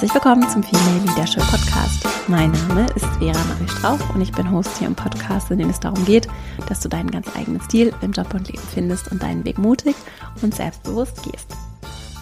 Herzlich 0.00 0.14
willkommen 0.14 0.48
zum 0.48 0.62
Female 0.62 1.04
Leadership 1.04 1.42
Podcast. 1.50 2.06
Mein 2.26 2.50
Name 2.52 2.86
ist 2.96 3.04
Vera 3.18 3.38
Marie 3.44 3.68
Strauch 3.68 4.14
und 4.14 4.22
ich 4.22 4.32
bin 4.32 4.50
Host 4.50 4.78
hier 4.78 4.86
im 4.86 4.94
Podcast, 4.94 5.50
in 5.50 5.58
dem 5.58 5.68
es 5.68 5.78
darum 5.78 6.02
geht, 6.06 6.26
dass 6.70 6.80
du 6.80 6.88
deinen 6.88 7.10
ganz 7.10 7.28
eigenen 7.36 7.60
Stil 7.60 7.92
im 8.00 8.12
Job 8.12 8.32
und 8.32 8.48
Leben 8.48 8.62
findest 8.72 9.12
und 9.12 9.22
deinen 9.22 9.44
Weg 9.44 9.58
mutig 9.58 9.94
und 10.40 10.54
selbstbewusst 10.54 11.22
gehst. 11.22 11.54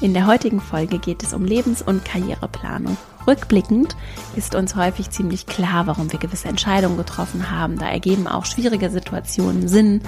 In 0.01 0.13
der 0.13 0.27
heutigen 0.27 0.61
Folge 0.61 0.99
geht 0.99 1.23
es 1.23 1.33
um 1.33 1.45
Lebens- 1.45 1.81
und 1.81 2.05
Karriereplanung. 2.05 2.97
Rückblickend 3.29 3.95
ist 4.35 4.57
uns 4.57 4.75
häufig 4.75 5.11
ziemlich 5.11 5.47
klar, 5.47 5.87
warum 5.87 6.11
wir 6.11 6.19
gewisse 6.19 6.49
Entscheidungen 6.49 6.97
getroffen 6.97 7.53
haben. 7.53 7.79
Da 7.79 7.89
ergeben 7.89 8.27
auch 8.27 8.45
schwierige 8.45 8.91
Situationen 8.91 9.69
Sinn. 9.69 10.01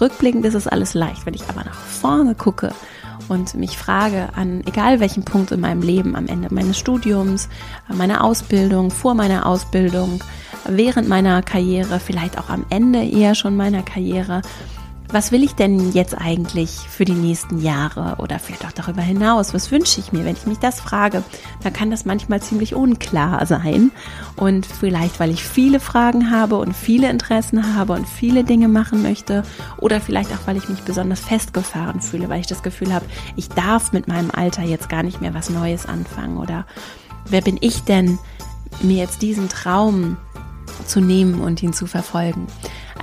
Rückblickend 0.00 0.46
ist 0.46 0.54
es 0.54 0.68
alles 0.68 0.94
leicht. 0.94 1.26
Wenn 1.26 1.34
ich 1.34 1.48
aber 1.48 1.64
nach 1.64 1.74
vorne 1.74 2.36
gucke, 2.36 2.72
und 3.28 3.54
mich 3.54 3.76
frage 3.76 4.28
an 4.34 4.62
egal 4.66 5.00
welchem 5.00 5.24
Punkt 5.24 5.52
in 5.52 5.60
meinem 5.60 5.82
Leben, 5.82 6.16
am 6.16 6.26
Ende 6.26 6.52
meines 6.52 6.78
Studiums, 6.78 7.48
meiner 7.88 8.24
Ausbildung, 8.24 8.90
vor 8.90 9.14
meiner 9.14 9.46
Ausbildung, 9.46 10.22
während 10.66 11.08
meiner 11.08 11.42
Karriere, 11.42 12.00
vielleicht 12.00 12.38
auch 12.38 12.48
am 12.48 12.64
Ende 12.70 13.02
eher 13.02 13.34
schon 13.34 13.56
meiner 13.56 13.82
Karriere, 13.82 14.42
was 15.10 15.32
will 15.32 15.42
ich 15.42 15.54
denn 15.54 15.92
jetzt 15.92 16.16
eigentlich 16.16 16.70
für 16.70 17.06
die 17.06 17.14
nächsten 17.14 17.60
Jahre 17.62 18.16
oder 18.18 18.38
vielleicht 18.38 18.66
auch 18.66 18.72
darüber 18.72 19.00
hinaus? 19.00 19.54
Was 19.54 19.70
wünsche 19.70 20.00
ich 20.00 20.12
mir? 20.12 20.24
Wenn 20.24 20.36
ich 20.36 20.46
mich 20.46 20.58
das 20.58 20.80
frage, 20.80 21.22
dann 21.62 21.72
kann 21.72 21.90
das 21.90 22.04
manchmal 22.04 22.42
ziemlich 22.42 22.74
unklar 22.74 23.44
sein. 23.46 23.90
Und 24.36 24.66
vielleicht, 24.66 25.18
weil 25.18 25.30
ich 25.30 25.42
viele 25.42 25.80
Fragen 25.80 26.30
habe 26.30 26.56
und 26.56 26.74
viele 26.74 27.08
Interessen 27.08 27.74
habe 27.74 27.94
und 27.94 28.06
viele 28.06 28.44
Dinge 28.44 28.68
machen 28.68 29.02
möchte 29.02 29.44
oder 29.78 30.00
vielleicht 30.00 30.30
auch, 30.32 30.46
weil 30.46 30.58
ich 30.58 30.68
mich 30.68 30.80
besonders 30.80 31.20
festgefahren 31.20 32.02
fühle, 32.02 32.28
weil 32.28 32.40
ich 32.40 32.46
das 32.46 32.62
Gefühl 32.62 32.92
habe, 32.92 33.06
ich 33.36 33.48
darf 33.48 33.92
mit 33.92 34.08
meinem 34.08 34.30
Alter 34.30 34.62
jetzt 34.62 34.90
gar 34.90 35.02
nicht 35.02 35.22
mehr 35.22 35.32
was 35.32 35.48
Neues 35.48 35.86
anfangen 35.86 36.36
oder 36.36 36.66
wer 37.26 37.40
bin 37.40 37.56
ich 37.60 37.82
denn, 37.84 38.18
mir 38.82 38.98
jetzt 38.98 39.22
diesen 39.22 39.48
Traum 39.48 40.18
zu 40.86 41.00
nehmen 41.00 41.40
und 41.40 41.62
ihn 41.62 41.72
zu 41.72 41.86
verfolgen. 41.86 42.46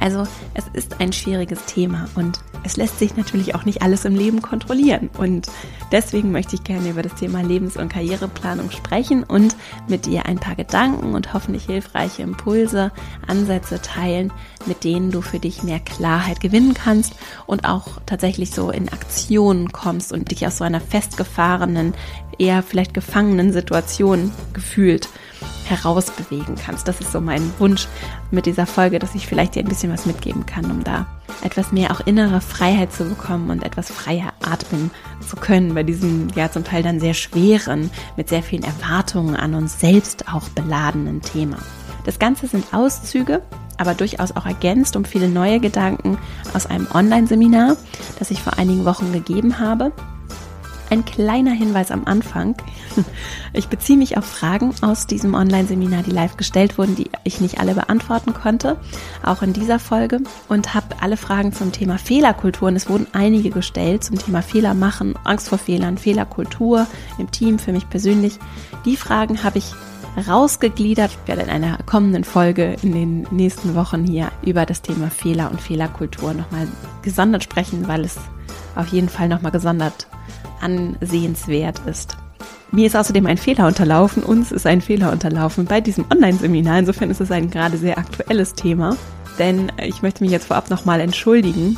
Also 0.06 0.28
es 0.53 0.66
ist 0.73 1.02
ein 1.02 1.11
schwieriges 1.11 1.66
Thema 1.66 2.08
und 2.14 2.39
es 2.64 2.78
lässt 2.78 3.00
sich 3.00 3.17
natürlich 3.17 3.56
auch 3.56 3.66
nicht 3.66 3.81
alles 3.81 4.06
im 4.06 4.14
Leben 4.14 4.39
kontrollieren. 4.39 5.09
Und 5.17 5.47
deswegen 5.92 6.31
möchte 6.31 6.53
ich 6.53 6.64
gerne 6.64 6.92
über 6.92 7.02
das 7.02 7.16
Thema 7.16 7.42
Lebens- 7.42 7.75
und 7.75 7.89
Karriereplanung 7.89 8.70
sprechen 8.70 9.23
und 9.23 9.56
mit 9.88 10.06
dir 10.06 10.28
ein 10.28 10.38
paar 10.38 10.53
Gedanken 10.53 11.16
und 11.16 11.34
hoffentlich 11.34 11.66
hilfreiche 11.66 12.22
Impulse, 12.22 12.92
Ansätze 13.25 13.81
teilen, 13.81 14.31
mit 14.67 14.84
denen 14.84 15.09
du 15.09 15.22
für 15.22 15.39
dich 15.39 15.64
mehr 15.64 15.80
Klarheit 15.80 16.40
gewinnen 16.40 16.75
kannst 16.75 17.16
und 17.47 17.66
auch 17.66 18.00
tatsächlich 18.06 18.52
so 18.52 18.69
in 18.69 18.90
Aktionen 18.90 19.72
kommst 19.72 20.14
und 20.14 20.30
dich 20.30 20.45
aus 20.45 20.59
so 20.59 20.66
einer 20.66 20.81
festgefahrenen, 20.81 21.95
eher 22.38 22.62
vielleicht 22.62 22.94
gefangenen 22.94 23.52
Situation 23.52 24.31
gefühlt 24.53 25.09
herausbewegen 25.70 26.56
kannst. 26.56 26.88
Das 26.88 27.00
ist 27.00 27.12
so 27.12 27.22
mein 27.22 27.52
Wunsch 27.60 27.88
mit 28.32 28.46
dieser 28.46 28.66
Folge, 28.66 29.00
dass 29.00 29.16
ich 29.16 29.28
vielleicht 29.28 29.56
dir 29.56 29.62
ein 29.64 29.70
bisschen 29.70 29.92
was 29.92 30.06
mitgeben 30.06 30.46
kann, 30.46 30.70
um 30.72 30.84
da 30.84 31.06
etwas 31.44 31.72
mehr 31.72 31.92
auch 31.92 32.02
innere 32.06 32.42
Freiheit 32.42 32.94
zu 32.94 33.06
bekommen 33.06 33.50
und 33.50 33.64
etwas 33.64 33.92
freier 33.92 34.34
atmen 34.44 34.92
zu 35.28 35.36
können 35.36 35.74
bei 35.74 35.84
diesem 35.84 36.28
ja 36.36 36.52
zum 36.52 36.64
Teil 36.64 36.84
dann 36.84 37.00
sehr 37.00 37.14
schweren, 37.14 37.90
mit 38.16 38.30
sehr 38.30 38.44
vielen 38.44 38.64
Erwartungen 38.64 39.36
an 39.36 39.56
uns 39.56 39.80
selbst 39.80 40.28
auch 40.34 40.50
beladenen 40.50 41.22
Thema. 41.22 41.58
Das 42.06 42.20
Ganze 42.20 42.48
sind 42.48 42.74
Auszüge, 42.74 43.42
aber 43.78 43.96
durchaus 43.96 44.36
auch 44.36 44.46
ergänzt 44.46 44.96
um 44.96 45.06
viele 45.06 45.28
neue 45.28 45.59
Gedanken 45.59 46.18
aus 46.54 46.66
einem 46.66 46.88
Online-Seminar, 46.94 47.75
das 48.20 48.31
ich 48.31 48.42
vor 48.42 48.58
einigen 48.58 48.86
Wochen 48.86 49.12
gegeben 49.12 49.59
habe 49.59 49.92
ein 50.90 51.06
kleiner 51.06 51.51
Hinweis 51.51 51.91
am 51.91 52.06
Anfang. 52.06 52.56
Ich 53.53 53.69
beziehe 53.69 53.97
mich 53.97 54.18
auf 54.18 54.25
Fragen 54.25 54.73
aus 54.81 55.07
diesem 55.07 55.34
Online-Seminar, 55.34 56.03
die 56.03 56.12
live 56.12 56.35
gestellt 56.35 56.78
wurden, 56.78 56.96
die 56.96 57.09
ich 57.23 57.40
nicht 57.40 57.57
alle 57.57 57.73
beantworten 57.73 58.34
konnte, 58.34 58.75
auch 59.24 59.41
in 59.41 59.53
dieser 59.53 59.79
Folge 59.79 60.19
und 60.50 60.74
habe 60.74 60.88
alle 61.00 61.16
Fragen 61.16 61.53
zum 61.53 61.72
Thema 61.72 61.97
Fehlerkultur, 61.97 62.68
und 62.68 62.75
es 62.75 62.90
wurden 62.90 63.07
einige 63.13 63.51
gestellt 63.51 64.03
zum 64.03 64.18
Thema 64.18 64.41
Fehler 64.41 64.74
machen, 64.74 65.16
Angst 65.24 65.47
vor 65.47 65.57
Fehlern, 65.57 65.97
Fehlerkultur 65.97 66.85
im 67.18 67.31
Team 67.31 67.59
für 67.59 67.72
mich 67.72 67.90
persönlich. 67.90 68.40
Die 68.84 68.97
Fragen 68.97 69.41
habe 69.44 69.59
ich 69.59 69.74
rausgegliedert. 70.28 71.12
Ich 71.12 71.28
werde 71.28 71.44
in 71.44 71.50
einer 71.50 71.78
kommenden 71.85 72.25
Folge 72.25 72.75
in 72.81 72.91
den 72.91 73.28
nächsten 73.31 73.75
Wochen 73.75 74.03
hier 74.03 74.31
über 74.41 74.66
das 74.66 74.81
Thema 74.81 75.09
Fehler 75.09 75.50
und 75.50 75.62
Fehlerkultur 75.62 76.34
nochmal 76.34 76.68
gesondert 77.01 77.44
sprechen, 77.44 77.88
weil 77.88 78.03
es 78.03 78.18
auf 78.75 78.88
jeden 78.88 79.09
Fall 79.09 79.29
nochmal 79.29 79.51
gesondert 79.51 80.07
ansehenswert 80.62 81.80
ist. 81.88 82.18
Mir 82.72 82.88
ist 82.88 82.96
außerdem 82.96 83.25
ein 83.25 83.38
Fehler 83.38 83.68
unterlaufen, 83.68 84.24
uns 84.24 84.52
ist 84.52 84.66
ein 84.66 84.81
Fehler 84.81 85.12
unterlaufen 85.12 85.66
bei 85.66 85.81
diesem 85.81 86.06
Online-Seminar. 86.12 86.80
Insofern 86.80 87.09
ist 87.09 87.22
es 87.22 87.31
ein 87.31 87.50
gerade 87.50 87.78
sehr 87.78 87.97
aktuelles 87.97 88.53
Thema, 88.53 88.97
denn 89.40 89.72
ich 89.81 90.02
möchte 90.02 90.24
mich 90.24 90.31
jetzt 90.31 90.47
vorab 90.47 90.69
nochmal 90.69 91.00
entschuldigen 91.00 91.78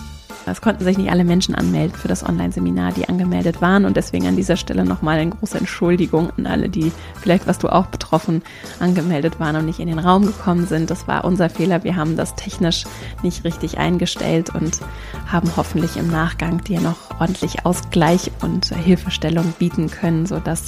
es 0.52 0.62
konnten 0.62 0.84
sich 0.84 0.98
nicht 0.98 1.12
alle 1.12 1.24
Menschen 1.24 1.56
anmelden 1.56 1.98
für 1.98 2.08
das 2.08 2.24
Online-Seminar, 2.24 2.94
die 2.94 3.10
angemeldet 3.10 3.62
waren. 3.62 3.86
Und 3.86 3.98
deswegen 3.98 4.28
an 4.28 4.36
dieser 4.36 4.58
Stelle 4.58 4.86
nochmal 4.86 5.20
eine 5.20 5.32
große 5.32 5.58
Entschuldigung 5.58 6.32
an 6.38 6.48
alle, 6.48 6.70
die 6.70 6.92
vielleicht, 7.22 7.48
was 7.48 7.60
du 7.60 7.70
auch 7.70 7.88
betroffen, 7.88 8.42
angemeldet 8.80 9.40
waren 9.40 9.56
und 9.56 9.66
nicht 9.66 9.80
in 9.80 9.88
den 9.88 10.00
Raum 10.00 10.26
gekommen 10.26 10.68
sind. 10.68 10.90
Das 10.90 11.08
war 11.08 11.26
unser 11.26 11.50
Fehler. 11.50 11.84
Wir 11.84 11.96
haben 11.96 12.16
das 12.16 12.36
technisch 12.36 12.86
nicht 13.24 13.44
richtig 13.44 13.78
eingestellt 13.78 14.54
und 14.54 14.80
haben 15.28 15.52
hoffentlich 15.58 15.98
im 15.98 16.10
Nachgang 16.10 16.64
dir 16.64 16.82
noch 16.82 17.20
ordentlich 17.20 17.66
Ausgleich 17.66 18.32
und 18.42 18.68
Hilfestellung 18.68 19.54
bieten 19.60 19.90
können, 19.90 20.26
sodass 20.26 20.66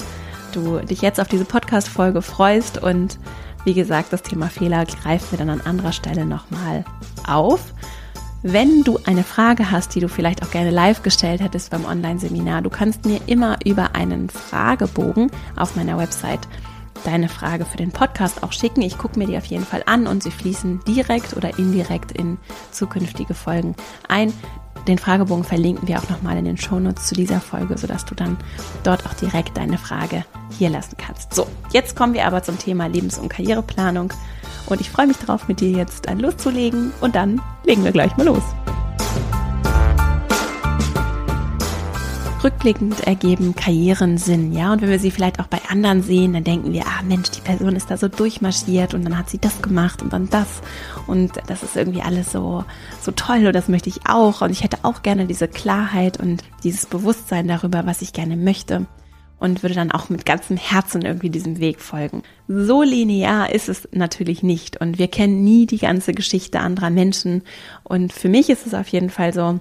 du 0.51 0.79
dich 0.79 1.01
jetzt 1.01 1.19
auf 1.19 1.27
diese 1.27 1.45
Podcast-Folge 1.45 2.21
freust 2.21 2.81
und 2.81 3.19
wie 3.65 3.73
gesagt, 3.73 4.13
das 4.13 4.23
Thema 4.23 4.47
Fehler 4.47 4.85
greifen 4.85 5.31
wir 5.31 5.37
dann 5.37 5.49
an 5.49 5.61
anderer 5.61 5.91
Stelle 5.91 6.25
nochmal 6.25 6.85
auf. 7.27 7.73
Wenn 8.41 8.83
du 8.83 8.97
eine 9.03 9.25
Frage 9.25 9.69
hast, 9.69 9.95
die 9.95 9.99
du 9.99 10.07
vielleicht 10.07 10.43
auch 10.43 10.51
gerne 10.51 10.69
live 10.69 11.03
gestellt 11.03 11.41
hättest 11.41 11.71
beim 11.71 11.83
Online-Seminar, 11.83 12.61
du 12.61 12.69
kannst 12.69 13.03
mir 13.03 13.19
immer 13.25 13.57
über 13.65 13.95
einen 13.95 14.29
Fragebogen 14.29 15.29
auf 15.57 15.75
meiner 15.75 15.97
Website 15.97 16.47
deine 17.03 17.27
Frage 17.27 17.65
für 17.65 17.75
den 17.75 17.91
Podcast 17.91 18.41
auch 18.41 18.53
schicken. 18.53 18.81
Ich 18.81 18.97
gucke 18.97 19.19
mir 19.19 19.27
die 19.27 19.37
auf 19.37 19.45
jeden 19.45 19.65
Fall 19.65 19.83
an 19.85 20.07
und 20.07 20.23
sie 20.23 20.31
fließen 20.31 20.79
direkt 20.87 21.35
oder 21.35 21.59
indirekt 21.59 22.13
in 22.13 22.37
zukünftige 22.71 23.33
Folgen 23.33 23.75
ein. 24.07 24.31
Den 24.87 24.99
Fragebogen 24.99 25.43
verlinken 25.43 25.89
wir 25.89 25.99
auch 25.99 26.09
nochmal 26.09 26.37
in 26.37 26.45
den 26.45 26.57
Shownotes 26.57 27.07
zu 27.07 27.15
dieser 27.15 27.41
Folge, 27.41 27.77
sodass 27.77 28.05
du 28.05 28.15
dann 28.15 28.37
dort 28.83 29.05
auch 29.05 29.13
direkt 29.15 29.57
deine 29.57 29.77
Frage 29.77 30.23
hier 30.57 30.69
lassen 30.69 30.95
kannst. 30.97 31.33
So, 31.33 31.45
jetzt 31.73 31.97
kommen 31.97 32.13
wir 32.13 32.25
aber 32.25 32.41
zum 32.41 32.57
Thema 32.57 32.87
Lebens- 32.87 33.19
und 33.19 33.27
Karriereplanung. 33.27 34.13
Und 34.69 34.81
ich 34.81 34.91
freue 34.91 35.07
mich 35.07 35.17
darauf, 35.17 35.47
mit 35.47 35.59
dir 35.59 35.71
jetzt 35.71 36.07
ein 36.07 36.19
loszulegen. 36.19 36.91
Und 37.01 37.15
dann 37.15 37.41
legen 37.65 37.83
wir 37.83 37.91
gleich 37.91 38.15
mal 38.17 38.25
los. 38.25 38.43
Rückblickend 42.41 43.01
ergeben 43.05 43.53
Karrieren 43.53 44.17
Sinn, 44.17 44.53
ja. 44.53 44.71
Und 44.71 44.81
wenn 44.81 44.89
wir 44.89 44.99
sie 44.99 45.11
vielleicht 45.11 45.41
auch 45.41 45.47
bei 45.47 45.59
anderen 45.67 46.01
sehen, 46.01 46.31
dann 46.31 46.45
denken 46.45 46.71
wir, 46.71 46.85
ah 46.85 47.01
Mensch, 47.03 47.31
die 47.31 47.41
Person 47.41 47.75
ist 47.75 47.91
da 47.91 47.97
so 47.97 48.07
durchmarschiert 48.07 48.93
und 48.93 49.03
dann 49.03 49.17
hat 49.17 49.29
sie 49.29 49.39
das 49.39 49.61
gemacht 49.61 50.01
und 50.01 50.13
dann 50.13 50.29
das. 50.29 50.61
Und 51.05 51.33
das 51.47 51.63
ist 51.63 51.75
irgendwie 51.75 52.01
alles 52.01 52.31
so, 52.31 52.63
so 53.01 53.11
toll 53.11 53.45
und 53.45 53.53
das 53.53 53.67
möchte 53.67 53.89
ich 53.89 54.07
auch. 54.07 54.41
Und 54.41 54.51
ich 54.51 54.63
hätte 54.63 54.77
auch 54.83 55.01
gerne 55.01 55.25
diese 55.25 55.49
Klarheit 55.49 56.17
und 56.17 56.43
dieses 56.63 56.85
Bewusstsein 56.85 57.47
darüber, 57.49 57.85
was 57.85 58.01
ich 58.01 58.13
gerne 58.13 58.37
möchte 58.37 58.85
und 59.39 59.63
würde 59.63 59.75
dann 59.75 59.91
auch 59.91 60.09
mit 60.09 60.25
ganzem 60.25 60.57
Herzen 60.57 61.01
irgendwie 61.01 61.29
diesem 61.29 61.59
Weg 61.59 61.81
folgen. 61.81 62.23
So 62.47 62.83
linear 62.83 63.53
ist 63.53 63.69
es 63.69 63.87
natürlich 63.91 64.43
nicht 64.43 64.79
und 64.79 64.99
wir 64.99 65.07
kennen 65.07 65.43
nie 65.43 65.65
die 65.65 65.77
ganze 65.77 66.13
Geschichte 66.13 66.59
anderer 66.59 66.89
Menschen 66.89 67.43
und 67.83 68.13
für 68.13 68.29
mich 68.29 68.49
ist 68.49 68.65
es 68.65 68.73
auf 68.73 68.87
jeden 68.89 69.09
Fall 69.09 69.33
so, 69.33 69.59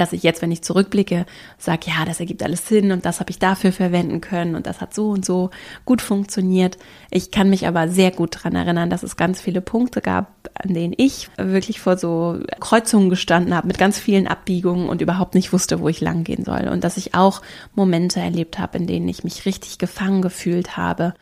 dass 0.00 0.12
ich 0.12 0.22
jetzt, 0.22 0.42
wenn 0.42 0.52
ich 0.52 0.62
zurückblicke, 0.62 1.26
sage, 1.58 1.86
ja, 1.86 2.04
das 2.04 2.20
ergibt 2.20 2.42
alles 2.42 2.68
Sinn 2.68 2.92
und 2.92 3.04
das 3.04 3.20
habe 3.20 3.30
ich 3.30 3.38
dafür 3.38 3.72
verwenden 3.72 4.20
können 4.20 4.54
und 4.54 4.66
das 4.66 4.80
hat 4.80 4.94
so 4.94 5.10
und 5.10 5.24
so 5.24 5.50
gut 5.84 6.02
funktioniert. 6.02 6.78
Ich 7.10 7.30
kann 7.30 7.50
mich 7.50 7.66
aber 7.66 7.88
sehr 7.88 8.10
gut 8.10 8.36
daran 8.36 8.54
erinnern, 8.54 8.90
dass 8.90 9.02
es 9.02 9.16
ganz 9.16 9.40
viele 9.40 9.60
Punkte 9.60 10.00
gab, 10.00 10.50
an 10.54 10.74
denen 10.74 10.94
ich 10.96 11.28
wirklich 11.36 11.80
vor 11.80 11.96
so 11.96 12.38
Kreuzungen 12.60 13.10
gestanden 13.10 13.54
habe, 13.54 13.66
mit 13.66 13.78
ganz 13.78 13.98
vielen 13.98 14.28
Abbiegungen 14.28 14.88
und 14.88 15.00
überhaupt 15.00 15.34
nicht 15.34 15.52
wusste, 15.52 15.80
wo 15.80 15.88
ich 15.88 16.00
lang 16.00 16.24
gehen 16.24 16.44
soll. 16.44 16.68
Und 16.68 16.84
dass 16.84 16.96
ich 16.96 17.14
auch 17.14 17.42
Momente 17.74 18.20
erlebt 18.20 18.58
habe, 18.58 18.78
in 18.78 18.86
denen 18.86 19.08
ich 19.08 19.24
mich 19.24 19.46
richtig 19.46 19.78
gefangen 19.78 20.22
gefühlt 20.22 20.76
habe, 20.76 21.14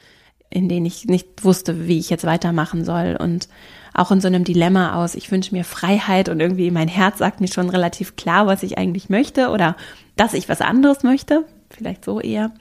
in 0.50 0.68
denen 0.68 0.86
ich 0.86 1.06
nicht 1.06 1.44
wusste, 1.44 1.88
wie 1.88 1.98
ich 1.98 2.10
jetzt 2.10 2.24
weitermachen 2.24 2.84
soll 2.84 3.16
und 3.18 3.48
auch 3.96 4.10
in 4.10 4.20
so 4.20 4.28
einem 4.28 4.44
Dilemma 4.44 4.94
aus, 4.94 5.14
ich 5.14 5.30
wünsche 5.30 5.54
mir 5.54 5.64
Freiheit 5.64 6.28
und 6.28 6.40
irgendwie 6.40 6.70
mein 6.70 6.88
Herz 6.88 7.18
sagt 7.18 7.40
mir 7.40 7.48
schon 7.48 7.70
relativ 7.70 8.16
klar, 8.16 8.46
was 8.46 8.62
ich 8.62 8.78
eigentlich 8.78 9.08
möchte 9.08 9.48
oder 9.48 9.76
dass 10.16 10.34
ich 10.34 10.48
was 10.48 10.60
anderes 10.60 11.02
möchte, 11.02 11.44
vielleicht 11.70 12.04
so 12.04 12.20
eher. 12.20 12.52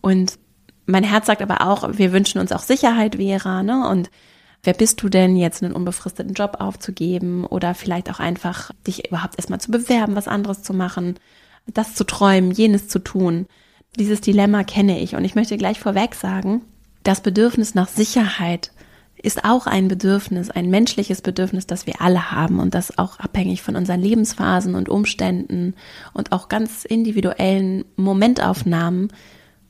Und 0.00 0.38
mein 0.86 1.04
Herz 1.04 1.26
sagt 1.26 1.42
aber 1.42 1.66
auch, 1.66 1.88
wir 1.98 2.12
wünschen 2.12 2.40
uns 2.40 2.52
auch 2.52 2.62
Sicherheit, 2.62 3.16
Vera, 3.16 3.62
ne? 3.62 3.88
Und 3.88 4.10
wer 4.62 4.72
bist 4.72 5.02
du 5.02 5.08
denn 5.08 5.36
jetzt 5.36 5.62
einen 5.62 5.74
unbefristeten 5.74 6.34
Job 6.34 6.56
aufzugeben 6.58 7.44
oder 7.44 7.74
vielleicht 7.74 8.10
auch 8.10 8.18
einfach 8.18 8.70
dich 8.86 9.08
überhaupt 9.08 9.36
erstmal 9.36 9.60
zu 9.60 9.70
bewerben, 9.70 10.16
was 10.16 10.28
anderes 10.28 10.62
zu 10.62 10.74
machen, 10.74 11.18
das 11.66 11.94
zu 11.94 12.04
träumen, 12.04 12.50
jenes 12.50 12.88
zu 12.88 12.98
tun. 12.98 13.46
Dieses 13.98 14.20
Dilemma 14.20 14.64
kenne 14.64 15.00
ich 15.00 15.14
und 15.14 15.24
ich 15.24 15.34
möchte 15.34 15.56
gleich 15.56 15.78
vorweg 15.78 16.14
sagen, 16.14 16.62
das 17.02 17.20
Bedürfnis 17.20 17.74
nach 17.74 17.88
Sicherheit 17.88 18.72
ist 19.22 19.44
auch 19.44 19.66
ein 19.66 19.88
Bedürfnis, 19.88 20.50
ein 20.50 20.70
menschliches 20.70 21.20
Bedürfnis, 21.22 21.66
das 21.66 21.86
wir 21.86 22.00
alle 22.00 22.30
haben 22.30 22.58
und 22.58 22.74
das 22.74 22.96
auch 22.98 23.18
abhängig 23.18 23.62
von 23.62 23.76
unseren 23.76 24.00
Lebensphasen 24.00 24.74
und 24.74 24.88
Umständen 24.88 25.74
und 26.12 26.32
auch 26.32 26.48
ganz 26.48 26.84
individuellen 26.84 27.84
Momentaufnahmen 27.96 29.08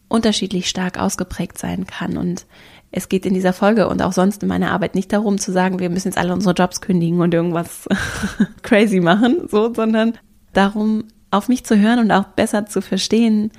unterschiedlich 0.09 0.69
stark 0.69 0.99
ausgeprägt 0.99 1.59
sein 1.59 1.87
kann. 1.87 2.17
Und 2.17 2.47
es 2.93 3.09
geht 3.09 3.27
in 3.27 3.35
dieser 3.35 3.53
Folge 3.53 3.89
und 3.89 4.03
auch 4.03 4.13
sonst 4.13 4.43
in 4.43 4.49
meiner 4.49 4.73
Arbeit 4.73 4.95
nicht 4.95 5.13
darum 5.13 5.39
zu 5.39 5.53
sagen, 5.53 5.79
wir 5.79 5.91
müssen 5.91 6.09
jetzt 6.09 6.19
alle 6.19 6.33
unsere 6.33 6.55
Jobs 6.55 6.81
kündigen 6.81 7.21
und 7.21 7.33
irgendwas 7.33 7.89
crazy 8.63 9.01
machen, 9.01 9.49
so, 9.49 9.73
sondern 9.73 10.15
darum, 10.53 11.05
auf 11.31 11.49
mich 11.49 11.65
zu 11.65 11.79
hören 11.79 12.01
und 12.01 12.11
auch 12.11 12.25
besser 12.25 12.67
zu 12.67 12.83
verstehen, 12.83 13.53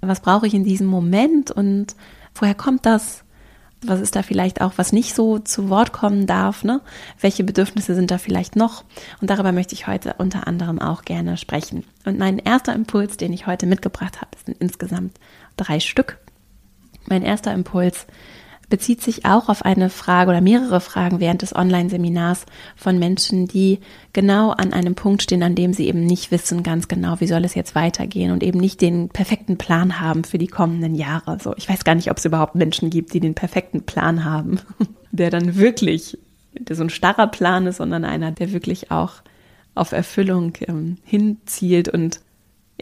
was 0.00 0.20
brauche 0.20 0.46
ich 0.46 0.54
in 0.54 0.64
diesem 0.64 0.86
Moment 0.86 1.50
und 1.50 1.94
woher 2.34 2.54
kommt 2.54 2.86
das? 2.86 3.24
Was 3.82 4.00
ist 4.00 4.14
da 4.14 4.22
vielleicht 4.22 4.60
auch, 4.60 4.72
was 4.76 4.92
nicht 4.92 5.14
so 5.14 5.38
zu 5.38 5.70
Wort 5.70 5.92
kommen 5.92 6.26
darf? 6.26 6.64
Ne? 6.64 6.82
Welche 7.20 7.44
Bedürfnisse 7.44 7.94
sind 7.94 8.10
da 8.10 8.18
vielleicht 8.18 8.54
noch? 8.54 8.84
Und 9.20 9.30
darüber 9.30 9.52
möchte 9.52 9.74
ich 9.74 9.86
heute 9.86 10.14
unter 10.18 10.46
anderem 10.46 10.78
auch 10.78 11.02
gerne 11.02 11.36
sprechen. 11.38 11.84
Und 12.04 12.18
mein 12.18 12.38
erster 12.38 12.74
Impuls, 12.74 13.16
den 13.16 13.32
ich 13.32 13.46
heute 13.46 13.66
mitgebracht 13.66 14.20
habe, 14.20 14.30
sind 14.44 14.58
insgesamt 14.60 15.18
drei 15.56 15.80
Stück. 15.80 16.18
Mein 17.06 17.22
erster 17.22 17.54
Impuls 17.54 18.06
bezieht 18.70 19.02
sich 19.02 19.26
auch 19.26 19.48
auf 19.48 19.64
eine 19.64 19.90
Frage 19.90 20.30
oder 20.30 20.40
mehrere 20.40 20.80
Fragen 20.80 21.20
während 21.20 21.42
des 21.42 21.54
Online-Seminars 21.54 22.46
von 22.76 22.98
Menschen, 22.98 23.46
die 23.46 23.80
genau 24.12 24.50
an 24.50 24.72
einem 24.72 24.94
Punkt 24.94 25.22
stehen, 25.22 25.42
an 25.42 25.54
dem 25.54 25.74
sie 25.74 25.86
eben 25.86 26.06
nicht 26.06 26.30
wissen 26.30 26.62
ganz 26.62 26.88
genau, 26.88 27.20
wie 27.20 27.26
soll 27.26 27.44
es 27.44 27.54
jetzt 27.54 27.74
weitergehen 27.74 28.30
und 28.30 28.42
eben 28.42 28.58
nicht 28.58 28.80
den 28.80 29.10
perfekten 29.10 29.58
Plan 29.58 30.00
haben 30.00 30.24
für 30.24 30.38
die 30.38 30.46
kommenden 30.46 30.94
Jahre. 30.94 31.38
So, 31.42 31.54
ich 31.56 31.68
weiß 31.68 31.84
gar 31.84 31.94
nicht, 31.94 32.10
ob 32.10 32.16
es 32.16 32.24
überhaupt 32.24 32.54
Menschen 32.54 32.88
gibt, 32.88 33.12
die 33.12 33.20
den 33.20 33.34
perfekten 33.34 33.82
Plan 33.82 34.24
haben, 34.24 34.60
der 35.10 35.30
dann 35.30 35.56
wirklich 35.56 36.16
der 36.52 36.76
so 36.76 36.82
ein 36.82 36.90
starrer 36.90 37.28
Plan 37.28 37.66
ist, 37.66 37.76
sondern 37.76 38.04
einer, 38.04 38.32
der 38.32 38.52
wirklich 38.52 38.90
auch 38.90 39.14
auf 39.74 39.92
Erfüllung 39.92 40.52
ähm, 40.66 40.96
hinzielt 41.04 41.88
und 41.88 42.20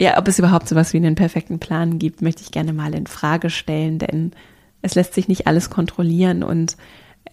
ja, 0.01 0.17
ob 0.17 0.29
es 0.29 0.39
überhaupt 0.39 0.69
sowas 0.69 0.93
wie 0.93 0.99
einen 0.99 1.17
perfekten 1.17 1.59
Plan 1.59 1.99
gibt, 1.99 2.23
möchte 2.23 2.43
ich 2.43 2.53
gerne 2.53 2.73
mal 2.73 2.95
in 2.95 3.09
Frage 3.09 3.51
stellen, 3.51 3.99
denn 3.99 4.31
es 4.83 4.95
lässt 4.95 5.15
sich 5.15 5.29
nicht 5.29 5.47
alles 5.47 5.71
kontrollieren 5.71 6.43
und 6.43 6.77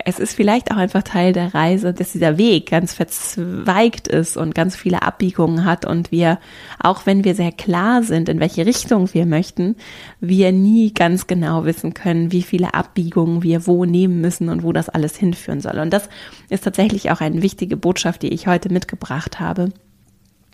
es 0.04 0.20
ist 0.20 0.34
vielleicht 0.34 0.72
auch 0.72 0.78
einfach 0.78 1.04
Teil 1.04 1.34
der 1.34 1.54
Reise, 1.54 1.94
dass 1.94 2.12
dieser 2.12 2.38
Weg 2.38 2.70
ganz 2.70 2.94
verzweigt 2.94 4.08
ist 4.08 4.36
und 4.36 4.54
ganz 4.54 4.76
viele 4.76 5.02
Abbiegungen 5.02 5.66
hat 5.66 5.86
und 5.86 6.12
wir, 6.12 6.40
auch 6.80 7.06
wenn 7.06 7.24
wir 7.24 7.36
sehr 7.36 7.52
klar 7.52 8.04
sind, 8.04 8.28
in 8.30 8.40
welche 8.40 8.66
Richtung 8.66 9.14
wir 9.14 9.26
möchten, 9.26 9.76
wir 10.20 10.52
nie 10.52 10.94
ganz 10.94 11.28
genau 11.28 11.66
wissen 11.66 11.94
können, 11.94 12.32
wie 12.32 12.44
viele 12.44 12.74
Abbiegungen 12.74 13.44
wir 13.44 13.68
wo 13.68 13.86
nehmen 13.86 14.22
müssen 14.22 14.50
und 14.50 14.64
wo 14.64 14.74
das 14.74 14.90
alles 14.90 15.16
hinführen 15.16 15.62
soll. 15.62 15.80
Und 15.80 15.92
das 15.92 16.10
ist 16.50 16.64
tatsächlich 16.64 17.12
auch 17.12 17.22
eine 17.22 17.42
wichtige 17.42 17.78
Botschaft, 17.78 18.22
die 18.22 18.34
ich 18.34 18.48
heute 18.48 18.72
mitgebracht 18.72 19.40
habe, 19.40 19.70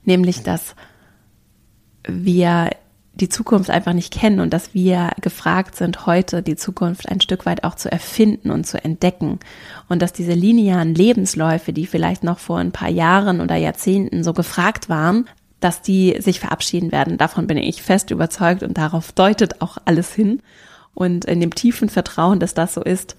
nämlich, 0.05 0.43
dass 0.43 0.75
wir 2.07 2.69
die 3.21 3.29
Zukunft 3.29 3.69
einfach 3.69 3.93
nicht 3.93 4.11
kennen 4.11 4.39
und 4.39 4.51
dass 4.51 4.73
wir 4.73 5.11
gefragt 5.21 5.75
sind, 5.75 6.05
heute 6.05 6.41
die 6.41 6.55
Zukunft 6.55 7.07
ein 7.07 7.21
Stück 7.21 7.45
weit 7.45 7.63
auch 7.63 7.75
zu 7.75 7.91
erfinden 7.91 8.51
und 8.51 8.65
zu 8.65 8.83
entdecken. 8.83 9.39
Und 9.87 10.01
dass 10.01 10.11
diese 10.11 10.33
linearen 10.33 10.95
Lebensläufe, 10.95 11.71
die 11.71 11.85
vielleicht 11.85 12.23
noch 12.23 12.39
vor 12.39 12.57
ein 12.57 12.71
paar 12.71 12.89
Jahren 12.89 13.39
oder 13.39 13.55
Jahrzehnten 13.55 14.23
so 14.23 14.33
gefragt 14.33 14.89
waren, 14.89 15.27
dass 15.59 15.81
die 15.81 16.17
sich 16.19 16.39
verabschieden 16.39 16.91
werden. 16.91 17.17
Davon 17.17 17.47
bin 17.47 17.57
ich 17.57 17.83
fest 17.83 18.09
überzeugt 18.09 18.63
und 18.63 18.77
darauf 18.77 19.11
deutet 19.11 19.61
auch 19.61 19.77
alles 19.85 20.13
hin. 20.13 20.41
Und 20.93 21.25
in 21.25 21.39
dem 21.39 21.53
tiefen 21.53 21.87
Vertrauen, 21.87 22.39
dass 22.39 22.53
das 22.53 22.73
so 22.73 22.81
ist, 22.81 23.15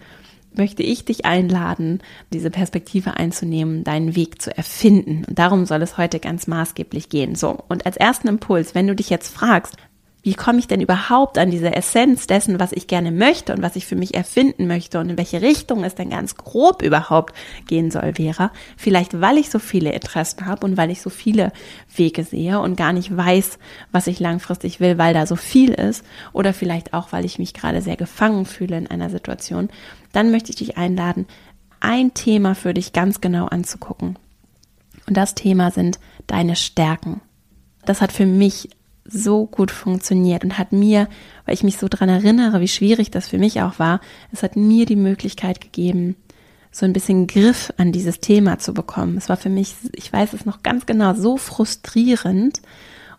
möchte 0.55 0.83
ich 0.83 1.05
dich 1.05 1.25
einladen, 1.25 2.01
diese 2.33 2.51
Perspektive 2.51 3.17
einzunehmen, 3.17 3.85
deinen 3.85 4.17
Weg 4.17 4.43
zu 4.43 4.55
erfinden. 4.55 5.25
Und 5.27 5.39
darum 5.39 5.65
soll 5.65 5.81
es 5.83 5.97
heute 5.97 6.21
ganz 6.21 6.47
maßgeblich 6.47 7.09
gehen. 7.09 7.37
So. 7.37 7.59
Und 7.69 7.87
als 7.87 7.97
ersten 7.97 8.29
Impuls, 8.29 8.75
wenn 8.75 8.87
du 8.87 8.95
dich 8.95 9.09
jetzt 9.09 9.33
fragst, 9.33 9.77
wie 10.23 10.35
komme 10.35 10.61
ich 10.61 10.69
denn 10.69 10.81
überhaupt 10.81 11.37
an 11.37 11.51
diese 11.51 11.75
Essenz 11.75 12.29
dessen, 12.29 12.61
was 12.61 12.73
ich 12.73 12.87
gerne 12.87 13.11
möchte 13.11 13.53
und 13.53 13.61
was 13.61 13.75
ich 13.75 13.87
für 13.87 13.97
mich 13.97 14.15
erfinden 14.15 14.69
möchte 14.69 15.01
und 15.01 15.11
in 15.11 15.19
welche 15.19 15.43
Richtung 15.43 15.83
es 15.83 15.97
denn 15.97 16.11
ganz 16.11 16.37
grob 16.37 16.83
überhaupt 16.83 17.35
gehen 17.67 17.91
soll, 17.91 18.15
Vera. 18.15 18.53
Vielleicht, 18.77 19.21
weil 19.21 19.37
ich 19.37 19.51
so 19.51 19.59
viele 19.59 19.93
Interessen 19.93 20.47
habe 20.47 20.65
und 20.65 20.77
weil 20.77 20.91
ich 20.91 21.03
so 21.03 21.11
viele 21.11 21.53
Wege 21.95 22.23
sehe 22.23 22.61
und 22.61 22.77
gar 22.77 22.93
nicht 22.93 23.15
weiß, 23.17 23.59
was 23.91 24.07
ich 24.07 24.21
langfristig 24.21 24.79
will, 24.79 24.97
weil 24.97 25.13
da 25.13 25.27
so 25.27 25.35
viel 25.35 25.73
ist 25.73 26.05
oder 26.33 26.55
vielleicht 26.55 26.95
auch, 26.95 27.11
weil 27.11 27.25
ich 27.25 27.41
mich 27.41 27.53
gerade 27.53 27.83
sehr 27.83 27.97
gefangen 27.97 28.47
fühle 28.47 28.79
in 28.79 28.87
einer 28.87 29.11
Situation, 29.11 29.71
dann 30.13 30.31
möchte 30.31 30.51
ich 30.51 30.57
dich 30.57 30.77
einladen, 30.79 31.27
ein 31.81 32.15
Thema 32.15 32.55
für 32.55 32.75
dich 32.75 32.93
ganz 32.93 33.21
genau 33.21 33.47
anzugucken. 33.47 34.17
Und 35.09 35.17
das 35.17 35.35
Thema 35.35 35.73
sind 35.73 35.99
deine 36.29 36.55
Stärken. 36.55 37.21
Das 37.85 38.01
hat 38.01 38.13
für 38.13 38.27
mich 38.27 38.69
so 39.05 39.47
gut 39.47 39.71
funktioniert 39.71 40.45
und 40.45 40.59
hat 40.59 40.73
mir, 40.73 41.09
weil 41.45 41.55
ich 41.55 41.65
mich 41.65 41.79
so 41.79 41.89
dran 41.89 42.09
erinnere, 42.09 42.61
wie 42.61 42.69
schwierig 42.69 43.11
das 43.11 43.29
für 43.29 43.39
mich 43.39 43.61
auch 43.63 43.79
war, 43.79 44.01
es 44.33 44.43
hat 44.43 44.57
mir 44.57 44.87
die 44.87 44.97
Möglichkeit 44.97 45.61
gegeben, 45.61 46.17
so 46.71 46.87
ein 46.87 46.93
bisschen 46.93 47.27
Griff 47.27 47.73
an 47.77 47.93
dieses 47.93 48.21
Thema 48.21 48.59
zu 48.59 48.73
bekommen. 48.73 49.17
Es 49.19 49.29
war 49.29 49.37
für 49.37 49.51
mich, 49.51 49.75
ich 49.95 50.13
weiß 50.13 50.33
es 50.33 50.47
noch 50.47 50.63
ganz 50.63 50.87
genau, 50.87 51.15
so 51.15 51.37
frustrierend. 51.37 52.63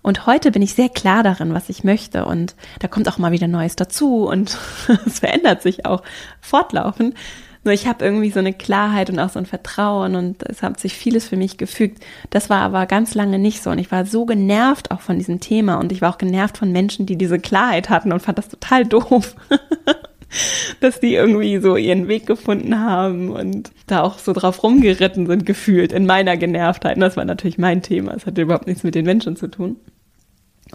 Und 0.01 0.25
heute 0.25 0.51
bin 0.51 0.62
ich 0.62 0.74
sehr 0.74 0.89
klar 0.89 1.24
darin, 1.24 1.53
was 1.53 1.69
ich 1.69 1.83
möchte. 1.83 2.25
Und 2.25 2.56
da 2.80 2.88
kommt 2.88 3.07
auch 3.07 3.19
mal 3.19 3.31
wieder 3.31 3.47
Neues 3.47 3.75
dazu 3.75 4.27
und 4.27 4.57
es 5.06 5.19
verändert 5.19 5.62
sich 5.62 5.85
auch 5.85 6.01
fortlaufend. 6.41 7.15
Nur 7.64 7.74
ich 7.74 7.88
habe 7.88 8.04
irgendwie 8.04 8.30
so 8.30 8.40
eine 8.40 8.54
Klarheit 8.54 9.10
und 9.10 9.20
auch 9.20 9.30
so 9.30 9.40
ein 9.40 9.46
Vertrauen 9.46 10.16
und 10.16 10.44
es 10.44 10.62
hat 10.62 10.80
sich 10.80 10.96
vieles 10.96 11.28
für 11.28 11.38
mich 11.38 11.58
gefügt. 11.58 12.04
Das 12.30 12.50
war 12.50 12.62
aber 12.62 12.86
ganz 12.86 13.16
lange 13.16 13.40
nicht 13.40 13.64
so 13.64 13.70
und 13.70 13.80
ich 13.80 13.92
war 13.92 14.06
so 14.06 14.26
genervt 14.26 14.92
auch 14.92 15.02
von 15.02 15.18
diesem 15.18 15.40
Thema 15.40 15.76
und 15.76 15.92
ich 15.92 16.02
war 16.02 16.14
auch 16.14 16.18
genervt 16.18 16.58
von 16.58 16.72
Menschen, 16.72 17.06
die 17.06 17.18
diese 17.18 17.40
Klarheit 17.40 17.90
hatten 17.90 18.12
und 18.12 18.22
fand 18.22 18.38
das 18.38 18.50
total 18.50 18.86
doof. 18.86 19.36
dass 20.80 21.00
die 21.00 21.14
irgendwie 21.14 21.60
so 21.60 21.76
ihren 21.76 22.08
Weg 22.08 22.26
gefunden 22.26 22.80
haben 22.80 23.30
und 23.30 23.72
da 23.88 24.02
auch 24.02 24.18
so 24.18 24.34
drauf 24.34 24.64
rumgeritten 24.64 25.28
sind, 25.28 25.46
gefühlt 25.46 25.94
in 25.94 26.06
meiner 26.06 26.38
Genervtheit. 26.38 26.96
Und 26.96 27.02
das 27.02 27.18
war 27.18 27.26
natürlich 27.26 27.58
mein 27.58 27.82
Thema. 27.84 28.14
Es 28.16 28.26
hatte 28.26 28.42
überhaupt 28.42 28.68
nichts 28.68 28.84
mit 28.84 28.96
den 28.96 29.06
Menschen 29.06 29.36
zu 29.36 29.48
tun. 29.48 29.78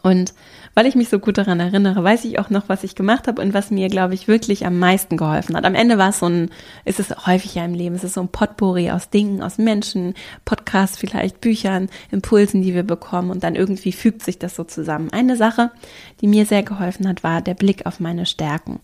Und 0.03 0.33
weil 0.79 0.87
ich 0.87 0.95
mich 0.95 1.09
so 1.09 1.19
gut 1.19 1.39
daran 1.39 1.59
erinnere, 1.59 2.05
weiß 2.05 2.25
ich 2.25 2.39
auch 2.39 2.51
noch, 2.51 2.69
was 2.69 2.85
ich 2.85 2.95
gemacht 2.95 3.27
habe 3.27 3.43
und 3.43 3.53
was 3.53 3.73
mir, 3.73 3.89
glaube 3.89 4.15
ich, 4.15 4.29
wirklich 4.29 4.65
am 4.65 4.79
meisten 4.79 5.17
geholfen 5.17 5.57
hat. 5.57 5.65
Am 5.65 5.75
Ende 5.75 5.99
war 5.99 6.11
es 6.11 6.21
so 6.21 6.27
ein, 6.27 6.51
ist 6.85 7.01
es 7.01 7.27
häufig 7.27 7.57
ja 7.57 7.65
im 7.65 7.75
Leben, 7.75 7.97
es 7.97 8.05
ist 8.05 8.15
so 8.15 8.21
ein 8.21 8.29
Potpourri 8.29 8.93
aus 8.93 9.11
Dingen, 9.11 9.43
aus 9.43 9.59
Menschen, 9.59 10.15
Podcasts 10.45 10.97
vielleicht, 10.97 11.41
Büchern, 11.41 11.89
Impulsen, 12.13 12.63
die 12.63 12.77
wir 12.77 12.85
bekommen 12.85 13.33
und 13.33 13.43
dann 13.43 13.57
irgendwie 13.57 13.91
fügt 13.91 14.23
sich 14.23 14.39
das 14.39 14.55
so 14.55 14.63
zusammen. 14.63 15.13
Eine 15.13 15.35
Sache, 15.35 15.73
die 16.21 16.29
mir 16.29 16.47
sehr 16.47 16.63
geholfen 16.63 17.09
hat, 17.09 17.25
war 17.25 17.43
der 17.43 17.55
Blick 17.55 17.85
auf 17.85 17.99
meine 17.99 18.25
Stärken. 18.25 18.79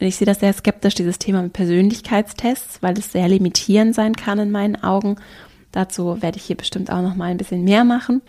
Und 0.00 0.06
ich 0.06 0.16
sehe 0.16 0.26
das 0.26 0.40
sehr 0.40 0.54
skeptisch, 0.54 0.94
dieses 0.94 1.18
Thema 1.18 1.42
mit 1.42 1.52
Persönlichkeitstests, 1.52 2.82
weil 2.82 2.96
es 2.96 3.12
sehr 3.12 3.28
limitierend 3.28 3.94
sein 3.94 4.16
kann 4.16 4.38
in 4.38 4.50
meinen 4.50 4.82
Augen. 4.82 5.16
Dazu 5.72 6.22
werde 6.22 6.38
ich 6.38 6.44
hier 6.44 6.56
bestimmt 6.56 6.90
auch 6.90 7.02
noch 7.02 7.16
mal 7.16 7.26
ein 7.26 7.36
bisschen 7.36 7.64
mehr 7.64 7.84
machen 7.84 8.22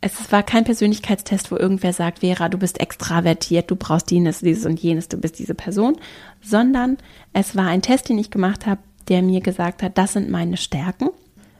es 0.00 0.32
war 0.32 0.42
kein 0.42 0.64
Persönlichkeitstest, 0.64 1.50
wo 1.50 1.56
irgendwer 1.56 1.92
sagt, 1.92 2.20
Vera, 2.20 2.48
du 2.48 2.58
bist 2.58 2.80
extravertiert, 2.80 3.70
du 3.70 3.76
brauchst 3.76 4.10
dieses, 4.10 4.40
dieses 4.40 4.64
und 4.64 4.80
jenes, 4.80 5.08
du 5.08 5.18
bist 5.18 5.38
diese 5.38 5.54
Person, 5.54 5.96
sondern 6.40 6.96
es 7.32 7.54
war 7.54 7.66
ein 7.66 7.82
Test, 7.82 8.08
den 8.08 8.18
ich 8.18 8.30
gemacht 8.30 8.66
habe, 8.66 8.80
der 9.08 9.22
mir 9.22 9.40
gesagt 9.40 9.82
hat, 9.82 9.98
das 9.98 10.14
sind 10.14 10.30
meine 10.30 10.56
Stärken. 10.56 11.10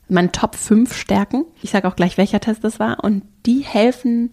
meine 0.09 0.33
Top 0.33 0.57
5 0.57 0.95
Stärken. 0.95 1.45
Ich 1.63 1.71
sage 1.71 1.87
auch 1.87 1.97
gleich, 1.97 2.17
welcher 2.17 2.41
Test 2.41 2.65
das 2.65 2.81
war. 2.81 3.05
Und 3.05 3.23
die 3.47 3.61
helfen 3.61 4.31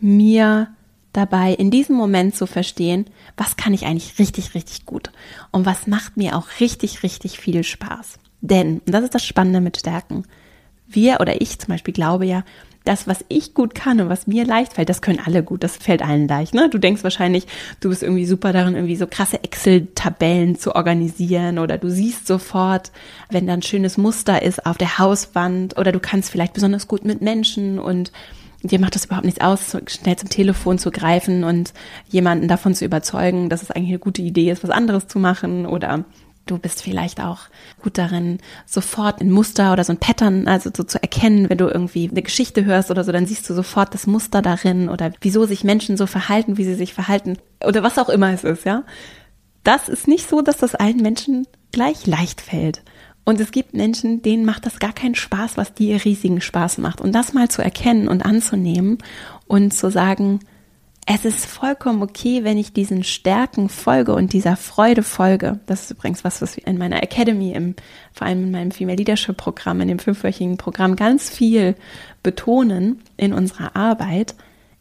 mir 0.00 0.68
dabei, 1.12 1.52
in 1.54 1.70
diesem 1.70 1.96
Moment 1.96 2.34
zu 2.36 2.46
verstehen, 2.46 3.06
was 3.36 3.56
kann 3.56 3.72
ich 3.72 3.86
eigentlich 3.86 4.18
richtig, 4.18 4.54
richtig 4.54 4.84
gut 4.84 5.10
und 5.50 5.64
was 5.64 5.86
macht 5.86 6.16
mir 6.16 6.36
auch 6.36 6.46
richtig, 6.60 7.02
richtig 7.02 7.38
viel 7.38 7.64
Spaß. 7.64 8.18
Denn, 8.42 8.80
und 8.80 8.92
das 8.92 9.04
ist 9.04 9.14
das 9.14 9.24
Spannende 9.24 9.60
mit 9.60 9.78
Stärken, 9.78 10.24
wir 10.86 11.20
oder 11.20 11.40
ich 11.40 11.58
zum 11.58 11.68
Beispiel 11.68 11.94
glaube 11.94 12.26
ja, 12.26 12.44
das, 12.86 13.06
was 13.06 13.24
ich 13.28 13.54
gut 13.54 13.74
kann 13.74 14.00
und 14.00 14.08
was 14.08 14.26
mir 14.26 14.44
leicht 14.44 14.74
fällt, 14.74 14.88
das 14.88 15.02
können 15.02 15.20
alle 15.24 15.42
gut, 15.42 15.64
das 15.64 15.76
fällt 15.76 16.02
allen 16.02 16.28
leicht. 16.28 16.54
Ne? 16.54 16.68
Du 16.70 16.78
denkst 16.78 17.04
wahrscheinlich, 17.04 17.46
du 17.80 17.88
bist 17.88 18.02
irgendwie 18.02 18.26
super 18.26 18.52
darin, 18.52 18.74
irgendwie 18.74 18.96
so 18.96 19.06
krasse 19.06 19.42
Excel-Tabellen 19.42 20.56
zu 20.58 20.74
organisieren 20.74 21.58
oder 21.58 21.78
du 21.78 21.90
siehst 21.90 22.26
sofort, 22.26 22.92
wenn 23.30 23.46
da 23.46 23.54
ein 23.54 23.62
schönes 23.62 23.98
Muster 23.98 24.42
ist 24.42 24.66
auf 24.66 24.78
der 24.78 24.98
Hauswand 24.98 25.76
oder 25.78 25.92
du 25.92 26.00
kannst 26.00 26.30
vielleicht 26.30 26.54
besonders 26.54 26.88
gut 26.88 27.04
mit 27.04 27.20
Menschen 27.20 27.78
und 27.78 28.12
dir 28.62 28.80
macht 28.80 28.94
das 28.94 29.04
überhaupt 29.04 29.26
nichts 29.26 29.40
aus, 29.40 29.76
schnell 29.86 30.16
zum 30.16 30.28
Telefon 30.28 30.78
zu 30.78 30.90
greifen 30.90 31.44
und 31.44 31.72
jemanden 32.08 32.48
davon 32.48 32.74
zu 32.74 32.84
überzeugen, 32.84 33.48
dass 33.48 33.62
es 33.62 33.70
eigentlich 33.70 33.90
eine 33.90 33.98
gute 33.98 34.22
Idee 34.22 34.50
ist, 34.50 34.62
was 34.62 34.70
anderes 34.70 35.06
zu 35.06 35.18
machen 35.18 35.66
oder 35.66 36.04
Du 36.46 36.58
bist 36.58 36.82
vielleicht 36.82 37.20
auch 37.20 37.40
gut 37.82 37.98
darin, 37.98 38.38
sofort 38.66 39.20
ein 39.20 39.32
Muster 39.32 39.72
oder 39.72 39.82
so 39.82 39.92
ein 39.92 39.98
Pattern, 39.98 40.46
also 40.46 40.70
so 40.74 40.84
zu 40.84 41.02
erkennen, 41.02 41.50
wenn 41.50 41.58
du 41.58 41.66
irgendwie 41.66 42.08
eine 42.08 42.22
Geschichte 42.22 42.64
hörst 42.64 42.92
oder 42.92 43.02
so, 43.02 43.10
dann 43.10 43.26
siehst 43.26 43.50
du 43.50 43.54
sofort 43.54 43.92
das 43.92 44.06
Muster 44.06 44.42
darin 44.42 44.88
oder 44.88 45.12
wieso 45.20 45.44
sich 45.44 45.64
Menschen 45.64 45.96
so 45.96 46.06
verhalten, 46.06 46.56
wie 46.56 46.64
sie 46.64 46.76
sich 46.76 46.94
verhalten 46.94 47.36
oder 47.64 47.82
was 47.82 47.98
auch 47.98 48.08
immer 48.08 48.32
es 48.32 48.44
ist, 48.44 48.64
ja. 48.64 48.84
Das 49.64 49.88
ist 49.88 50.06
nicht 50.06 50.28
so, 50.28 50.40
dass 50.40 50.58
das 50.58 50.76
allen 50.76 50.98
Menschen 50.98 51.48
gleich 51.72 52.06
leicht 52.06 52.40
fällt. 52.40 52.82
Und 53.24 53.40
es 53.40 53.50
gibt 53.50 53.74
Menschen, 53.74 54.22
denen 54.22 54.44
macht 54.44 54.64
das 54.66 54.78
gar 54.78 54.92
keinen 54.92 55.16
Spaß, 55.16 55.56
was 55.56 55.74
dir 55.74 56.04
riesigen 56.04 56.40
Spaß 56.40 56.78
macht. 56.78 57.00
Und 57.00 57.12
das 57.12 57.32
mal 57.32 57.48
zu 57.48 57.60
erkennen 57.60 58.06
und 58.06 58.24
anzunehmen 58.24 58.98
und 59.48 59.74
zu 59.74 59.90
sagen, 59.90 60.38
es 61.08 61.24
ist 61.24 61.46
vollkommen 61.46 62.02
okay, 62.02 62.42
wenn 62.42 62.58
ich 62.58 62.72
diesen 62.72 63.04
Stärken 63.04 63.68
folge 63.68 64.12
und 64.12 64.32
dieser 64.32 64.56
Freude 64.56 65.04
folge. 65.04 65.60
Das 65.66 65.82
ist 65.82 65.92
übrigens 65.92 66.24
was, 66.24 66.42
was 66.42 66.56
wir 66.56 66.66
in 66.66 66.78
meiner 66.78 67.00
Academy, 67.00 67.52
im, 67.52 67.76
vor 68.12 68.26
allem 68.26 68.42
in 68.42 68.50
meinem 68.50 68.70
Female 68.72 68.96
Leadership 68.96 69.36
Programm, 69.36 69.80
in 69.80 69.86
dem 69.86 70.00
fünfwöchigen 70.00 70.56
Programm 70.56 70.96
ganz 70.96 71.30
viel 71.30 71.76
betonen 72.24 73.02
in 73.16 73.32
unserer 73.32 73.76
Arbeit. 73.76 74.34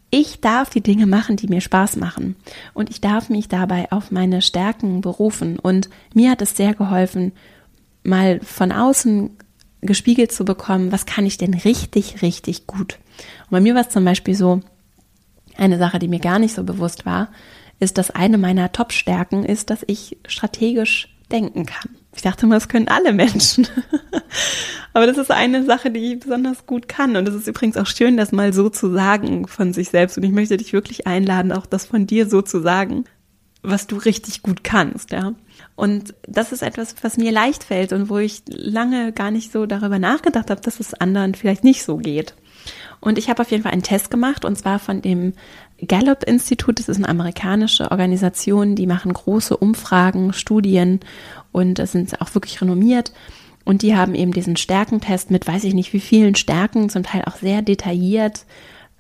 Ich 0.10 0.42
darf 0.42 0.72
die 0.72 0.82
Dinge 0.82 1.06
machen, 1.06 1.36
die 1.36 1.48
mir 1.48 1.62
Spaß 1.62 1.98
machen. 1.98 2.36
Und 2.74 2.90
ich 2.90 3.02
darf 3.02 3.30
mich 3.30 3.48
dabei 3.48 3.92
auf 3.92 4.10
meine 4.10 4.42
Stärken 4.42 5.02
berufen. 5.02 5.60
Und 5.60 5.90
mir 6.16 6.32
hat 6.32 6.42
es 6.42 6.58
sehr 6.58 6.74
geholfen, 6.74 7.34
mal 8.02 8.40
von 8.40 8.72
außen 8.72 9.30
gespiegelt 9.82 10.32
zu 10.32 10.44
bekommen, 10.44 10.92
was 10.92 11.06
kann 11.06 11.28
ich 11.28 11.38
denn 11.38 11.54
richtig, 11.54 12.24
richtig 12.24 12.66
gut. 12.66 12.98
Und 13.44 13.52
bei 13.52 13.62
mir 13.62 13.76
war 13.76 13.82
es 13.82 13.90
zum 13.90 14.04
Beispiel 14.06 14.34
so, 14.34 14.62
eine 15.58 15.78
Sache, 15.78 16.00
die 16.00 16.08
mir 16.08 16.20
gar 16.20 16.40
nicht 16.40 16.56
so 16.56 16.64
bewusst 16.64 17.06
war, 17.06 17.30
ist, 17.80 17.98
dass 17.98 18.12
eine 18.12 18.38
meiner 18.38 18.72
Top-Stärken 18.72 19.44
ist, 19.44 19.70
dass 19.70 19.84
ich 19.88 20.18
strategisch 20.28 21.16
denken 21.32 21.66
kann. 21.66 21.90
Ich 22.16 22.22
dachte 22.22 22.46
immer, 22.46 22.56
das 22.56 22.70
können 22.70 22.88
alle 22.88 23.14
Menschen. 23.14 23.68
Aber 24.94 25.06
das 25.06 25.18
ist 25.18 25.32
eine 25.32 25.66
Sache, 25.66 25.92
die 25.92 26.14
ich 26.14 26.20
besonders 26.20 26.66
gut 26.66 26.88
kann. 26.88 27.18
Und 27.18 27.28
es 27.28 27.36
ist 27.36 27.48
übrigens 27.48 27.76
auch 27.76 27.88
schön, 27.88 28.16
das 28.16 28.32
mal 28.32 28.54
so 28.54 28.70
zu 28.70 28.94
sagen 28.94 29.48
von 29.48 29.74
sich 29.74 29.90
selbst. 29.90 30.18
Und 30.18 30.24
ich 30.24 30.32
möchte 30.32 30.56
dich 30.56 30.72
wirklich 30.72 31.08
einladen, 31.08 31.52
auch 31.52 31.66
das 31.66 31.86
von 31.86 32.08
dir 32.08 32.30
so 32.30 32.42
zu 32.42 32.62
sagen, 32.62 33.04
was 33.62 33.88
du 33.88 33.98
richtig 33.98 34.44
gut 34.44 34.64
kannst, 34.64 35.12
ja. 35.12 35.34
Und 35.76 36.14
das 36.28 36.52
ist 36.52 36.62
etwas, 36.62 36.96
was 37.02 37.18
mir 37.18 37.32
leicht 37.32 37.64
fällt 37.64 37.92
und 37.92 38.10
wo 38.10 38.18
ich 38.18 38.44
lange 38.48 39.12
gar 39.12 39.32
nicht 39.32 39.52
so 39.52 39.66
darüber 39.66 40.00
nachgedacht 40.00 40.50
habe, 40.50 40.62
dass 40.62 40.80
es 40.80 40.94
anderen 40.94 41.36
vielleicht 41.36 41.64
nicht 41.64 41.84
so 41.84 41.98
geht. 41.98 42.36
Und 43.00 43.18
ich 43.18 43.30
habe 43.30 43.42
auf 43.42 43.52
jeden 43.52 43.64
Fall 43.64 43.72
einen 43.72 43.84
Test 43.84 44.10
gemacht 44.10 44.46
und 44.46 44.58
zwar 44.58 44.80
von 44.80 45.02
dem 45.02 45.34
Gallup 45.86 46.24
Institut. 46.24 46.80
Das 46.80 46.90
ist 46.90 46.98
eine 46.98 47.10
amerikanische 47.10 47.92
Organisation, 47.92 48.76
die 48.76 48.88
machen 48.88 49.14
große 49.14 49.56
Umfragen, 49.56 50.34
Studien 50.34 51.00
und 51.52 51.86
sind 51.88 52.22
auch 52.22 52.34
wirklich 52.34 52.62
renommiert. 52.62 53.12
Und 53.64 53.82
die 53.82 53.96
haben 53.96 54.16
eben 54.16 54.32
diesen 54.32 54.58
Stärkentest 54.58 55.32
mit 55.32 55.48
weiß 55.48 55.64
ich 55.64 55.74
nicht 55.74 55.94
wie 55.94 56.00
vielen 56.00 56.36
Stärken, 56.36 56.90
zum 56.90 57.04
Teil 57.04 57.24
auch 57.26 57.38
sehr 57.38 57.62
detailliert 57.62 58.46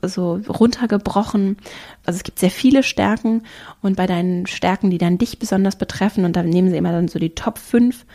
so 0.08 0.40
runtergebrochen. 0.48 1.58
Also 2.06 2.18
es 2.18 2.24
gibt 2.24 2.40
sehr 2.40 2.52
viele 2.52 2.84
Stärken 2.84 3.44
und 3.82 3.96
bei 3.96 4.08
deinen 4.08 4.48
Stärken, 4.48 4.90
die 4.90 4.98
dann 4.98 5.18
dich 5.18 5.40
besonders 5.40 5.78
betreffen, 5.78 6.25
und 6.25 6.36
da 6.36 6.44
nehmen 6.44 6.70
sie 6.70 6.78
immer 6.78 6.92
dann 6.92 7.08
so 7.08 7.20
die 7.20 7.36
Top 7.36 7.58
5, 7.58 8.06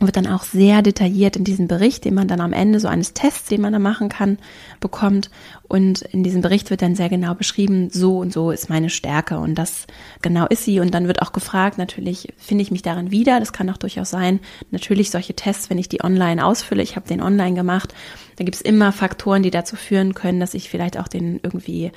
wird 0.00 0.16
dann 0.16 0.26
auch 0.26 0.44
sehr 0.44 0.82
detailliert 0.82 1.36
in 1.36 1.44
diesem 1.44 1.66
Bericht, 1.66 2.04
den 2.04 2.14
man 2.14 2.28
dann 2.28 2.40
am 2.40 2.52
Ende 2.52 2.78
so 2.80 2.88
eines 2.88 3.14
Tests, 3.14 3.48
den 3.48 3.60
man 3.60 3.72
da 3.72 3.78
machen 3.78 4.08
kann, 4.08 4.38
bekommt. 4.80 5.30
Und 5.66 6.02
in 6.02 6.22
diesem 6.22 6.40
Bericht 6.40 6.70
wird 6.70 6.82
dann 6.82 6.94
sehr 6.94 7.08
genau 7.08 7.34
beschrieben, 7.34 7.90
so 7.90 8.18
und 8.18 8.32
so 8.32 8.50
ist 8.50 8.70
meine 8.70 8.90
Stärke 8.90 9.38
und 9.38 9.56
das 9.56 9.86
genau 10.22 10.46
ist 10.46 10.64
sie. 10.64 10.80
Und 10.80 10.94
dann 10.94 11.08
wird 11.08 11.20
auch 11.20 11.32
gefragt, 11.32 11.78
natürlich 11.78 12.32
finde 12.36 12.62
ich 12.62 12.70
mich 12.70 12.82
darin 12.82 13.10
wieder. 13.10 13.40
Das 13.40 13.52
kann 13.52 13.68
auch 13.70 13.76
durchaus 13.76 14.10
sein. 14.10 14.40
Natürlich 14.70 15.10
solche 15.10 15.34
Tests, 15.34 15.68
wenn 15.68 15.78
ich 15.78 15.88
die 15.88 16.02
online 16.02 16.44
ausfülle, 16.44 16.82
ich 16.82 16.96
habe 16.96 17.08
den 17.08 17.20
online 17.20 17.54
gemacht, 17.54 17.94
da 18.36 18.44
gibt 18.44 18.54
es 18.54 18.62
immer 18.62 18.92
Faktoren, 18.92 19.42
die 19.42 19.50
dazu 19.50 19.74
führen 19.74 20.14
können, 20.14 20.38
dass 20.38 20.54
ich 20.54 20.70
vielleicht 20.70 20.96
auch 20.96 21.08
den 21.08 21.40
irgendwie 21.42 21.90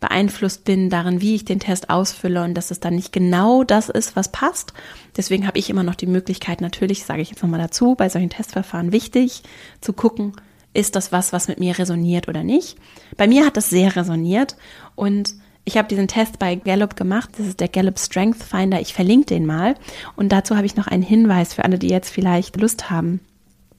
beeinflusst 0.00 0.64
bin 0.64 0.90
darin, 0.90 1.20
wie 1.20 1.34
ich 1.34 1.44
den 1.44 1.60
Test 1.60 1.90
ausfülle 1.90 2.42
und 2.44 2.54
dass 2.54 2.70
es 2.70 2.80
dann 2.80 2.94
nicht 2.94 3.12
genau 3.12 3.64
das 3.64 3.88
ist, 3.88 4.16
was 4.16 4.30
passt. 4.30 4.72
Deswegen 5.16 5.46
habe 5.46 5.58
ich 5.58 5.70
immer 5.70 5.82
noch 5.82 5.94
die 5.94 6.06
Möglichkeit, 6.06 6.60
natürlich 6.60 7.04
sage 7.04 7.22
ich 7.22 7.30
jetzt 7.30 7.42
nochmal 7.42 7.60
dazu, 7.60 7.94
bei 7.94 8.08
solchen 8.08 8.30
Testverfahren 8.30 8.92
wichtig 8.92 9.42
zu 9.80 9.92
gucken, 9.92 10.32
ist 10.74 10.94
das 10.94 11.12
was, 11.12 11.32
was 11.32 11.48
mit 11.48 11.58
mir 11.58 11.78
resoniert 11.78 12.28
oder 12.28 12.44
nicht. 12.44 12.76
Bei 13.16 13.26
mir 13.26 13.46
hat 13.46 13.56
das 13.56 13.70
sehr 13.70 13.96
resoniert 13.96 14.56
und 14.94 15.34
ich 15.64 15.76
habe 15.76 15.88
diesen 15.88 16.06
Test 16.06 16.38
bei 16.38 16.54
Gallup 16.54 16.94
gemacht. 16.94 17.30
Das 17.36 17.46
ist 17.46 17.58
der 17.58 17.66
Gallup 17.66 17.98
Strength 17.98 18.40
Finder. 18.40 18.80
Ich 18.80 18.94
verlinke 18.94 19.26
den 19.26 19.46
mal. 19.46 19.74
Und 20.14 20.30
dazu 20.30 20.56
habe 20.56 20.64
ich 20.64 20.76
noch 20.76 20.86
einen 20.86 21.02
Hinweis 21.02 21.54
für 21.54 21.64
alle, 21.64 21.76
die 21.76 21.88
jetzt 21.88 22.10
vielleicht 22.10 22.56
Lust 22.60 22.88
haben, 22.88 23.18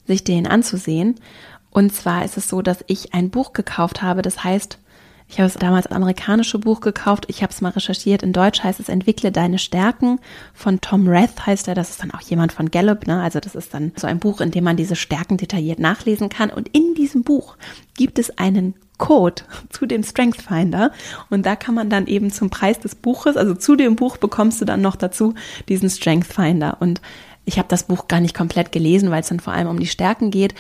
sich 0.06 0.26
den 0.26 0.48
anzusehen. 0.48 1.16
Und 1.70 1.94
zwar 1.94 2.26
ist 2.26 2.36
es 2.36 2.50
so, 2.50 2.62
dass 2.62 2.84
ich 2.88 3.14
ein 3.14 3.30
Buch 3.30 3.54
gekauft 3.54 4.02
habe, 4.02 4.22
das 4.22 4.44
heißt 4.44 4.80
ich 5.30 5.40
habe 5.40 5.48
es 5.48 5.56
damals 5.56 5.88
als 5.88 5.96
amerikanische 5.96 6.58
Buch 6.58 6.80
gekauft. 6.80 7.26
Ich 7.28 7.44
habe 7.44 7.52
es 7.52 7.60
mal 7.60 7.70
recherchiert. 7.70 8.24
In 8.24 8.32
Deutsch 8.32 8.64
heißt 8.64 8.80
es 8.80 8.88
Entwickle 8.88 9.32
deine 9.32 9.60
Stärken. 9.60 10.20
Von 10.54 10.80
Tom 10.80 11.08
Rath 11.08 11.46
heißt 11.46 11.68
er. 11.68 11.76
Das 11.76 11.90
ist 11.90 12.02
dann 12.02 12.12
auch 12.12 12.22
jemand 12.22 12.54
von 12.54 12.72
Gallup. 12.72 13.08
Ne? 13.08 13.22
Also 13.22 13.40
das 13.42 13.54
ist 13.54 13.74
dann 13.74 13.92
so 13.98 14.08
ein 14.08 14.20
Buch, 14.20 14.40
in 14.40 14.52
dem 14.52 14.64
man 14.64 14.78
diese 14.78 14.96
Stärken 14.96 15.36
detailliert 15.36 15.80
nachlesen 15.80 16.30
kann. 16.30 16.50
Und 16.50 16.70
in 16.70 16.96
diesem 16.96 17.24
Buch 17.24 17.58
gibt 17.96 18.20
es 18.20 18.38
einen 18.38 18.76
Code 18.98 19.44
zu 19.70 19.86
dem 19.86 20.04
Strength 20.04 20.42
Finder 20.42 20.92
und 21.30 21.46
da 21.46 21.56
kann 21.56 21.76
man 21.76 21.90
dann 21.90 22.08
eben 22.08 22.32
zum 22.32 22.50
Preis 22.50 22.80
des 22.80 22.96
Buches, 22.96 23.38
also 23.38 23.54
zu 23.54 23.76
dem 23.76 23.96
Buch 23.96 24.18
bekommst 24.18 24.60
du 24.60 24.66
dann 24.66 24.82
noch 24.82 24.96
dazu 24.96 25.36
diesen 25.70 25.90
Strength 25.90 26.34
Finder 26.34 26.78
und 26.80 27.00
ich 27.46 27.58
habe 27.60 27.70
das 27.70 27.84
Buch 27.84 28.08
gar 28.08 28.20
nicht 28.20 28.36
komplett 28.36 28.72
gelesen, 28.72 29.10
weil 29.10 29.22
es 29.22 29.30
dann 29.30 29.40
vor 29.40 29.54
allem 29.54 29.68
um 29.68 29.80
die 29.80 29.88
Stärken 29.88 30.32
geht 30.32 30.54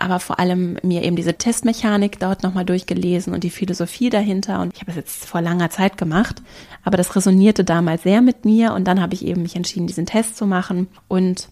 aber 0.00 0.20
vor 0.20 0.38
allem 0.38 0.78
mir 0.82 1.02
eben 1.02 1.16
diese 1.16 1.34
Testmechanik 1.34 2.18
dort 2.18 2.42
nochmal 2.42 2.64
durchgelesen 2.64 3.34
und 3.34 3.44
die 3.44 3.50
Philosophie 3.50 4.10
dahinter. 4.10 4.60
Und 4.60 4.74
ich 4.74 4.80
habe 4.80 4.86
das 4.86 4.96
jetzt 4.96 5.24
vor 5.26 5.40
langer 5.40 5.70
Zeit 5.70 5.96
gemacht, 5.96 6.42
aber 6.84 6.96
das 6.96 7.14
resonierte 7.14 7.64
damals 7.64 8.02
sehr 8.02 8.22
mit 8.22 8.44
mir 8.44 8.74
und 8.74 8.84
dann 8.84 9.00
habe 9.00 9.14
ich 9.14 9.24
eben 9.24 9.42
mich 9.42 9.56
entschieden, 9.56 9.86
diesen 9.86 10.06
Test 10.06 10.36
zu 10.36 10.46
machen 10.46 10.88
und 11.08 11.48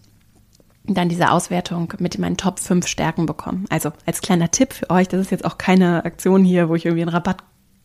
dann 0.85 1.09
diese 1.09 1.31
Auswertung 1.31 1.93
mit 1.99 2.19
meinen 2.19 2.37
Top 2.37 2.61
5 2.61 2.87
Stärken 2.87 3.27
bekommen. 3.27 3.67
Also 3.71 3.91
als 4.07 4.21
kleiner 4.21 4.51
Tipp 4.51 4.73
für 4.73 4.91
euch, 4.91 5.09
das 5.09 5.21
ist 5.21 5.31
jetzt 5.31 5.45
auch 5.45 5.59
keine 5.59 6.05
Aktion 6.05 6.45
hier, 6.45 6.69
wo 6.69 6.75
ich 6.75 6.87
irgendwie 6.87 7.03
einen 7.03 7.11
Rabatt 7.11 7.43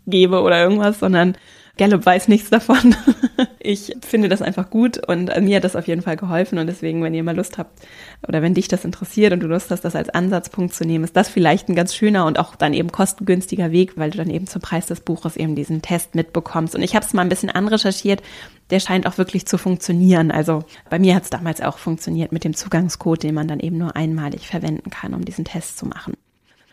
gebe 0.08 0.41
oder 0.41 0.62
irgendwas, 0.62 1.00
sondern 1.00 1.36
Gallup 1.77 2.05
weiß 2.05 2.27
nichts 2.27 2.49
davon. 2.49 2.95
ich 3.59 3.95
finde 4.01 4.29
das 4.29 4.41
einfach 4.41 4.69
gut 4.69 5.05
und 5.07 5.31
mir 5.41 5.57
hat 5.57 5.63
das 5.63 5.75
auf 5.75 5.87
jeden 5.87 6.01
Fall 6.01 6.17
geholfen 6.17 6.57
und 6.59 6.67
deswegen, 6.67 7.03
wenn 7.03 7.13
ihr 7.13 7.23
mal 7.23 7.35
Lust 7.35 7.57
habt 7.57 7.79
oder 8.27 8.41
wenn 8.41 8.53
dich 8.53 8.67
das 8.67 8.85
interessiert 8.85 9.33
und 9.33 9.39
du 9.39 9.47
Lust 9.47 9.71
hast, 9.71 9.81
das 9.81 9.95
als 9.95 10.09
Ansatzpunkt 10.09 10.73
zu 10.73 10.85
nehmen, 10.85 11.03
ist 11.03 11.15
das 11.15 11.29
vielleicht 11.29 11.69
ein 11.69 11.75
ganz 11.75 11.95
schöner 11.95 12.25
und 12.25 12.39
auch 12.39 12.55
dann 12.55 12.73
eben 12.73 12.91
kostengünstiger 12.91 13.71
Weg, 13.71 13.97
weil 13.97 14.11
du 14.11 14.17
dann 14.17 14.29
eben 14.29 14.47
zum 14.47 14.61
Preis 14.61 14.85
des 14.85 15.01
Buches 15.01 15.37
eben 15.37 15.55
diesen 15.55 15.81
Test 15.81 16.15
mitbekommst. 16.15 16.75
Und 16.75 16.81
ich 16.81 16.95
habe 16.95 17.05
es 17.05 17.13
mal 17.13 17.21
ein 17.21 17.29
bisschen 17.29 17.49
anrecherchiert, 17.49 18.21
der 18.69 18.79
scheint 18.79 19.07
auch 19.07 19.17
wirklich 19.17 19.45
zu 19.45 19.57
funktionieren. 19.57 20.31
Also 20.31 20.63
bei 20.89 20.99
mir 20.99 21.15
hat 21.15 21.23
es 21.23 21.29
damals 21.29 21.61
auch 21.61 21.77
funktioniert 21.77 22.31
mit 22.31 22.43
dem 22.43 22.55
Zugangscode, 22.55 23.23
den 23.23 23.35
man 23.35 23.47
dann 23.47 23.59
eben 23.59 23.77
nur 23.77 23.95
einmalig 23.95 24.47
verwenden 24.47 24.89
kann, 24.89 25.13
um 25.13 25.25
diesen 25.25 25.45
Test 25.45 25.77
zu 25.77 25.85
machen. 25.85 26.13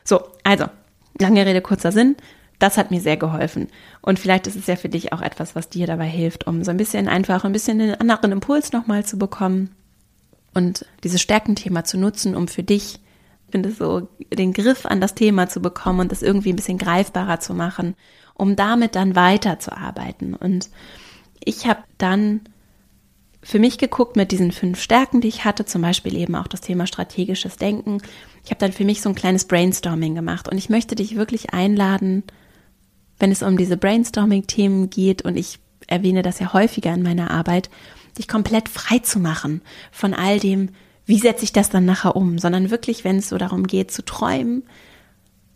So, 0.04 0.22
also, 0.44 0.66
lange 1.20 1.44
Rede, 1.44 1.60
kurzer 1.60 1.92
Sinn. 1.92 2.16
Das 2.58 2.76
hat 2.76 2.90
mir 2.90 3.00
sehr 3.00 3.16
geholfen. 3.16 3.68
Und 4.02 4.18
vielleicht 4.18 4.46
ist 4.46 4.56
es 4.56 4.66
ja 4.66 4.76
für 4.76 4.88
dich 4.88 5.12
auch 5.12 5.22
etwas, 5.22 5.54
was 5.54 5.68
dir 5.68 5.86
dabei 5.86 6.06
hilft, 6.06 6.46
um 6.46 6.64
so 6.64 6.70
ein 6.70 6.76
bisschen 6.76 7.08
einfach 7.08 7.44
ein 7.44 7.52
bisschen 7.52 7.80
einen 7.80 8.10
anderen 8.10 8.32
Impuls 8.32 8.72
nochmal 8.72 9.04
zu 9.04 9.18
bekommen 9.18 9.74
und 10.54 10.84
dieses 11.04 11.20
Stärkenthema 11.20 11.84
zu 11.84 11.98
nutzen, 11.98 12.34
um 12.34 12.48
für 12.48 12.62
dich, 12.62 13.00
finde 13.50 13.70
so, 13.70 14.08
den 14.32 14.52
Griff 14.52 14.86
an 14.86 15.00
das 15.00 15.14
Thema 15.14 15.48
zu 15.48 15.60
bekommen 15.60 16.00
und 16.00 16.12
das 16.12 16.22
irgendwie 16.22 16.52
ein 16.52 16.56
bisschen 16.56 16.78
greifbarer 16.78 17.40
zu 17.40 17.54
machen, 17.54 17.94
um 18.34 18.56
damit 18.56 18.96
dann 18.96 19.14
weiterzuarbeiten. 19.14 20.34
Und 20.34 20.68
ich 21.44 21.66
habe 21.66 21.82
dann 21.96 22.40
für 23.42 23.58
mich 23.58 23.78
geguckt 23.78 24.16
mit 24.16 24.32
diesen 24.32 24.52
fünf 24.52 24.82
Stärken, 24.82 25.20
die 25.20 25.28
ich 25.28 25.44
hatte, 25.44 25.64
zum 25.64 25.82
Beispiel 25.82 26.16
eben 26.16 26.34
auch 26.34 26.48
das 26.48 26.60
Thema 26.60 26.86
strategisches 26.86 27.56
Denken. 27.56 28.02
Ich 28.44 28.50
habe 28.50 28.58
dann 28.58 28.72
für 28.72 28.84
mich 28.84 29.00
so 29.00 29.08
ein 29.08 29.14
kleines 29.14 29.44
Brainstorming 29.44 30.14
gemacht 30.14 30.48
und 30.48 30.58
ich 30.58 30.68
möchte 30.68 30.96
dich 30.96 31.16
wirklich 31.16 31.54
einladen, 31.54 32.24
wenn 33.18 33.32
es 33.32 33.42
um 33.42 33.56
diese 33.56 33.76
Brainstorming-Themen 33.76 34.90
geht 34.90 35.22
und 35.22 35.36
ich 35.36 35.58
erwähne 35.86 36.22
das 36.22 36.38
ja 36.38 36.52
häufiger 36.52 36.92
in 36.92 37.02
meiner 37.02 37.30
Arbeit, 37.30 37.70
dich 38.16 38.28
komplett 38.28 38.68
frei 38.68 38.98
zu 38.98 39.18
machen 39.18 39.62
von 39.90 40.14
all 40.14 40.38
dem, 40.38 40.70
wie 41.06 41.18
setze 41.18 41.44
ich 41.44 41.52
das 41.52 41.70
dann 41.70 41.84
nachher 41.84 42.16
um, 42.16 42.38
sondern 42.38 42.70
wirklich, 42.70 43.04
wenn 43.04 43.16
es 43.16 43.28
so 43.28 43.38
darum 43.38 43.66
geht, 43.66 43.90
zu 43.90 44.04
träumen, 44.04 44.64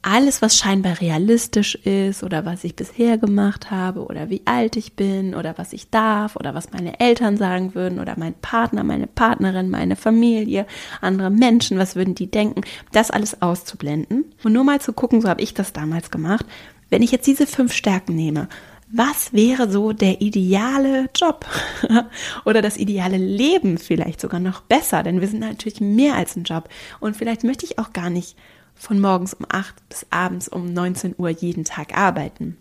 alles, 0.05 0.43
was 0.43 0.59
scheinbar 0.59 1.01
realistisch 1.01 1.77
ist 1.77 2.25
oder 2.25 2.45
was 2.45 2.65
ich 2.65 2.75
bisher 2.75 3.19
gemacht 3.19 3.71
habe 3.71 4.05
oder 4.05 4.31
wie 4.31 4.43
alt 4.47 4.77
ich 4.77 4.95
bin 4.95 5.35
oder 5.35 5.57
was 5.59 5.73
ich 5.73 5.91
darf 5.91 6.35
oder 6.35 6.55
was 6.55 6.73
meine 6.73 6.99
Eltern 6.99 7.37
sagen 7.37 7.77
würden 7.77 8.01
oder 8.01 8.15
mein 8.17 8.35
Partner, 8.35 8.83
meine 8.83 9.07
Partnerin, 9.07 9.71
meine 9.71 9.95
Familie, 9.95 10.67
andere 11.01 11.31
Menschen, 11.31 11.79
was 11.79 11.95
würden 11.95 12.17
die 12.17 12.29
denken, 12.29 12.63
das 12.91 13.13
alles 13.13 13.43
auszublenden. 13.43 14.25
Und 14.43 14.53
nur 14.53 14.65
mal 14.65 14.81
zu 14.81 14.93
gucken, 14.93 15.21
so 15.21 15.29
habe 15.29 15.41
ich 15.43 15.55
das 15.55 15.73
damals 15.73 16.11
gemacht, 16.11 16.47
wenn 16.93 17.03
ich 17.03 17.11
jetzt 17.11 17.27
diese 17.27 17.47
fünf 17.47 17.73
Stärken 17.73 18.15
nehme 18.15 18.49
was 18.93 19.33
wäre 19.33 19.71
so 19.71 19.93
der 19.93 20.21
ideale 20.21 21.09
Job 21.17 21.47
oder 22.45 22.61
das 22.61 22.77
ideale 22.77 23.17
Leben 23.17 23.79
vielleicht 23.79 24.21
sogar 24.21 24.39
noch 24.39 24.61
besser, 24.61 25.03
denn 25.03 25.23
wir 25.23 25.29
sind 25.29 25.41
natürlich 25.41 25.81
mehr 25.81 26.15
als 26.15 26.37
ein 26.37 26.45
Job 26.45 26.69
und 27.01 27.17
vielleicht 27.17 27.43
möchte 27.43 27.65
ich 27.65 27.79
auch 27.79 27.95
gar 27.95 28.11
nicht 28.11 28.37
von 28.75 29.01
morgens 29.01 29.33
um 29.33 29.47
8 29.49 29.89
bis 29.89 30.07
abends 30.11 30.47
um 30.49 30.73
19 30.73 31.15
Uhr 31.17 31.31
jeden 31.31 31.65
Tag 31.65 31.97
arbeiten. 31.97 32.59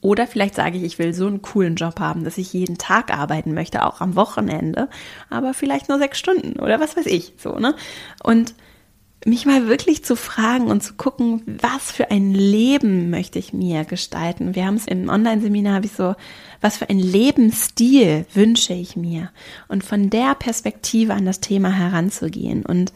Oder 0.00 0.26
vielleicht 0.26 0.56
sage 0.56 0.76
ich, 0.76 0.82
ich 0.82 0.98
will 0.98 1.14
so 1.14 1.26
einen 1.26 1.40
coolen 1.40 1.76
Job 1.76 2.00
haben, 2.00 2.24
dass 2.24 2.36
ich 2.36 2.52
jeden 2.52 2.76
Tag 2.76 3.16
arbeiten 3.16 3.54
möchte, 3.54 3.86
auch 3.86 4.00
am 4.00 4.16
Wochenende, 4.16 4.88
aber 5.30 5.54
vielleicht 5.54 5.88
nur 5.88 5.98
sechs 5.98 6.18
Stunden 6.18 6.58
oder 6.58 6.80
was 6.80 6.96
weiß 6.96 7.06
ich, 7.06 7.34
so, 7.38 7.58
ne? 7.58 7.76
Und 8.22 8.54
mich 9.26 9.46
mal 9.46 9.66
wirklich 9.68 10.04
zu 10.04 10.16
fragen 10.16 10.66
und 10.66 10.82
zu 10.82 10.94
gucken, 10.94 11.42
was 11.46 11.92
für 11.92 12.10
ein 12.10 12.34
Leben 12.34 13.10
möchte 13.10 13.38
ich 13.38 13.52
mir 13.52 13.84
gestalten. 13.84 14.54
Wir 14.54 14.66
haben 14.66 14.76
es 14.76 14.86
im 14.86 15.08
Online-Seminar, 15.08 15.74
habe 15.74 15.86
ich 15.86 15.92
so, 15.92 16.14
was 16.60 16.76
für 16.76 16.88
ein 16.88 16.98
Lebensstil 16.98 18.26
wünsche 18.34 18.74
ich 18.74 18.96
mir? 18.96 19.30
Und 19.68 19.84
von 19.84 20.10
der 20.10 20.34
Perspektive 20.34 21.14
an 21.14 21.24
das 21.24 21.40
Thema 21.40 21.70
heranzugehen 21.70 22.64
und 22.64 22.92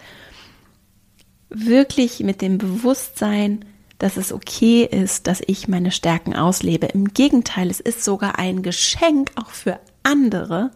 wirklich 1.49 2.21
mit 2.21 2.43
dem 2.43 2.59
Bewusstsein, 2.59 3.65
dass 3.99 4.17
es 4.17 4.33
okay 4.33 4.85
ist, 4.85 5.27
dass 5.27 5.43
ich 5.47 5.67
meine 5.67 5.91
Stärken 5.91 6.37
auslebe. 6.37 6.87
Im 6.87 7.13
Gegenteil, 7.15 7.71
es 7.71 7.81
ist 7.81 8.05
sogar 8.05 8.39
ein 8.39 8.63
Geschenk 8.63 9.33
auch 9.35 9.51
für 9.51 9.81
andere, 10.03 10.71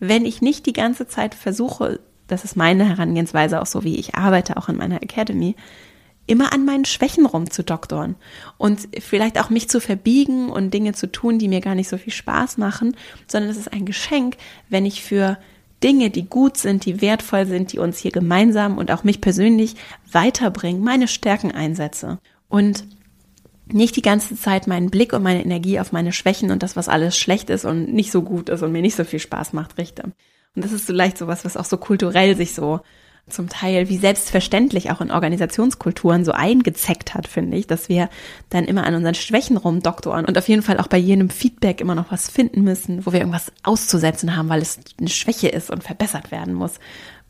wenn 0.00 0.24
ich 0.24 0.42
nicht 0.42 0.66
die 0.66 0.72
ganze 0.72 1.06
Zeit 1.06 1.34
versuche, 1.34 2.00
das 2.26 2.44
ist 2.44 2.56
meine 2.56 2.88
Herangehensweise, 2.88 3.60
auch 3.60 3.66
so 3.66 3.84
wie 3.84 3.96
ich 3.96 4.14
arbeite, 4.14 4.56
auch 4.56 4.68
in 4.68 4.76
meiner 4.76 5.02
Academy, 5.02 5.56
immer 6.26 6.52
an 6.52 6.64
meinen 6.64 6.84
Schwächen 6.84 7.26
rumzudoktoren 7.26 8.14
und 8.56 8.88
vielleicht 9.00 9.38
auch 9.38 9.50
mich 9.50 9.68
zu 9.68 9.80
verbiegen 9.80 10.48
und 10.48 10.72
Dinge 10.72 10.94
zu 10.94 11.10
tun, 11.10 11.38
die 11.38 11.48
mir 11.48 11.60
gar 11.60 11.74
nicht 11.74 11.88
so 11.88 11.98
viel 11.98 12.12
Spaß 12.12 12.56
machen, 12.56 12.96
sondern 13.26 13.50
es 13.50 13.58
ist 13.58 13.72
ein 13.72 13.84
Geschenk, 13.84 14.36
wenn 14.70 14.86
ich 14.86 15.02
für 15.02 15.38
Dinge, 15.82 16.08
die 16.08 16.24
gut 16.24 16.56
sind, 16.56 16.86
die 16.86 17.02
wertvoll 17.02 17.44
sind, 17.44 17.72
die 17.72 17.78
uns 17.78 17.98
hier 17.98 18.10
gemeinsam 18.10 18.78
und 18.78 18.90
auch 18.90 19.04
mich 19.04 19.20
persönlich 19.20 19.76
weiterbringen, 20.10 20.82
meine 20.82 21.08
Stärken 21.08 21.52
einsetze. 21.52 22.18
Und 22.48 22.86
nicht 23.66 23.96
die 23.96 24.02
ganze 24.02 24.36
Zeit 24.36 24.66
meinen 24.66 24.90
Blick 24.90 25.12
und 25.12 25.22
meine 25.22 25.42
Energie 25.42 25.80
auf 25.80 25.92
meine 25.92 26.12
Schwächen 26.12 26.50
und 26.50 26.62
das, 26.62 26.76
was 26.76 26.88
alles 26.88 27.18
schlecht 27.18 27.50
ist 27.50 27.64
und 27.66 27.92
nicht 27.92 28.12
so 28.12 28.22
gut 28.22 28.48
ist 28.48 28.62
und 28.62 28.72
mir 28.72 28.82
nicht 28.82 28.96
so 28.96 29.04
viel 29.04 29.18
Spaß 29.18 29.52
macht, 29.52 29.76
richte. 29.76 30.12
Und 30.54 30.64
das 30.64 30.72
ist 30.72 30.86
vielleicht 30.86 31.18
sowas, 31.18 31.44
was 31.44 31.56
auch 31.56 31.64
so 31.64 31.76
kulturell 31.76 32.36
sich 32.36 32.54
so 32.54 32.80
zum 33.28 33.48
Teil 33.48 33.88
wie 33.88 33.96
selbstverständlich 33.96 34.90
auch 34.90 35.00
in 35.00 35.10
Organisationskulturen 35.10 36.24
so 36.24 36.32
eingezeckt 36.32 37.14
hat, 37.14 37.26
finde 37.26 37.56
ich, 37.56 37.66
dass 37.66 37.88
wir 37.88 38.10
dann 38.50 38.64
immer 38.64 38.84
an 38.84 38.94
unseren 38.94 39.14
Schwächen 39.14 39.56
rumdoktoren 39.56 40.26
und 40.26 40.36
auf 40.36 40.48
jeden 40.48 40.62
Fall 40.62 40.78
auch 40.78 40.88
bei 40.88 40.98
jedem 40.98 41.30
Feedback 41.30 41.80
immer 41.80 41.94
noch 41.94 42.12
was 42.12 42.28
finden 42.28 42.62
müssen, 42.62 43.06
wo 43.06 43.12
wir 43.12 43.20
irgendwas 43.20 43.50
auszusetzen 43.62 44.36
haben, 44.36 44.50
weil 44.50 44.60
es 44.60 44.78
eine 44.98 45.08
Schwäche 45.08 45.48
ist 45.48 45.70
und 45.70 45.82
verbessert 45.82 46.30
werden 46.30 46.52
muss. 46.52 46.74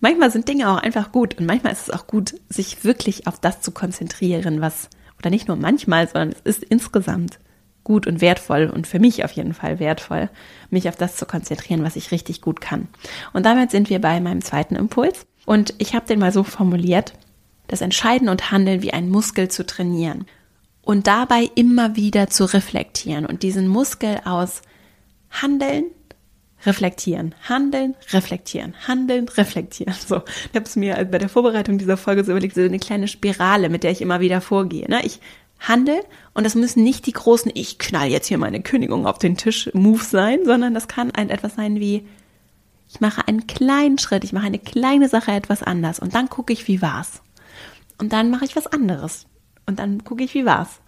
Manchmal 0.01 0.33
sind 0.33 0.49
Dinge 0.49 0.69
auch 0.69 0.79
einfach 0.79 1.13
gut 1.13 1.39
und 1.39 1.47
manchmal 1.47 1.73
ist 1.73 1.89
es 1.89 1.95
auch 1.95 2.09
gut, 2.09 2.35
sich 2.49 2.85
wirklich 2.85 3.29
auf 3.29 3.39
das 3.39 3.61
zu 3.61 3.71
konzentrieren, 3.71 4.61
was, 4.61 4.89
oder 5.21 5.31
nicht 5.31 5.47
nur 5.47 5.57
manchmal, 5.57 6.09
sondern 6.09 6.31
es 6.33 6.41
ist 6.41 6.65
insgesamt 6.65 7.39
gut 7.85 8.07
und 8.07 8.21
wertvoll 8.21 8.71
und 8.75 8.87
für 8.87 8.99
mich 8.99 9.25
auf 9.25 9.33
jeden 9.33 9.55
Fall 9.55 9.79
wertvoll, 9.79 10.31
mich 10.71 10.89
auf 10.89 10.97
das 10.97 11.17
zu 11.17 11.27
konzentrieren, 11.27 11.85
was 11.85 11.97
ich 11.97 12.11
richtig 12.11 12.41
gut 12.41 12.61
kann. 12.61 12.89
Und 13.33 13.47
damit 13.47 13.71
sind 13.71 13.91
wir 13.91 14.01
bei 14.01 14.21
meinem 14.21 14.43
zweiten 14.43 14.75
Impuls. 14.75 15.27
Und 15.47 15.75
ich 15.79 15.95
habe 15.95 16.07
den 16.07 16.19
mal 16.19 16.33
so 16.33 16.43
formuliert, 16.43 17.13
das 17.67 17.83
Entscheiden 17.83 18.29
und 18.29 18.51
Handeln 18.51 18.83
wie 18.83 18.93
ein 18.93 19.09
Muskel 19.09 19.49
zu 19.49 19.65
trainieren 19.65 20.27
und 20.83 21.07
dabei 21.07 21.51
immer 21.55 21.97
wieder 21.97 22.29
zu 22.29 22.45
reflektieren 22.45 23.27
und 23.27 23.43
diesen 23.43 23.69
Muskel 23.69 24.21
aus 24.25 24.63
Handeln, 25.31 25.85
reflektieren, 26.67 27.35
handeln, 27.47 27.95
reflektieren, 28.13 28.75
handeln, 28.87 29.29
reflektieren. 29.29 29.95
So, 30.07 30.23
ich 30.51 30.55
habe 30.55 30.67
es 30.67 30.77
mir 30.77 30.95
bei 31.11 31.19
der 31.19 31.29
Vorbereitung 31.29 31.79
dieser 31.79 31.97
Folge 31.97 32.25
so 32.25 32.33
überlegt, 32.33 32.55
so 32.55 32.63
eine 32.63 32.79
kleine 32.79 33.09
Spirale, 33.09 33.69
mit 33.69 33.83
der 33.83 33.91
ich 33.91 34.01
immer 34.01 34.21
wieder 34.21 34.41
vorgehe. 34.41 34.89
Ne? 34.89 35.05
Ich 35.05 35.21
handel 35.69 36.01
und 36.35 36.45
das 36.45 36.55
müssen 36.55 36.83
nicht 36.83 37.07
die 37.07 37.13
großen, 37.13 37.51
ich 37.55 37.79
knall 37.79 38.09
jetzt 38.09 38.27
hier 38.27 38.39
meine 38.39 38.63
Kündigung 38.63 39.07
auf 39.07 39.19
den 39.19 39.37
Tisch 39.37 39.71
Moves 39.73 40.11
sein, 40.11 40.45
sondern 40.45 40.75
das 40.75 40.89
kann 40.89 41.11
ein 41.11 41.31
etwas 41.31 41.55
sein 41.55 41.81
wie, 41.81 42.07
ich 42.89 43.01
mache 43.01 43.27
einen 43.27 43.47
kleinen 43.47 43.99
Schritt, 43.99 44.25
ich 44.25 44.33
mache 44.33 44.47
eine 44.47 44.59
kleine 44.59 45.09
Sache 45.09 45.33
etwas 45.33 45.63
anders 45.63 45.99
und 45.99 46.15
dann 46.15 46.29
gucke 46.29 46.53
ich, 46.53 46.69
wie 46.69 46.83
war's. 46.83 47.23
Und 47.99 48.13
dann 48.13 48.31
mache 48.31 48.45
ich 48.45 48.57
was 48.57 48.67
anderes 48.67 49.27
und 49.67 49.79
dann 49.79 50.05
gucke 50.05 50.25
ich, 50.25 50.35
wie 50.35 50.45
war's. 50.45 50.81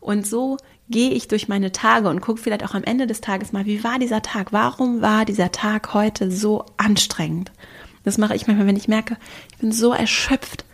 Und 0.00 0.26
so 0.26 0.58
gehe 0.88 1.10
ich 1.10 1.28
durch 1.28 1.48
meine 1.48 1.72
Tage 1.72 2.08
und 2.08 2.20
gucke 2.20 2.40
vielleicht 2.40 2.64
auch 2.64 2.74
am 2.74 2.84
Ende 2.84 3.06
des 3.06 3.20
Tages 3.20 3.52
mal, 3.52 3.64
wie 3.64 3.84
war 3.84 3.98
dieser 3.98 4.22
Tag? 4.22 4.52
Warum 4.52 5.00
war 5.00 5.24
dieser 5.24 5.50
Tag 5.50 5.94
heute 5.94 6.30
so 6.30 6.66
anstrengend? 6.76 7.52
Das 8.04 8.18
mache 8.18 8.34
ich 8.34 8.46
manchmal, 8.46 8.66
wenn 8.66 8.76
ich 8.76 8.88
merke, 8.88 9.16
ich 9.50 9.58
bin 9.58 9.72
so 9.72 9.92
erschöpft. 9.92 10.64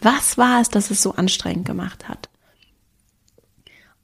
Was 0.00 0.38
war 0.38 0.60
es, 0.60 0.70
dass 0.70 0.90
es 0.90 1.02
so 1.02 1.12
anstrengend 1.14 1.66
gemacht 1.66 2.08
hat? 2.08 2.27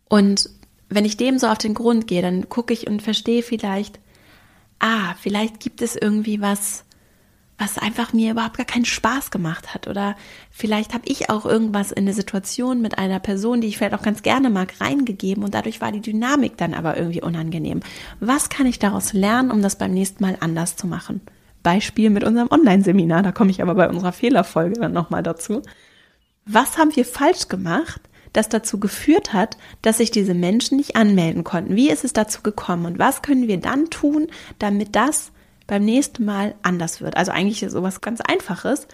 Und 0.09 0.51
wenn 0.89 1.05
ich 1.05 1.17
dem 1.17 1.39
so 1.39 1.47
auf 1.47 1.59
den 1.59 1.75
Grund 1.75 2.07
gehe, 2.07 2.23
dann 2.23 2.49
gucke 2.49 2.73
ich 2.73 2.87
und 2.87 3.03
verstehe 3.03 3.43
vielleicht, 3.43 3.99
ah, 4.79 5.15
vielleicht 5.21 5.61
gibt 5.61 5.83
es 5.83 5.97
irgendwie 5.97 6.41
was, 6.41 6.85
was 7.59 7.79
einfach 7.79 8.13
mir 8.13 8.33
überhaupt 8.33 8.57
gar 8.57 8.67
keinen 8.67 8.85
Spaß 8.85 9.31
gemacht 9.31 9.75
hat. 9.75 9.89
Oder 9.89 10.17
vielleicht 10.51 10.93
habe 10.93 11.05
ich 11.07 11.31
auch 11.31 11.47
irgendwas 11.47 11.93
in 11.93 12.05
eine 12.05 12.13
Situation 12.13 12.83
mit 12.83 12.99
einer 12.99 13.21
Person, 13.21 13.61
die 13.61 13.69
ich 13.69 13.79
vielleicht 13.79 13.95
auch 13.95 14.03
ganz 14.03 14.23
gerne 14.23 14.51
mag, 14.51 14.81
reingegeben 14.81 15.45
und 15.45 15.55
dadurch 15.55 15.81
war 15.81 15.93
die 15.93 16.01
Dynamik 16.01 16.57
dann 16.57 16.75
aber 16.75 16.97
irgendwie 16.97 17.23
unangenehm. 17.23 17.81
Was 18.21 18.49
kann 18.49 18.67
ich 18.67 18.79
daraus 18.79 19.13
lernen, 19.13 19.51
um 19.51 19.63
das 19.63 19.79
beim 19.79 19.93
nächsten 19.93 20.23
Mal 20.23 20.37
anders 20.41 20.77
zu 20.77 20.87
machen? 20.87 21.21
Beispiel 21.63 22.11
mit 22.11 22.25
unserem 22.25 22.49
Online-Seminar, 22.51 23.23
da 23.23 23.33
komme 23.33 23.51
ich 23.51 23.63
aber 23.63 23.75
bei 23.75 23.89
unserer 23.89 24.13
Fehlerfolge 24.13 24.79
dann 24.81 24.93
nochmal 24.93 25.23
dazu. 25.23 25.63
Was 26.45 26.77
haben 26.77 26.95
wir 26.95 27.07
falsch 27.07 27.49
gemacht, 27.49 28.03
das 28.35 28.51
dazu 28.51 28.79
geführt 28.79 29.33
hat, 29.33 29.57
dass 29.81 29.99
sich 29.99 30.11
diese 30.11 30.35
Menschen 30.35 30.77
nicht 30.77 30.97
anmelden 30.97 31.45
konnten. 31.45 31.77
Wie 31.77 31.89
ist 31.89 32.05
es 32.05 32.13
dazu 32.13 32.43
gekommen 32.43 32.85
und 32.85 32.99
was 32.99 33.23
können 33.23 33.49
wir 33.49 33.59
dann 33.59 33.89
tun, 33.89 34.27
damit 34.59 34.95
das 34.95 35.33
beim 35.67 35.85
nächsten 35.85 36.27
Mal 36.27 36.55
anders 36.63 37.01
wird? 37.01 37.17
Also 37.17 37.33
eigentlich 37.33 37.63
ist 37.63 37.73
sowas 37.73 38.03
ganz 38.03 38.21
Einfaches, 38.21 38.87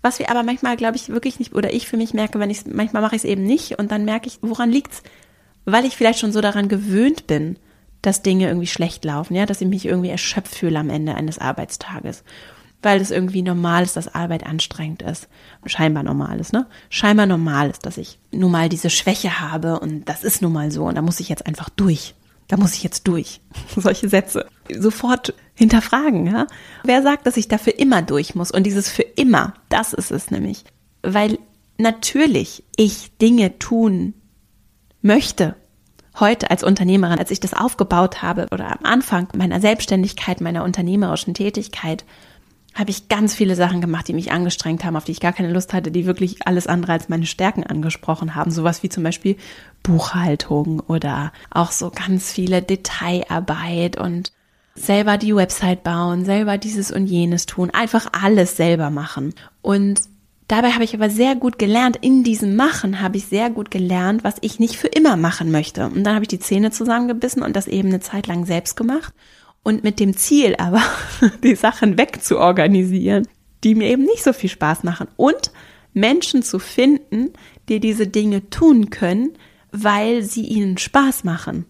was 0.00 0.18
wir 0.18 0.30
aber 0.30 0.42
manchmal, 0.42 0.76
glaube 0.76 0.96
ich, 0.96 1.08
wirklich 1.08 1.38
nicht, 1.38 1.54
oder 1.54 1.72
ich 1.72 1.88
für 1.88 1.96
mich 1.96 2.14
merke, 2.14 2.38
wenn 2.38 2.50
ich 2.50 2.66
manchmal 2.66 3.02
mache 3.02 3.16
ich 3.16 3.24
es 3.24 3.28
eben 3.28 3.44
nicht 3.44 3.78
und 3.78 3.90
dann 3.90 4.04
merke 4.04 4.28
ich, 4.28 4.38
woran 4.42 4.70
liegt's? 4.70 5.02
Weil 5.64 5.86
ich 5.86 5.96
vielleicht 5.96 6.20
schon 6.20 6.32
so 6.32 6.40
daran 6.40 6.68
gewöhnt 6.68 7.26
bin, 7.26 7.56
dass 8.02 8.22
Dinge 8.22 8.46
irgendwie 8.48 8.66
schlecht 8.66 9.04
laufen, 9.04 9.34
ja, 9.34 9.46
dass 9.46 9.62
ich 9.62 9.66
mich 9.66 9.86
irgendwie 9.86 10.10
erschöpft 10.10 10.54
fühle 10.54 10.78
am 10.78 10.90
Ende 10.90 11.14
eines 11.14 11.38
Arbeitstages 11.38 12.22
weil 12.84 13.00
es 13.00 13.10
irgendwie 13.10 13.42
normal 13.42 13.82
ist, 13.82 13.96
dass 13.96 14.14
Arbeit 14.14 14.44
anstrengend 14.44 15.02
ist. 15.02 15.28
Scheinbar 15.66 16.02
normal 16.02 16.38
ist, 16.40 16.52
ne? 16.52 16.66
Scheinbar 16.90 17.26
normal 17.26 17.70
ist, 17.70 17.86
dass 17.86 17.98
ich 17.98 18.18
nun 18.30 18.50
mal 18.50 18.68
diese 18.68 18.90
Schwäche 18.90 19.40
habe 19.40 19.80
und 19.80 20.08
das 20.08 20.22
ist 20.22 20.42
nun 20.42 20.52
mal 20.52 20.70
so 20.70 20.84
und 20.84 20.94
da 20.94 21.02
muss 21.02 21.20
ich 21.20 21.28
jetzt 21.28 21.46
einfach 21.46 21.70
durch. 21.70 22.14
Da 22.48 22.56
muss 22.56 22.74
ich 22.74 22.82
jetzt 22.82 23.08
durch. 23.08 23.40
Solche 23.76 24.08
Sätze. 24.08 24.46
Sofort 24.70 25.34
hinterfragen, 25.54 26.26
ja? 26.26 26.46
Wer 26.84 27.02
sagt, 27.02 27.26
dass 27.26 27.36
ich 27.36 27.48
dafür 27.48 27.78
immer 27.78 28.02
durch 28.02 28.34
muss? 28.34 28.50
Und 28.50 28.64
dieses 28.64 28.90
für 28.90 29.02
immer, 29.02 29.54
das 29.68 29.92
ist 29.92 30.10
es 30.10 30.30
nämlich. 30.30 30.64
Weil 31.02 31.38
natürlich 31.78 32.64
ich 32.76 33.16
Dinge 33.18 33.58
tun 33.58 34.14
möchte. 35.00 35.56
Heute 36.20 36.50
als 36.50 36.62
Unternehmerin, 36.62 37.18
als 37.18 37.32
ich 37.32 37.40
das 37.40 37.54
aufgebaut 37.54 38.22
habe 38.22 38.46
oder 38.52 38.70
am 38.70 38.84
Anfang 38.84 39.28
meiner 39.34 39.60
Selbstständigkeit, 39.60 40.40
meiner 40.40 40.62
unternehmerischen 40.62 41.34
Tätigkeit, 41.34 42.04
habe 42.74 42.90
ich 42.90 43.08
ganz 43.08 43.34
viele 43.34 43.54
Sachen 43.54 43.80
gemacht, 43.80 44.08
die 44.08 44.14
mich 44.14 44.32
angestrengt 44.32 44.84
haben, 44.84 44.96
auf 44.96 45.04
die 45.04 45.12
ich 45.12 45.20
gar 45.20 45.32
keine 45.32 45.52
Lust 45.52 45.72
hatte, 45.72 45.90
die 45.90 46.06
wirklich 46.06 46.46
alles 46.46 46.66
andere 46.66 46.92
als 46.92 47.08
meine 47.08 47.26
Stärken 47.26 47.64
angesprochen 47.64 48.34
haben. 48.34 48.50
Sowas 48.50 48.82
wie 48.82 48.88
zum 48.88 49.04
Beispiel 49.04 49.36
Buchhaltung 49.82 50.80
oder 50.80 51.32
auch 51.50 51.70
so 51.70 51.90
ganz 51.90 52.32
viele 52.32 52.62
Detailarbeit 52.62 53.96
und 53.98 54.32
selber 54.74 55.18
die 55.18 55.36
Website 55.36 55.84
bauen, 55.84 56.24
selber 56.24 56.58
dieses 56.58 56.90
und 56.90 57.06
jenes 57.06 57.46
tun, 57.46 57.70
einfach 57.70 58.08
alles 58.12 58.56
selber 58.56 58.90
machen. 58.90 59.34
Und 59.62 60.00
dabei 60.48 60.72
habe 60.72 60.82
ich 60.82 60.94
aber 60.94 61.10
sehr 61.10 61.36
gut 61.36 61.60
gelernt, 61.60 61.96
in 62.00 62.24
diesem 62.24 62.56
Machen 62.56 63.00
habe 63.00 63.16
ich 63.16 63.26
sehr 63.26 63.50
gut 63.50 63.70
gelernt, 63.70 64.24
was 64.24 64.36
ich 64.40 64.58
nicht 64.58 64.76
für 64.76 64.88
immer 64.88 65.16
machen 65.16 65.52
möchte. 65.52 65.86
Und 65.86 66.02
dann 66.02 66.14
habe 66.14 66.24
ich 66.24 66.28
die 66.28 66.40
Zähne 66.40 66.72
zusammengebissen 66.72 67.42
und 67.42 67.54
das 67.54 67.68
eben 67.68 67.88
eine 67.88 68.00
Zeit 68.00 68.26
lang 68.26 68.46
selbst 68.46 68.76
gemacht. 68.76 69.14
Und 69.64 69.82
mit 69.82 69.98
dem 69.98 70.16
Ziel 70.16 70.54
aber, 70.56 70.82
die 71.42 71.56
Sachen 71.56 71.98
wegzuorganisieren, 71.98 73.26
die 73.64 73.74
mir 73.74 73.88
eben 73.88 74.04
nicht 74.04 74.22
so 74.22 74.32
viel 74.32 74.50
Spaß 74.50 74.84
machen. 74.84 75.08
Und 75.16 75.50
Menschen 75.92 76.44
zu 76.44 76.60
finden, 76.60 77.32
die 77.68 77.80
diese 77.80 78.06
Dinge 78.06 78.48
tun 78.50 78.90
können, 78.90 79.32
weil 79.72 80.22
sie 80.22 80.44
ihnen 80.46 80.78
Spaß 80.78 81.24
machen 81.24 81.66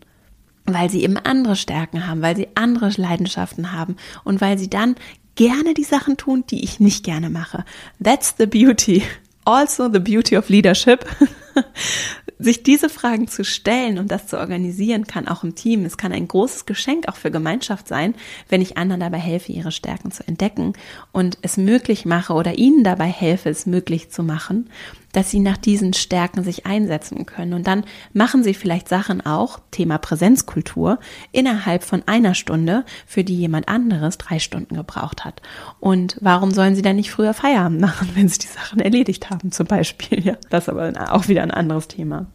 weil 0.67 0.91
sie 0.91 1.03
eben 1.03 1.19
andere 1.19 1.57
Stärken 1.57 2.07
haben, 2.07 2.23
weil 2.23 2.37
sie 2.37 2.49
andere 2.55 2.91
Leidenschaften 2.97 3.73
haben 3.73 3.97
und 4.25 4.41
weil 4.41 4.59
sie 4.59 4.71
dann 4.71 4.97
gerne 5.35 5.75
die 5.75 5.85
Sachen 5.85 6.17
tun, 6.17 6.45
die 6.49 6.65
ich 6.65 6.81
nicht 6.81 7.05
gerne 7.05 7.31
mache. 7.31 7.65
That's 8.03 8.35
the 8.39 8.47
beauty. 8.47 9.03
Also 9.45 9.91
the 9.93 9.99
beauty 9.99 10.37
of 10.37 10.49
leadership. 10.49 11.05
sich 12.38 12.62
diese 12.62 12.88
Fragen 12.88 13.29
zu 13.29 13.45
stellen 13.45 13.99
und 13.99 14.11
das 14.11 14.27
zu 14.27 14.38
organisieren, 14.38 15.07
kann 15.07 15.29
auch 15.29 15.45
im 15.45 15.55
Team. 15.55 15.85
Es 15.85 15.97
kann 15.97 16.12
ein 16.12 16.29
großes 16.29 16.67
Geschenk 16.67 17.09
auch 17.09 17.17
für 17.17 17.31
Gemeinschaft 17.31 17.88
sein, 17.88 18.14
wenn 18.49 18.62
ich 18.62 18.77
anderen 18.77 19.01
dabei 19.01 19.19
helfe, 19.19 19.53
ihre 19.53 19.73
Stärken 19.73 20.11
zu 20.11 20.27
entdecken 20.27 20.75
und 21.12 21.38
es 21.43 21.57
möglich 21.57 22.05
mache 22.05 22.33
oder 22.33 22.59
ihnen 22.59 22.85
dabei 22.85 23.07
helfe, 23.07 23.51
es 23.51 23.67
möglich 23.67 24.11
zu 24.11 24.23
machen, 24.23 24.69
dass 25.14 25.31
sie 25.31 25.38
nach 25.38 25.57
diesen 25.57 25.95
Stärken 25.95 26.43
sich 26.43 26.67
einsetzen 26.67 27.25
können. 27.25 27.55
Und 27.55 27.67
dann 27.67 27.85
machen 28.12 28.43
sie 28.43 28.53
vielleicht 28.53 28.88
Sachen 28.88 29.25
auch, 29.25 29.61
Thema 29.71 29.99
Präsenzkultur, 29.99 30.99
innerhalb 31.33 31.85
von 31.85 32.03
einer 32.07 32.35
Stunde, 32.35 32.85
für 33.07 33.25
die 33.25 33.37
jemand 33.37 33.69
anderes 33.69 34.19
drei 34.19 34.40
Stunden 34.40 34.75
gebraucht 34.75 35.25
hat. 35.25 35.40
Und 35.81 36.17
warum 36.21 36.51
sollen 36.51 36.75
sie 36.75 36.83
dann 36.83 36.97
nicht 36.97 37.12
früher 37.12 37.33
Feierabend 37.33 37.81
machen, 37.81 38.11
wenn 38.14 38.29
sie 38.29 38.40
die 38.40 38.49
Sachen 38.49 38.81
erledigt 38.81 39.31
haben, 39.31 39.53
zum 39.53 39.67
Beispiel? 39.67 40.25
Ja, 40.25 40.37
das 40.51 40.69
aber 40.69 40.93
auch 41.12 41.29
wieder 41.29 41.44
ein 41.45 41.51
anderes 41.51 41.89
Thema. 41.89 42.27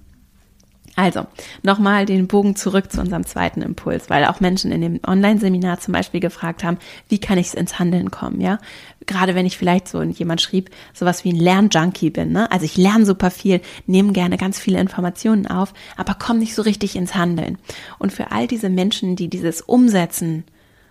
Also, 0.95 1.27
nochmal 1.63 2.05
den 2.05 2.27
Bogen 2.27 2.57
zurück 2.57 2.91
zu 2.91 2.99
unserem 2.99 3.25
zweiten 3.25 3.61
Impuls, 3.61 4.09
weil 4.09 4.25
auch 4.25 4.41
Menschen 4.41 4.71
in 4.71 4.81
dem 4.81 4.99
Online-Seminar 5.07 5.79
zum 5.79 5.93
Beispiel 5.93 6.19
gefragt 6.19 6.63
haben, 6.63 6.77
wie 7.07 7.19
kann 7.19 7.37
ich 7.37 7.55
ins 7.55 7.79
Handeln 7.79 8.11
kommen, 8.11 8.41
ja? 8.41 8.59
Gerade 9.05 9.33
wenn 9.33 9.45
ich 9.45 9.57
vielleicht 9.57 9.87
so, 9.87 10.01
jemand 10.03 10.41
schrieb, 10.41 10.71
sowas 10.93 11.23
wie 11.23 11.31
ein 11.31 11.39
Lernjunkie 11.39 12.09
bin, 12.09 12.33
ne? 12.33 12.51
Also 12.51 12.65
ich 12.65 12.75
lerne 12.75 13.05
super 13.05 13.31
viel, 13.31 13.61
nehme 13.87 14.11
gerne 14.11 14.35
ganz 14.37 14.59
viele 14.59 14.79
Informationen 14.79 15.47
auf, 15.47 15.73
aber 15.95 16.15
komme 16.15 16.39
nicht 16.39 16.53
so 16.53 16.63
richtig 16.63 16.95
ins 16.97 17.15
Handeln. 17.15 17.57
Und 17.97 18.11
für 18.11 18.31
all 18.31 18.47
diese 18.47 18.69
Menschen, 18.69 19.15
die 19.15 19.29
dieses 19.29 19.61
Umsetzen 19.61 20.43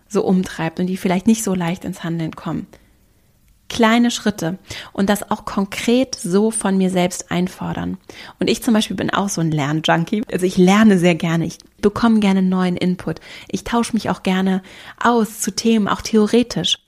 so 0.09 0.25
umtreibt 0.25 0.81
und 0.81 0.87
die 0.87 0.97
vielleicht 0.97 1.27
nicht 1.27 1.45
so 1.45 1.55
leicht 1.55 1.85
ins 1.85 2.03
Handeln 2.03 2.35
kommen, 2.35 2.67
kleine 3.69 4.11
Schritte 4.11 4.59
und 4.93 5.11
das 5.11 5.31
auch 5.31 5.45
konkret 5.45 6.15
so 6.15 6.51
von 6.51 6.79
mir 6.79 6.91
selbst 6.91 7.31
einfordern. 7.31 7.99
Und 8.41 8.49
ich 8.49 8.63
zum 8.63 8.75
Beispiel 8.75 8.97
bin 8.97 9.11
auch 9.11 9.29
so 9.29 9.41
ein 9.41 9.51
Lernjunkie. 9.51 10.23
Also 10.31 10.47
ich 10.47 10.57
lerne 10.57 10.99
sehr 10.99 11.15
gerne. 11.15 11.47
Ich 11.47 11.59
bekomme 11.81 12.21
gerne 12.21 12.43
neuen 12.43 12.77
Input. 12.77 13.21
Ich 13.49 13.65
tausche 13.65 13.93
mich 13.93 14.11
auch 14.11 14.23
gerne 14.23 14.63
aus 15.03 15.41
zu 15.41 15.55
Themen, 15.55 15.89
auch 15.89 16.03
theoretisch. 16.03 16.79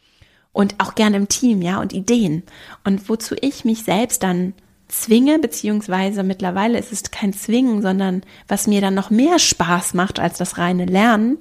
Und 0.52 0.74
auch 0.78 0.96
gerne 0.96 1.16
im 1.16 1.28
Team, 1.28 1.62
ja, 1.62 1.80
und 1.80 1.92
Ideen. 1.92 2.42
Und 2.82 3.08
wozu 3.08 3.36
ich 3.40 3.64
mich 3.64 3.84
selbst 3.84 4.24
dann 4.24 4.52
zwinge, 4.88 5.38
beziehungsweise 5.38 6.24
mittlerweile 6.24 6.78
ist 6.78 6.92
es 6.92 7.10
kein 7.12 7.32
Zwingen, 7.32 7.82
sondern 7.82 8.22
was 8.48 8.66
mir 8.66 8.80
dann 8.80 8.94
noch 8.94 9.10
mehr 9.10 9.38
Spaß 9.38 9.94
macht 9.94 10.18
als 10.18 10.38
das 10.38 10.58
reine 10.58 10.86
Lernen, 10.86 11.38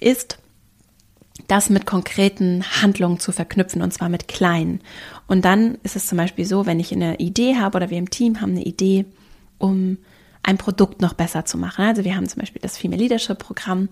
ist 0.00 0.38
das 1.50 1.68
mit 1.68 1.84
konkreten 1.84 2.64
Handlungen 2.80 3.18
zu 3.18 3.32
verknüpfen 3.32 3.82
und 3.82 3.92
zwar 3.92 4.08
mit 4.08 4.28
kleinen. 4.28 4.80
Und 5.26 5.44
dann 5.44 5.78
ist 5.82 5.96
es 5.96 6.06
zum 6.06 6.18
Beispiel 6.18 6.44
so, 6.44 6.64
wenn 6.64 6.78
ich 6.78 6.92
eine 6.92 7.16
Idee 7.16 7.56
habe 7.56 7.76
oder 7.76 7.90
wir 7.90 7.98
im 7.98 8.10
Team 8.10 8.40
haben 8.40 8.52
eine 8.52 8.64
Idee, 8.64 9.04
um 9.58 9.98
ein 10.42 10.58
Produkt 10.58 11.02
noch 11.02 11.14
besser 11.14 11.44
zu 11.44 11.58
machen. 11.58 11.84
Also 11.84 12.04
wir 12.04 12.14
haben 12.14 12.28
zum 12.28 12.40
Beispiel 12.40 12.62
das 12.62 12.78
Female 12.78 13.02
Leadership 13.02 13.38
Programm 13.38 13.88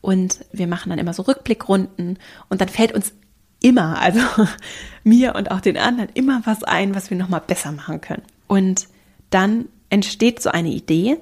und 0.00 0.44
wir 0.52 0.66
machen 0.66 0.90
dann 0.90 0.98
immer 0.98 1.12
so 1.12 1.22
Rückblickrunden 1.22 2.18
und 2.48 2.60
dann 2.60 2.68
fällt 2.68 2.92
uns 2.92 3.12
immer, 3.60 4.00
also 4.00 4.20
mir 5.04 5.34
und 5.34 5.50
auch 5.50 5.60
den 5.60 5.76
anderen, 5.76 6.10
immer 6.14 6.42
was 6.44 6.62
ein, 6.62 6.94
was 6.94 7.10
wir 7.10 7.16
nochmal 7.16 7.42
besser 7.46 7.72
machen 7.72 8.00
können. 8.00 8.22
Und 8.46 8.86
dann 9.30 9.66
entsteht 9.90 10.40
so 10.40 10.50
eine 10.50 10.70
Idee 10.70 11.18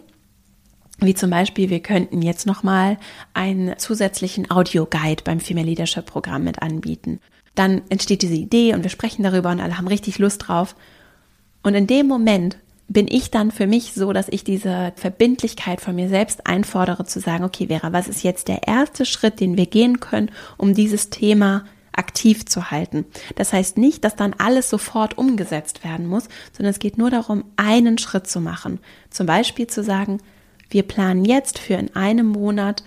wie 1.00 1.14
zum 1.14 1.30
Beispiel, 1.30 1.70
wir 1.70 1.80
könnten 1.80 2.22
jetzt 2.22 2.46
nochmal 2.46 2.98
einen 3.34 3.78
zusätzlichen 3.78 4.50
Audio-Guide 4.50 5.22
beim 5.24 5.40
Female 5.40 5.66
Leadership 5.66 6.06
Programm 6.06 6.44
mit 6.44 6.61
anbieten. 6.61 7.20
Dann 7.54 7.82
entsteht 7.88 8.22
diese 8.22 8.34
Idee 8.34 8.74
und 8.74 8.82
wir 8.82 8.90
sprechen 8.90 9.22
darüber 9.22 9.50
und 9.50 9.61
alle 9.61 9.78
haben 9.78 9.88
richtig 9.88 10.18
Lust 10.18 10.48
drauf. 10.48 10.74
Und 11.62 11.74
in 11.74 11.87
dem 11.87 12.06
Moment 12.06 12.58
bin 12.88 13.06
ich 13.06 13.30
dann 13.30 13.50
für 13.50 13.66
mich 13.66 13.92
so, 13.92 14.12
dass 14.12 14.28
ich 14.28 14.44
diese 14.44 14.92
Verbindlichkeit 14.96 15.80
von 15.80 15.94
mir 15.94 16.08
selbst 16.08 16.46
einfordere, 16.46 17.04
zu 17.04 17.20
sagen, 17.20 17.44
okay, 17.44 17.66
Vera, 17.66 17.92
was 17.92 18.08
ist 18.08 18.22
jetzt 18.22 18.48
der 18.48 18.66
erste 18.66 19.04
Schritt, 19.04 19.40
den 19.40 19.56
wir 19.56 19.66
gehen 19.66 20.00
können, 20.00 20.30
um 20.56 20.74
dieses 20.74 21.11
Thema 21.11 21.64
aktiv 21.92 22.46
zu 22.46 22.70
halten. 22.70 23.04
Das 23.34 23.52
heißt 23.52 23.76
nicht, 23.76 24.04
dass 24.04 24.16
dann 24.16 24.34
alles 24.38 24.70
sofort 24.70 25.18
umgesetzt 25.18 25.84
werden 25.84 26.06
muss, 26.06 26.28
sondern 26.52 26.70
es 26.70 26.78
geht 26.78 26.96
nur 26.96 27.11
darum, 27.11 27.44
einen 27.56 27.98
Schritt 27.98 28.26
zu 28.28 28.40
machen. 28.40 28.78
Zum 29.11 29.26
Beispiel 29.26 29.66
zu 29.66 29.82
sagen, 29.82 30.18
wir 30.70 30.83
planen 30.83 31.24
jetzt 31.24 31.59
für 31.59 31.74
in 31.74 31.94
einem 31.96 32.26
Monat 32.26 32.83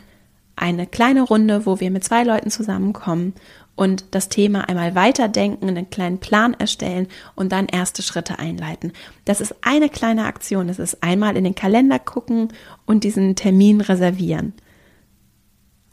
eine 0.56 0.86
kleine 0.86 1.22
Runde, 1.22 1.66
wo 1.66 1.80
wir 1.80 1.92
mit 1.92 2.04
zwei 2.04 2.24
Leuten 2.24 2.52
zusammenkommen 2.52 3.34
und 3.76 4.06
das 4.12 4.30
Thema 4.30 4.70
einmal 4.70 4.96
weiterdenken, 4.96 5.68
einen 5.68 5.90
kleinen 5.90 6.20
Plan 6.20 6.54
erstellen 6.54 7.08
und 7.36 7.52
dann 7.52 7.66
erste 7.66 8.04
Schritte 8.04 8.38
einleiten. 8.38 8.92
Das 9.26 9.42
ist 9.42 9.56
eine 9.62 9.90
kleine 9.90 10.26
Aktion. 10.26 10.68
Das 10.68 10.78
ist 10.78 11.02
einmal 11.02 11.36
in 11.36 11.44
den 11.44 11.56
Kalender 11.56 11.98
gucken 11.98 12.50
und 12.86 13.04
diesen 13.04 13.36
Termin 13.36 13.82
reservieren. 13.82 14.54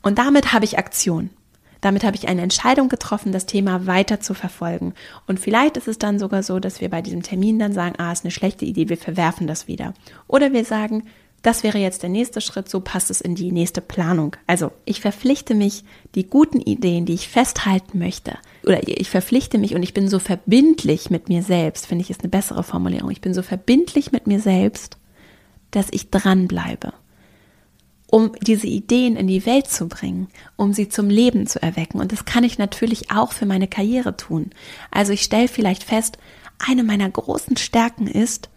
Und 0.02 0.18
damit 0.18 0.52
habe 0.52 0.64
ich 0.64 0.78
Aktion. 0.78 1.30
Damit 1.80 2.02
habe 2.02 2.16
ich 2.16 2.28
eine 2.28 2.42
Entscheidung 2.42 2.88
getroffen, 2.88 3.30
das 3.30 3.46
Thema 3.46 3.86
weiter 3.86 4.20
zu 4.20 4.34
verfolgen. 4.34 4.94
Und 5.26 5.38
vielleicht 5.38 5.76
ist 5.76 5.86
es 5.86 5.98
dann 5.98 6.18
sogar 6.18 6.42
so, 6.42 6.58
dass 6.58 6.80
wir 6.80 6.90
bei 6.90 7.02
diesem 7.02 7.22
Termin 7.22 7.58
dann 7.58 7.72
sagen, 7.72 7.94
ah, 7.98 8.10
ist 8.10 8.24
eine 8.24 8.32
schlechte 8.32 8.64
Idee, 8.64 8.88
wir 8.88 8.96
verwerfen 8.96 9.46
das 9.46 9.68
wieder. 9.68 9.94
Oder 10.26 10.52
wir 10.52 10.64
sagen, 10.64 11.04
das 11.42 11.62
wäre 11.62 11.78
jetzt 11.78 12.02
der 12.02 12.10
nächste 12.10 12.40
Schritt, 12.40 12.68
so 12.68 12.80
passt 12.80 13.10
es 13.10 13.20
in 13.20 13.34
die 13.34 13.52
nächste 13.52 13.80
Planung. 13.80 14.36
Also 14.46 14.72
ich 14.84 15.00
verpflichte 15.00 15.54
mich, 15.54 15.84
die 16.14 16.26
guten 16.26 16.60
Ideen, 16.60 17.06
die 17.06 17.14
ich 17.14 17.28
festhalten 17.28 17.98
möchte, 17.98 18.38
oder 18.64 18.86
ich 18.86 19.08
verpflichte 19.08 19.56
mich 19.58 19.74
und 19.74 19.82
ich 19.82 19.94
bin 19.94 20.08
so 20.08 20.18
verbindlich 20.18 21.10
mit 21.10 21.28
mir 21.28 21.42
selbst, 21.42 21.86
finde 21.86 22.02
ich 22.02 22.10
ist 22.10 22.22
eine 22.22 22.30
bessere 22.30 22.64
Formulierung, 22.64 23.10
ich 23.10 23.20
bin 23.20 23.34
so 23.34 23.42
verbindlich 23.42 24.10
mit 24.10 24.26
mir 24.26 24.40
selbst, 24.40 24.98
dass 25.70 25.88
ich 25.92 26.10
dranbleibe, 26.10 26.92
um 28.10 28.32
diese 28.42 28.66
Ideen 28.66 29.16
in 29.16 29.28
die 29.28 29.46
Welt 29.46 29.68
zu 29.68 29.86
bringen, 29.86 30.28
um 30.56 30.72
sie 30.72 30.88
zum 30.88 31.08
Leben 31.08 31.46
zu 31.46 31.62
erwecken. 31.62 32.00
Und 32.00 32.10
das 32.10 32.24
kann 32.24 32.42
ich 32.42 32.58
natürlich 32.58 33.12
auch 33.12 33.32
für 33.32 33.46
meine 33.46 33.68
Karriere 33.68 34.16
tun. 34.16 34.50
Also 34.90 35.12
ich 35.12 35.22
stelle 35.22 35.46
vielleicht 35.46 35.84
fest, 35.84 36.18
eine 36.58 36.82
meiner 36.82 37.08
großen 37.08 37.56
Stärken 37.58 38.08
ist, 38.08 38.48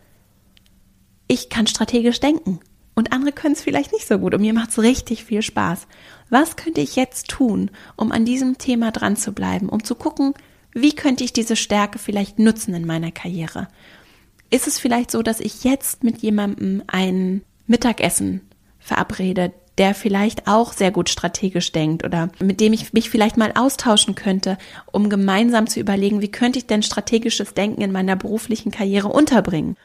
ich 1.27 1.49
kann 1.49 1.67
strategisch 1.67 2.19
denken 2.19 2.59
und 3.01 3.13
andere 3.13 3.31
können 3.31 3.55
es 3.55 3.63
vielleicht 3.63 3.93
nicht 3.93 4.07
so 4.07 4.19
gut 4.19 4.35
und 4.35 4.41
mir 4.41 4.53
macht 4.53 4.69
es 4.69 4.77
richtig 4.77 5.23
viel 5.23 5.41
Spaß. 5.41 5.87
Was 6.29 6.55
könnte 6.55 6.81
ich 6.81 6.95
jetzt 6.95 7.29
tun, 7.29 7.71
um 7.95 8.11
an 8.11 8.25
diesem 8.25 8.59
Thema 8.59 8.91
dran 8.91 9.15
zu 9.15 9.31
bleiben, 9.31 9.69
um 9.69 9.83
zu 9.83 9.95
gucken, 9.95 10.35
wie 10.71 10.93
könnte 10.93 11.23
ich 11.23 11.33
diese 11.33 11.55
Stärke 11.55 11.97
vielleicht 11.97 12.37
nutzen 12.37 12.75
in 12.75 12.85
meiner 12.85 13.11
Karriere? 13.11 13.69
Ist 14.51 14.67
es 14.67 14.77
vielleicht 14.77 15.09
so, 15.09 15.23
dass 15.23 15.39
ich 15.39 15.63
jetzt 15.63 16.03
mit 16.03 16.19
jemandem 16.19 16.83
ein 16.85 17.41
Mittagessen 17.65 18.41
verabrede, 18.77 19.51
der 19.79 19.95
vielleicht 19.95 20.47
auch 20.47 20.73
sehr 20.73 20.91
gut 20.91 21.09
strategisch 21.09 21.71
denkt 21.71 22.05
oder 22.05 22.29
mit 22.39 22.59
dem 22.59 22.71
ich 22.71 22.93
mich 22.93 23.09
vielleicht 23.09 23.35
mal 23.35 23.53
austauschen 23.55 24.13
könnte, 24.13 24.59
um 24.91 25.09
gemeinsam 25.09 25.65
zu 25.65 25.79
überlegen, 25.79 26.21
wie 26.21 26.29
könnte 26.29 26.59
ich 26.59 26.67
denn 26.67 26.83
strategisches 26.83 27.55
Denken 27.55 27.81
in 27.81 27.91
meiner 27.91 28.15
beruflichen 28.15 28.69
Karriere 28.69 29.07
unterbringen? 29.07 29.75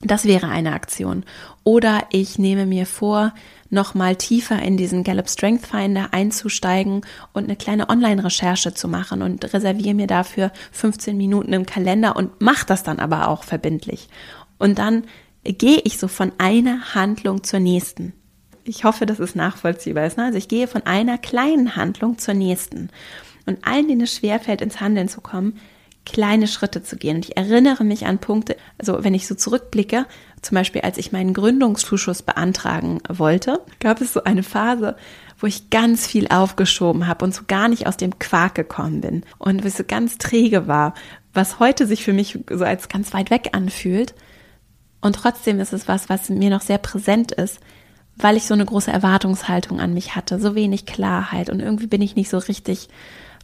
Das 0.00 0.24
wäre 0.24 0.48
eine 0.48 0.74
Aktion. 0.74 1.24
Oder 1.64 2.04
ich 2.10 2.38
nehme 2.38 2.66
mir 2.66 2.86
vor, 2.86 3.34
nochmal 3.68 4.14
tiefer 4.14 4.62
in 4.62 4.76
diesen 4.76 5.02
Gallup 5.02 5.28
Strength 5.28 5.66
Finder 5.66 6.08
einzusteigen 6.12 7.02
und 7.32 7.44
eine 7.44 7.56
kleine 7.56 7.88
Online-Recherche 7.88 8.72
zu 8.72 8.86
machen 8.86 9.22
und 9.22 9.52
reserviere 9.52 9.94
mir 9.94 10.06
dafür 10.06 10.52
15 10.70 11.16
Minuten 11.16 11.52
im 11.52 11.66
Kalender 11.66 12.16
und 12.16 12.40
mache 12.40 12.64
das 12.64 12.84
dann 12.84 13.00
aber 13.00 13.28
auch 13.28 13.42
verbindlich. 13.42 14.08
Und 14.58 14.78
dann 14.78 15.04
gehe 15.42 15.80
ich 15.84 15.98
so 15.98 16.06
von 16.06 16.32
einer 16.38 16.94
Handlung 16.94 17.42
zur 17.42 17.58
nächsten. 17.58 18.12
Ich 18.64 18.84
hoffe, 18.84 19.04
dass 19.04 19.18
es 19.18 19.34
nachvollziehbar 19.34 20.06
ist. 20.06 20.16
Ne? 20.16 20.26
Also 20.26 20.38
ich 20.38 20.48
gehe 20.48 20.68
von 20.68 20.82
einer 20.86 21.18
kleinen 21.18 21.74
Handlung 21.74 22.18
zur 22.18 22.34
nächsten. 22.34 22.90
Und 23.46 23.66
allen, 23.66 23.88
denen 23.88 24.02
es 24.02 24.14
schwerfällt, 24.14 24.60
ins 24.60 24.80
Handeln 24.80 25.08
zu 25.08 25.20
kommen, 25.22 25.58
kleine 26.12 26.48
Schritte 26.48 26.82
zu 26.82 26.96
gehen. 26.96 27.16
Und 27.16 27.28
ich 27.28 27.36
erinnere 27.36 27.84
mich 27.84 28.06
an 28.06 28.18
Punkte, 28.18 28.56
also 28.78 29.04
wenn 29.04 29.14
ich 29.14 29.26
so 29.26 29.34
zurückblicke, 29.34 30.06
zum 30.42 30.54
Beispiel 30.54 30.82
als 30.82 30.98
ich 30.98 31.12
meinen 31.12 31.34
Gründungszuschuss 31.34 32.22
beantragen 32.22 33.00
wollte, 33.08 33.60
gab 33.80 34.00
es 34.00 34.12
so 34.12 34.24
eine 34.24 34.42
Phase, 34.42 34.96
wo 35.38 35.46
ich 35.46 35.70
ganz 35.70 36.06
viel 36.06 36.28
aufgeschoben 36.28 37.06
habe 37.06 37.24
und 37.24 37.34
so 37.34 37.42
gar 37.46 37.68
nicht 37.68 37.86
aus 37.86 37.96
dem 37.96 38.18
Quark 38.18 38.54
gekommen 38.54 39.00
bin 39.00 39.24
und 39.38 39.62
wo 39.62 39.68
es 39.68 39.76
so 39.76 39.84
ganz 39.86 40.18
träge 40.18 40.66
war, 40.66 40.94
was 41.34 41.60
heute 41.60 41.86
sich 41.86 42.04
für 42.04 42.12
mich 42.12 42.38
so 42.50 42.64
als 42.64 42.88
ganz 42.88 43.12
weit 43.12 43.30
weg 43.30 43.50
anfühlt. 43.52 44.14
Und 45.00 45.14
trotzdem 45.14 45.60
ist 45.60 45.72
es 45.72 45.86
was, 45.86 46.08
was 46.08 46.28
mir 46.28 46.50
noch 46.50 46.62
sehr 46.62 46.78
präsent 46.78 47.32
ist, 47.32 47.60
weil 48.16 48.36
ich 48.36 48.46
so 48.46 48.54
eine 48.54 48.64
große 48.64 48.90
Erwartungshaltung 48.90 49.78
an 49.78 49.94
mich 49.94 50.16
hatte, 50.16 50.40
so 50.40 50.54
wenig 50.54 50.86
Klarheit 50.86 51.50
und 51.50 51.60
irgendwie 51.60 51.86
bin 51.86 52.02
ich 52.02 52.16
nicht 52.16 52.30
so 52.30 52.38
richtig 52.38 52.88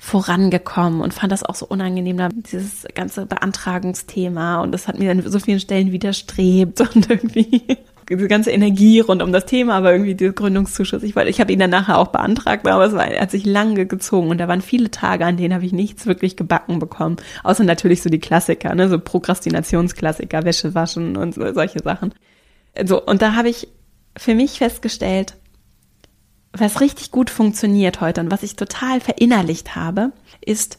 vorangekommen 0.01 1.01
und 1.01 1.15
fand 1.15 1.33
das 1.33 1.43
auch 1.43 1.55
so 1.55 1.67
unangenehm, 1.67 2.19
dieses 2.35 2.87
ganze 2.95 3.27
Beantragungsthema 3.27 4.61
und 4.61 4.73
das 4.73 4.89
hat 4.89 4.99
mir 4.99 5.11
an 5.11 5.23
so 5.27 5.39
vielen 5.39 5.61
Stellen 5.61 5.93
widerstrebt 5.93 6.81
und 6.95 7.11
irgendwie 7.11 7.63
diese 8.09 8.29
ganze 8.29 8.51
Energie 8.51 9.01
rund 9.01 9.23
um 9.23 9.33
das 9.33 9.47
Thema, 9.47 9.75
aber 9.75 9.93
irgendwie 9.93 10.15
der 10.15 10.33
Gründungszuschuss. 10.33 11.03
Ich 11.03 11.17
ich 11.17 11.41
habe 11.41 11.53
ihn 11.53 11.59
dann 11.59 11.71
nachher 11.71 11.99
auch 11.99 12.09
beantragt, 12.09 12.67
aber 12.67 12.85
es 12.85 12.93
war, 12.93 13.07
hat 13.07 13.31
sich 13.31 13.47
lange 13.47 13.87
gezogen 13.87 14.29
und 14.29 14.39
da 14.39 14.49
waren 14.49 14.63
viele 14.63 14.91
Tage, 14.91 15.25
an 15.25 15.37
denen 15.37 15.55
habe 15.55 15.65
ich 15.65 15.73
nichts 15.73 16.07
wirklich 16.07 16.37
gebacken 16.37 16.79
bekommen. 16.79 17.17
Außer 17.43 17.65
natürlich 17.65 18.03
so 18.03 18.11
die 18.11 18.19
Klassiker, 18.19 18.75
ne, 18.75 18.89
so 18.89 18.99
Prokrastinationsklassiker, 18.99 20.45
Wäsche 20.45 20.75
waschen 20.75 21.17
und 21.17 21.35
so, 21.35 21.53
solche 21.53 21.83
Sachen. 21.83 22.15
So, 22.85 23.03
und 23.03 23.23
da 23.23 23.35
habe 23.35 23.49
ich 23.49 23.69
für 24.17 24.35
mich 24.35 24.59
festgestellt, 24.59 25.37
was 26.57 26.81
richtig 26.81 27.11
gut 27.11 27.31
funktioniert 27.31 28.01
heute 28.01 28.21
und 28.21 28.31
was 28.31 28.43
ich 28.43 28.57
total 28.57 29.01
verinnerlicht 29.01 29.75
habe, 29.75 30.13
ist 30.41 30.79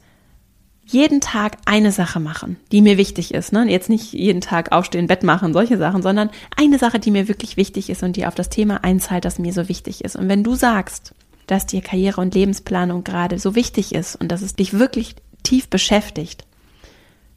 jeden 0.85 1.19
Tag 1.19 1.57
eine 1.65 1.91
Sache 1.91 2.19
machen, 2.19 2.57
die 2.71 2.81
mir 2.81 2.97
wichtig 2.97 3.33
ist. 3.33 3.51
Ne? 3.51 3.65
Jetzt 3.69 3.89
nicht 3.89 4.13
jeden 4.13 4.41
Tag 4.41 4.71
aufstehen, 4.71 5.07
Bett 5.07 5.23
machen, 5.23 5.51
solche 5.51 5.77
Sachen, 5.77 6.03
sondern 6.03 6.29
eine 6.55 6.77
Sache, 6.77 6.99
die 6.99 7.11
mir 7.11 7.27
wirklich 7.27 7.57
wichtig 7.57 7.89
ist 7.89 8.03
und 8.03 8.15
die 8.15 8.27
auf 8.27 8.35
das 8.35 8.49
Thema 8.49 8.83
einzahlt, 8.83 9.25
das 9.25 9.39
mir 9.39 9.51
so 9.51 9.67
wichtig 9.67 10.03
ist. 10.03 10.15
Und 10.15 10.29
wenn 10.29 10.43
du 10.43 10.53
sagst, 10.55 11.15
dass 11.47 11.65
dir 11.65 11.81
Karriere 11.81 12.21
und 12.21 12.35
Lebensplanung 12.35 13.03
gerade 13.03 13.39
so 13.39 13.55
wichtig 13.55 13.93
ist 13.93 14.15
und 14.15 14.31
dass 14.31 14.41
es 14.43 14.55
dich 14.55 14.73
wirklich 14.73 15.15
tief 15.43 15.69
beschäftigt, 15.69 16.45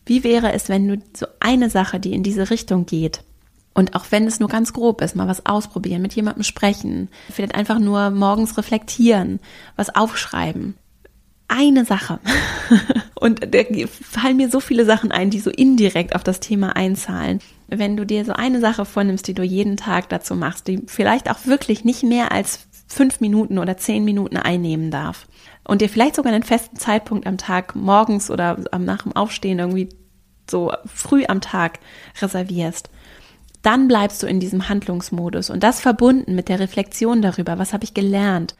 wie 0.04 0.24
wäre 0.24 0.52
es, 0.52 0.68
wenn 0.68 0.88
du 0.88 0.98
so 1.14 1.26
eine 1.40 1.70
Sache, 1.70 2.00
die 2.00 2.12
in 2.12 2.22
diese 2.22 2.50
Richtung 2.50 2.86
geht, 2.86 3.22
und 3.78 3.94
auch 3.94 4.06
wenn 4.10 4.26
es 4.26 4.40
nur 4.40 4.48
ganz 4.48 4.72
grob 4.72 5.02
ist, 5.02 5.14
mal 5.14 5.28
was 5.28 5.46
ausprobieren, 5.46 6.02
mit 6.02 6.12
jemandem 6.12 6.42
sprechen, 6.42 7.08
vielleicht 7.30 7.54
einfach 7.54 7.78
nur 7.78 8.10
morgens 8.10 8.58
reflektieren, 8.58 9.38
was 9.76 9.94
aufschreiben. 9.94 10.74
Eine 11.46 11.84
Sache. 11.84 12.18
Und 13.14 13.54
da 13.54 13.60
fallen 13.86 14.36
mir 14.36 14.50
so 14.50 14.58
viele 14.58 14.84
Sachen 14.84 15.12
ein, 15.12 15.30
die 15.30 15.38
so 15.38 15.50
indirekt 15.50 16.16
auf 16.16 16.24
das 16.24 16.40
Thema 16.40 16.74
einzahlen. 16.74 17.38
Wenn 17.68 17.96
du 17.96 18.04
dir 18.04 18.24
so 18.24 18.32
eine 18.32 18.60
Sache 18.60 18.84
vornimmst, 18.84 19.28
die 19.28 19.34
du 19.34 19.44
jeden 19.44 19.76
Tag 19.76 20.08
dazu 20.08 20.34
machst, 20.34 20.66
die 20.66 20.82
vielleicht 20.88 21.30
auch 21.30 21.46
wirklich 21.46 21.84
nicht 21.84 22.02
mehr 22.02 22.32
als 22.32 22.66
fünf 22.88 23.20
Minuten 23.20 23.58
oder 23.58 23.76
zehn 23.76 24.04
Minuten 24.04 24.38
einnehmen 24.38 24.90
darf 24.90 25.28
und 25.62 25.82
dir 25.82 25.88
vielleicht 25.88 26.16
sogar 26.16 26.32
einen 26.32 26.42
festen 26.42 26.78
Zeitpunkt 26.78 27.28
am 27.28 27.38
Tag 27.38 27.76
morgens 27.76 28.28
oder 28.28 28.58
nach 28.76 29.04
dem 29.04 29.14
Aufstehen 29.14 29.60
irgendwie 29.60 29.90
so 30.50 30.72
früh 30.92 31.24
am 31.28 31.40
Tag 31.40 31.78
reservierst 32.20 32.90
dann 33.62 33.88
bleibst 33.88 34.22
du 34.22 34.26
in 34.26 34.40
diesem 34.40 34.68
Handlungsmodus 34.68 35.50
und 35.50 35.62
das 35.62 35.80
verbunden 35.80 36.34
mit 36.34 36.48
der 36.48 36.60
Reflexion 36.60 37.22
darüber, 37.22 37.58
was 37.58 37.72
habe 37.72 37.84
ich 37.84 37.94
gelernt? 37.94 38.54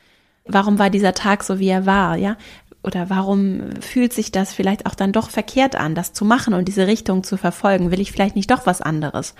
Warum 0.44 0.78
war 0.78 0.90
dieser 0.90 1.14
Tag 1.14 1.44
so, 1.44 1.58
wie 1.58 1.68
er 1.68 1.86
war, 1.86 2.16
ja? 2.16 2.36
Oder 2.82 3.10
warum 3.10 3.70
fühlt 3.80 4.12
sich 4.12 4.32
das 4.32 4.54
vielleicht 4.54 4.86
auch 4.86 4.94
dann 4.94 5.12
doch 5.12 5.30
verkehrt 5.30 5.76
an, 5.76 5.94
das 5.94 6.12
zu 6.12 6.24
machen 6.24 6.54
und 6.54 6.68
diese 6.68 6.86
Richtung 6.86 7.24
zu 7.24 7.36
verfolgen? 7.36 7.90
Will 7.90 8.00
ich 8.00 8.12
vielleicht 8.12 8.36
nicht 8.36 8.50
doch 8.50 8.66
was 8.66 8.80
anderes? 8.80 9.34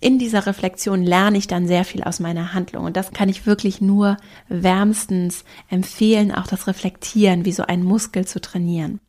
In 0.00 0.18
dieser 0.18 0.46
Reflexion 0.46 1.02
lerne 1.02 1.38
ich 1.38 1.46
dann 1.46 1.66
sehr 1.66 1.84
viel 1.84 2.02
aus 2.04 2.20
meiner 2.20 2.54
Handlung 2.54 2.84
und 2.84 2.96
das 2.96 3.12
kann 3.12 3.28
ich 3.28 3.46
wirklich 3.46 3.80
nur 3.80 4.18
wärmstens 4.48 5.44
empfehlen, 5.68 6.32
auch 6.32 6.46
das 6.46 6.66
Reflektieren 6.66 7.44
wie 7.44 7.52
so 7.52 7.64
einen 7.64 7.82
Muskel 7.82 8.26
zu 8.26 8.40
trainieren. 8.40 9.00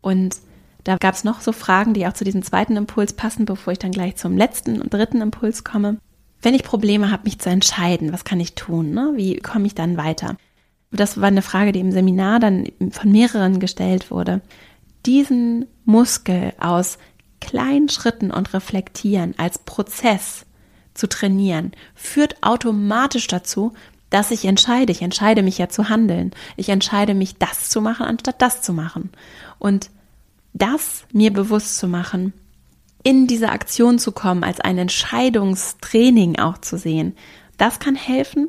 Und 0.00 0.36
da 0.84 0.96
gab 0.96 1.14
es 1.14 1.24
noch 1.24 1.40
so 1.40 1.52
Fragen, 1.52 1.94
die 1.94 2.06
auch 2.06 2.12
zu 2.12 2.24
diesem 2.24 2.42
zweiten 2.42 2.76
Impuls 2.76 3.12
passen, 3.12 3.44
bevor 3.44 3.72
ich 3.72 3.78
dann 3.78 3.92
gleich 3.92 4.16
zum 4.16 4.36
letzten 4.36 4.80
und 4.80 4.92
dritten 4.92 5.20
Impuls 5.20 5.64
komme. 5.64 5.98
Wenn 6.42 6.54
ich 6.54 6.62
Probleme 6.62 7.10
habe, 7.10 7.24
mich 7.24 7.38
zu 7.38 7.50
entscheiden, 7.50 8.12
was 8.12 8.24
kann 8.24 8.40
ich 8.40 8.54
tun? 8.54 8.92
Ne? 8.92 9.12
Wie 9.14 9.36
komme 9.36 9.66
ich 9.66 9.74
dann 9.74 9.96
weiter? 9.96 10.36
Das 10.90 11.20
war 11.20 11.28
eine 11.28 11.42
Frage, 11.42 11.72
die 11.72 11.80
im 11.80 11.92
Seminar 11.92 12.40
dann 12.40 12.66
von 12.90 13.12
mehreren 13.12 13.60
gestellt 13.60 14.10
wurde. 14.10 14.40
Diesen 15.06 15.66
Muskel 15.84 16.52
aus 16.58 16.98
kleinen 17.40 17.88
Schritten 17.88 18.30
und 18.30 18.52
Reflektieren 18.54 19.34
als 19.38 19.58
Prozess 19.58 20.46
zu 20.94 21.08
trainieren, 21.08 21.72
führt 21.94 22.42
automatisch 22.42 23.26
dazu, 23.26 23.72
dass 24.10 24.30
ich 24.32 24.44
entscheide. 24.44 24.92
Ich 24.92 25.02
entscheide 25.02 25.42
mich 25.42 25.58
ja 25.58 25.68
zu 25.68 25.88
handeln. 25.88 26.32
Ich 26.56 26.68
entscheide 26.68 27.14
mich, 27.14 27.38
das 27.38 27.70
zu 27.70 27.80
machen, 27.80 28.04
anstatt 28.04 28.42
das 28.42 28.60
zu 28.60 28.72
machen. 28.72 29.10
Und 29.58 29.90
das 30.52 31.04
mir 31.12 31.32
bewusst 31.32 31.78
zu 31.78 31.88
machen, 31.88 32.32
in 33.02 33.26
diese 33.26 33.50
Aktion 33.50 33.98
zu 33.98 34.12
kommen, 34.12 34.44
als 34.44 34.60
ein 34.60 34.78
Entscheidungstraining 34.78 36.38
auch 36.38 36.58
zu 36.58 36.76
sehen, 36.76 37.14
das 37.56 37.78
kann 37.78 37.94
helfen, 37.94 38.48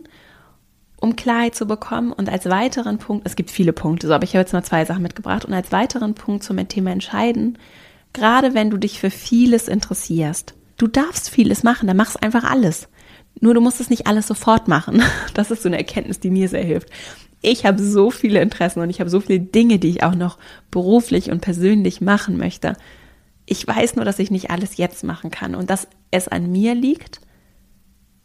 um 0.98 1.16
Klarheit 1.16 1.56
zu 1.56 1.66
bekommen. 1.66 2.12
Und 2.12 2.30
als 2.30 2.50
weiteren 2.50 2.98
Punkt, 2.98 3.26
es 3.26 3.36
gibt 3.36 3.50
viele 3.50 3.74
Punkte, 3.74 4.08
so, 4.08 4.14
aber 4.14 4.24
ich 4.24 4.32
habe 4.32 4.42
jetzt 4.42 4.54
mal 4.54 4.64
zwei 4.64 4.86
Sachen 4.86 5.04
mitgebracht. 5.04 5.46
Und 5.46 5.54
als 5.54 5.72
weiteren 5.72 6.16
Punkt 6.16 6.44
zum 6.44 6.66
Thema 6.68 6.92
Entscheiden, 6.92 7.58
gerade 8.14 8.54
wenn 8.54 8.70
du 8.70 8.78
dich 8.78 9.00
für 9.00 9.10
vieles 9.10 9.68
interessierst, 9.68 10.54
du 10.78 10.88
darfst 10.88 11.30
vieles 11.30 11.64
machen, 11.64 11.88
dann 11.88 11.98
machst 11.98 12.22
einfach 12.22 12.44
alles. 12.44 12.88
Nur 13.40 13.54
du 13.54 13.62
musst 13.62 13.80
es 13.80 13.90
nicht 13.90 14.08
alles 14.08 14.28
sofort 14.28 14.68
machen. 14.68 15.02
Das 15.34 15.50
ist 15.50 15.64
so 15.64 15.70
eine 15.70 15.78
Erkenntnis, 15.78 16.20
die 16.20 16.30
mir 16.30 16.50
sehr 16.50 16.64
hilft 16.64 16.90
ich 17.42 17.66
habe 17.66 17.82
so 17.82 18.12
viele 18.12 18.42
Interessen 18.42 18.82
und 18.82 18.90
ich 18.90 19.00
habe 19.00 19.10
so 19.10 19.20
viele 19.20 19.40
Dinge, 19.40 19.80
die 19.80 19.90
ich 19.90 20.04
auch 20.04 20.16
noch 20.16 20.38
beruflich 20.70 21.32
und 21.32 21.42
persönlich 21.42 22.02
machen 22.02 22.38
möchte. 22.38 22.76
Ich 23.46 23.66
weiß 23.68 23.96
nur, 23.96 24.06
dass 24.06 24.20
ich 24.20 24.32
nicht 24.32 24.52
alles 24.52 24.78
jetzt 24.78 25.04
machen 25.04 25.32
kann 25.32 25.56
und 25.56 25.70
dass 25.70 25.88
es 26.12 26.28
an 26.28 26.52
mir 26.52 26.76
liegt, 26.76 27.20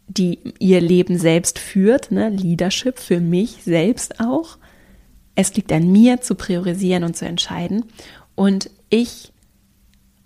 die 0.08 0.38
ihr 0.58 0.80
Leben 0.80 1.18
selbst 1.18 1.58
führt, 1.58 2.12
ne? 2.12 2.28
Leadership 2.28 2.98
für 2.98 3.20
mich 3.20 3.62
selbst 3.64 4.20
auch. 4.20 4.58
Es 5.34 5.54
liegt 5.54 5.72
an 5.72 5.90
mir 5.90 6.20
zu 6.20 6.34
priorisieren 6.34 7.04
und 7.04 7.16
zu 7.16 7.26
entscheiden 7.26 7.84
und 8.34 8.70
ich 8.88 9.32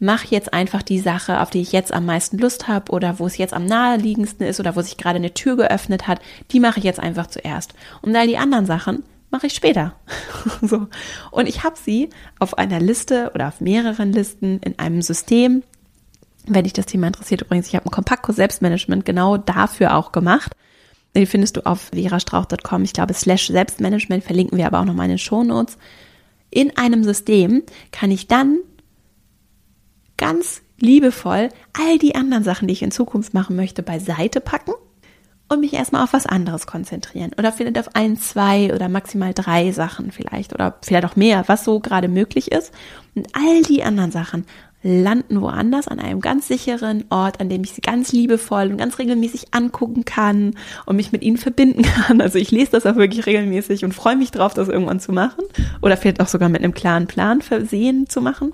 mach 0.01 0.25
jetzt 0.25 0.53
einfach 0.53 0.83
die 0.83 0.99
Sache, 0.99 1.41
auf 1.41 1.51
die 1.51 1.61
ich 1.61 1.73
jetzt 1.73 1.93
am 1.93 2.07
meisten 2.07 2.39
Lust 2.39 2.67
habe 2.67 2.91
oder 2.91 3.19
wo 3.19 3.27
es 3.27 3.37
jetzt 3.37 3.55
am 3.55 3.67
naheliegendsten 3.67 4.47
ist 4.47 4.59
oder 4.59 4.75
wo 4.75 4.81
sich 4.81 4.97
gerade 4.97 5.17
eine 5.17 5.35
Tür 5.35 5.57
geöffnet 5.57 6.09
hat, 6.09 6.21
die 6.51 6.59
mache 6.59 6.79
ich 6.79 6.85
jetzt 6.85 6.99
einfach 6.99 7.29
zuerst. 7.29 7.75
Und 8.01 8.17
all 8.17 8.27
die 8.27 8.39
anderen 8.39 8.67
Sachen 8.67 9.05
mache 9.31 9.47
ich 9.47 9.55
später. 9.55 9.95
so. 10.63 10.89
Und 11.31 11.49
ich 11.49 11.63
habe 11.63 11.77
sie 11.81 12.09
auf 12.39 12.59
einer 12.59 12.81
Liste 12.81 13.31
oder 13.35 13.49
auf 13.49 13.61
mehreren 13.61 14.13
Listen 14.13 14.59
in 14.61 14.79
einem 14.79 15.03
System. 15.03 15.63
Wenn 16.47 16.65
dich 16.65 16.73
das 16.73 16.87
Thema 16.87 17.07
interessiert, 17.07 17.43
übrigens, 17.43 17.69
ich 17.69 17.77
habe 17.77 17.85
einen 17.85 17.93
Kompaktkurs 17.93 18.37
Selbstmanagement 18.37 19.05
genau 19.05 19.37
dafür 19.37 19.95
auch 19.95 20.13
gemacht. 20.13 20.53
Den 21.15 21.27
findest 21.27 21.59
du 21.59 21.67
auf 21.67 21.91
verastrauch.com. 21.93 22.85
Ich 22.85 22.95
glaube, 22.95 23.13
slash 23.13 23.49
Selbstmanagement 23.49 24.25
verlinken 24.25 24.57
wir 24.57 24.67
aber 24.67 24.81
auch 24.81 24.85
nochmal 24.85 25.07
in 25.07 25.11
den 25.11 25.19
Shownotes. 25.19 25.77
In 26.51 26.77
einem 26.77 27.05
System 27.05 27.63
kann 27.93 28.11
ich 28.11 28.27
dann 28.27 28.59
ganz 30.21 30.61
liebevoll 30.79 31.49
all 31.73 31.99
die 31.99 32.15
anderen 32.15 32.45
Sachen, 32.45 32.69
die 32.69 32.73
ich 32.73 32.83
in 32.83 32.91
Zukunft 32.91 33.35
machen 33.35 33.57
möchte, 33.57 33.83
beiseite 33.83 34.41
packen 34.41 34.73
und 35.49 35.61
mich 35.61 35.73
erstmal 35.73 36.05
auf 36.05 36.13
was 36.13 36.27
anderes 36.27 36.67
konzentrieren. 36.67 37.33
Oder 37.39 37.53
vielleicht 37.53 37.79
auf 37.79 37.95
ein, 37.95 38.19
zwei 38.19 38.73
oder 38.73 38.89
maximal 38.89 39.33
drei 39.35 39.73
Sachen 39.73 40.13
vielleicht 40.13 40.53
oder 40.53 40.77
vielleicht 40.83 41.07
auch 41.07 41.17
mehr, 41.17 41.45
was 41.47 41.65
so 41.65 41.81
gerade 41.81 42.09
möglich 42.09 42.53
ist. 42.53 42.73
Und 43.15 43.29
all 43.35 43.63
die 43.63 43.83
anderen 43.83 44.13
Sachen 44.13 44.45
landen 44.83 45.41
woanders 45.41 45.89
an 45.89 46.01
einem 46.01 46.21
ganz 46.21 46.49
sicheren 46.49 47.05
Ort, 47.11 47.41
an 47.41 47.49
dem 47.49 47.65
ich 47.65 47.73
sie 47.73 47.81
ganz 47.81 48.13
liebevoll 48.13 48.71
und 48.71 48.77
ganz 48.77 48.99
regelmäßig 48.99 49.49
angucken 49.53 50.05
kann 50.05 50.55
und 50.87 50.97
mich 50.97 51.13
mit 51.13 51.23
ihnen 51.23 51.39
verbinden 51.39 51.83
kann. 52.07 52.21
Also 52.21 52.39
ich 52.39 52.51
lese 52.51 52.73
das 52.73 52.87
auch 52.87 52.97
wirklich 52.97 53.27
regelmäßig 53.27 53.85
und 53.85 53.95
freue 53.95 54.17
mich 54.17 54.31
drauf, 54.31 54.53
das 54.53 54.69
irgendwann 54.69 55.01
zu 55.01 55.13
machen 55.13 55.45
oder 55.81 55.97
vielleicht 55.97 56.21
auch 56.21 56.29
sogar 56.29 56.51
mit 56.51 56.63
einem 56.63 56.75
klaren 56.75 57.07
Plan 57.07 57.41
versehen 57.41 58.07
zu 58.09 58.21
machen 58.21 58.53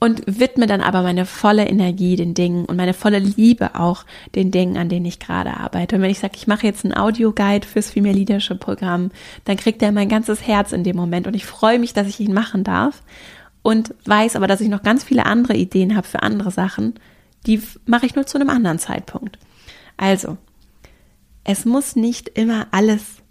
und 0.00 0.22
widme 0.26 0.66
dann 0.66 0.80
aber 0.80 1.02
meine 1.02 1.26
volle 1.26 1.66
Energie 1.66 2.16
den 2.16 2.34
Dingen 2.34 2.64
und 2.64 2.76
meine 2.76 2.94
volle 2.94 3.18
Liebe 3.18 3.74
auch 3.74 4.04
den 4.34 4.50
Dingen, 4.50 4.76
an 4.76 4.88
denen 4.88 5.06
ich 5.06 5.18
gerade 5.18 5.56
arbeite. 5.56 5.96
Und 5.96 6.02
wenn 6.02 6.10
ich 6.10 6.20
sage, 6.20 6.34
ich 6.36 6.46
mache 6.46 6.66
jetzt 6.66 6.84
einen 6.84 6.96
Audioguide 6.96 7.66
fürs 7.66 7.90
Female 7.90 8.14
Leadership 8.14 8.60
Programm, 8.60 9.10
dann 9.44 9.56
kriegt 9.56 9.82
er 9.82 9.92
mein 9.92 10.08
ganzes 10.08 10.46
Herz 10.46 10.72
in 10.72 10.84
dem 10.84 10.96
Moment 10.96 11.26
und 11.26 11.34
ich 11.34 11.46
freue 11.46 11.78
mich, 11.78 11.92
dass 11.92 12.06
ich 12.06 12.20
ihn 12.20 12.32
machen 12.32 12.64
darf 12.64 13.02
und 13.62 13.94
weiß 14.04 14.36
aber, 14.36 14.46
dass 14.46 14.60
ich 14.60 14.68
noch 14.68 14.82
ganz 14.82 15.04
viele 15.04 15.26
andere 15.26 15.54
Ideen 15.54 15.96
habe 15.96 16.06
für 16.06 16.22
andere 16.22 16.50
Sachen, 16.50 16.94
die 17.46 17.60
mache 17.86 18.06
ich 18.06 18.14
nur 18.14 18.26
zu 18.26 18.38
einem 18.38 18.50
anderen 18.50 18.78
Zeitpunkt. 18.78 19.38
Also, 19.96 20.36
es 21.44 21.64
muss 21.64 21.96
nicht 21.96 22.28
immer 22.28 22.66
alles 22.70 23.22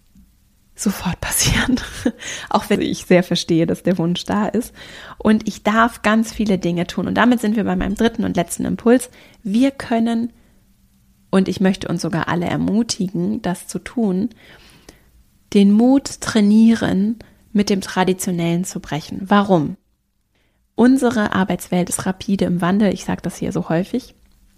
sofort 0.79 1.19
passieren. 1.19 1.79
Auch 2.49 2.69
wenn 2.69 2.81
ich 2.81 3.05
sehr 3.05 3.23
verstehe, 3.23 3.65
dass 3.65 3.83
der 3.83 3.97
Wunsch 3.97 4.23
da 4.25 4.47
ist. 4.47 4.73
Und 5.17 5.47
ich 5.47 5.63
darf 5.63 6.01
ganz 6.01 6.31
viele 6.31 6.57
Dinge 6.57 6.87
tun. 6.87 7.07
Und 7.07 7.15
damit 7.15 7.41
sind 7.41 7.55
wir 7.55 7.63
bei 7.63 7.75
meinem 7.75 7.95
dritten 7.95 8.23
und 8.23 8.37
letzten 8.37 8.65
Impuls. 8.65 9.09
Wir 9.43 9.71
können, 9.71 10.31
und 11.29 11.47
ich 11.47 11.59
möchte 11.59 11.87
uns 11.87 12.01
sogar 12.01 12.27
alle 12.27 12.45
ermutigen, 12.45 13.41
das 13.41 13.67
zu 13.67 13.79
tun, 13.79 14.29
den 15.53 15.71
Mut 15.71 16.21
trainieren, 16.21 17.17
mit 17.53 17.69
dem 17.69 17.81
Traditionellen 17.81 18.63
zu 18.63 18.79
brechen. 18.79 19.21
Warum? 19.25 19.77
Unsere 20.75 21.33
Arbeitswelt 21.33 21.89
ist 21.89 22.05
rapide 22.05 22.45
im 22.45 22.61
Wandel. 22.61 22.93
Ich 22.93 23.03
sage 23.03 23.21
das 23.23 23.35
hier 23.35 23.51
so 23.51 23.67
häufig. 23.67 24.13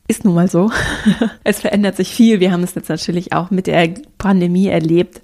Ist 0.10 0.26
nun 0.26 0.36
mal 0.36 0.50
so. 0.50 0.70
es 1.46 1.62
verändert 1.62 1.96
sich 1.96 2.10
viel. 2.10 2.42
Wir 2.42 2.52
haben 2.52 2.64
es 2.64 2.76
jetzt 2.76 2.90
natürlich 2.90 3.32
auch 3.32 3.52
mit 3.52 3.68
der 3.68 3.94
Pandemie 4.18 4.68
erlebt. 4.68 5.22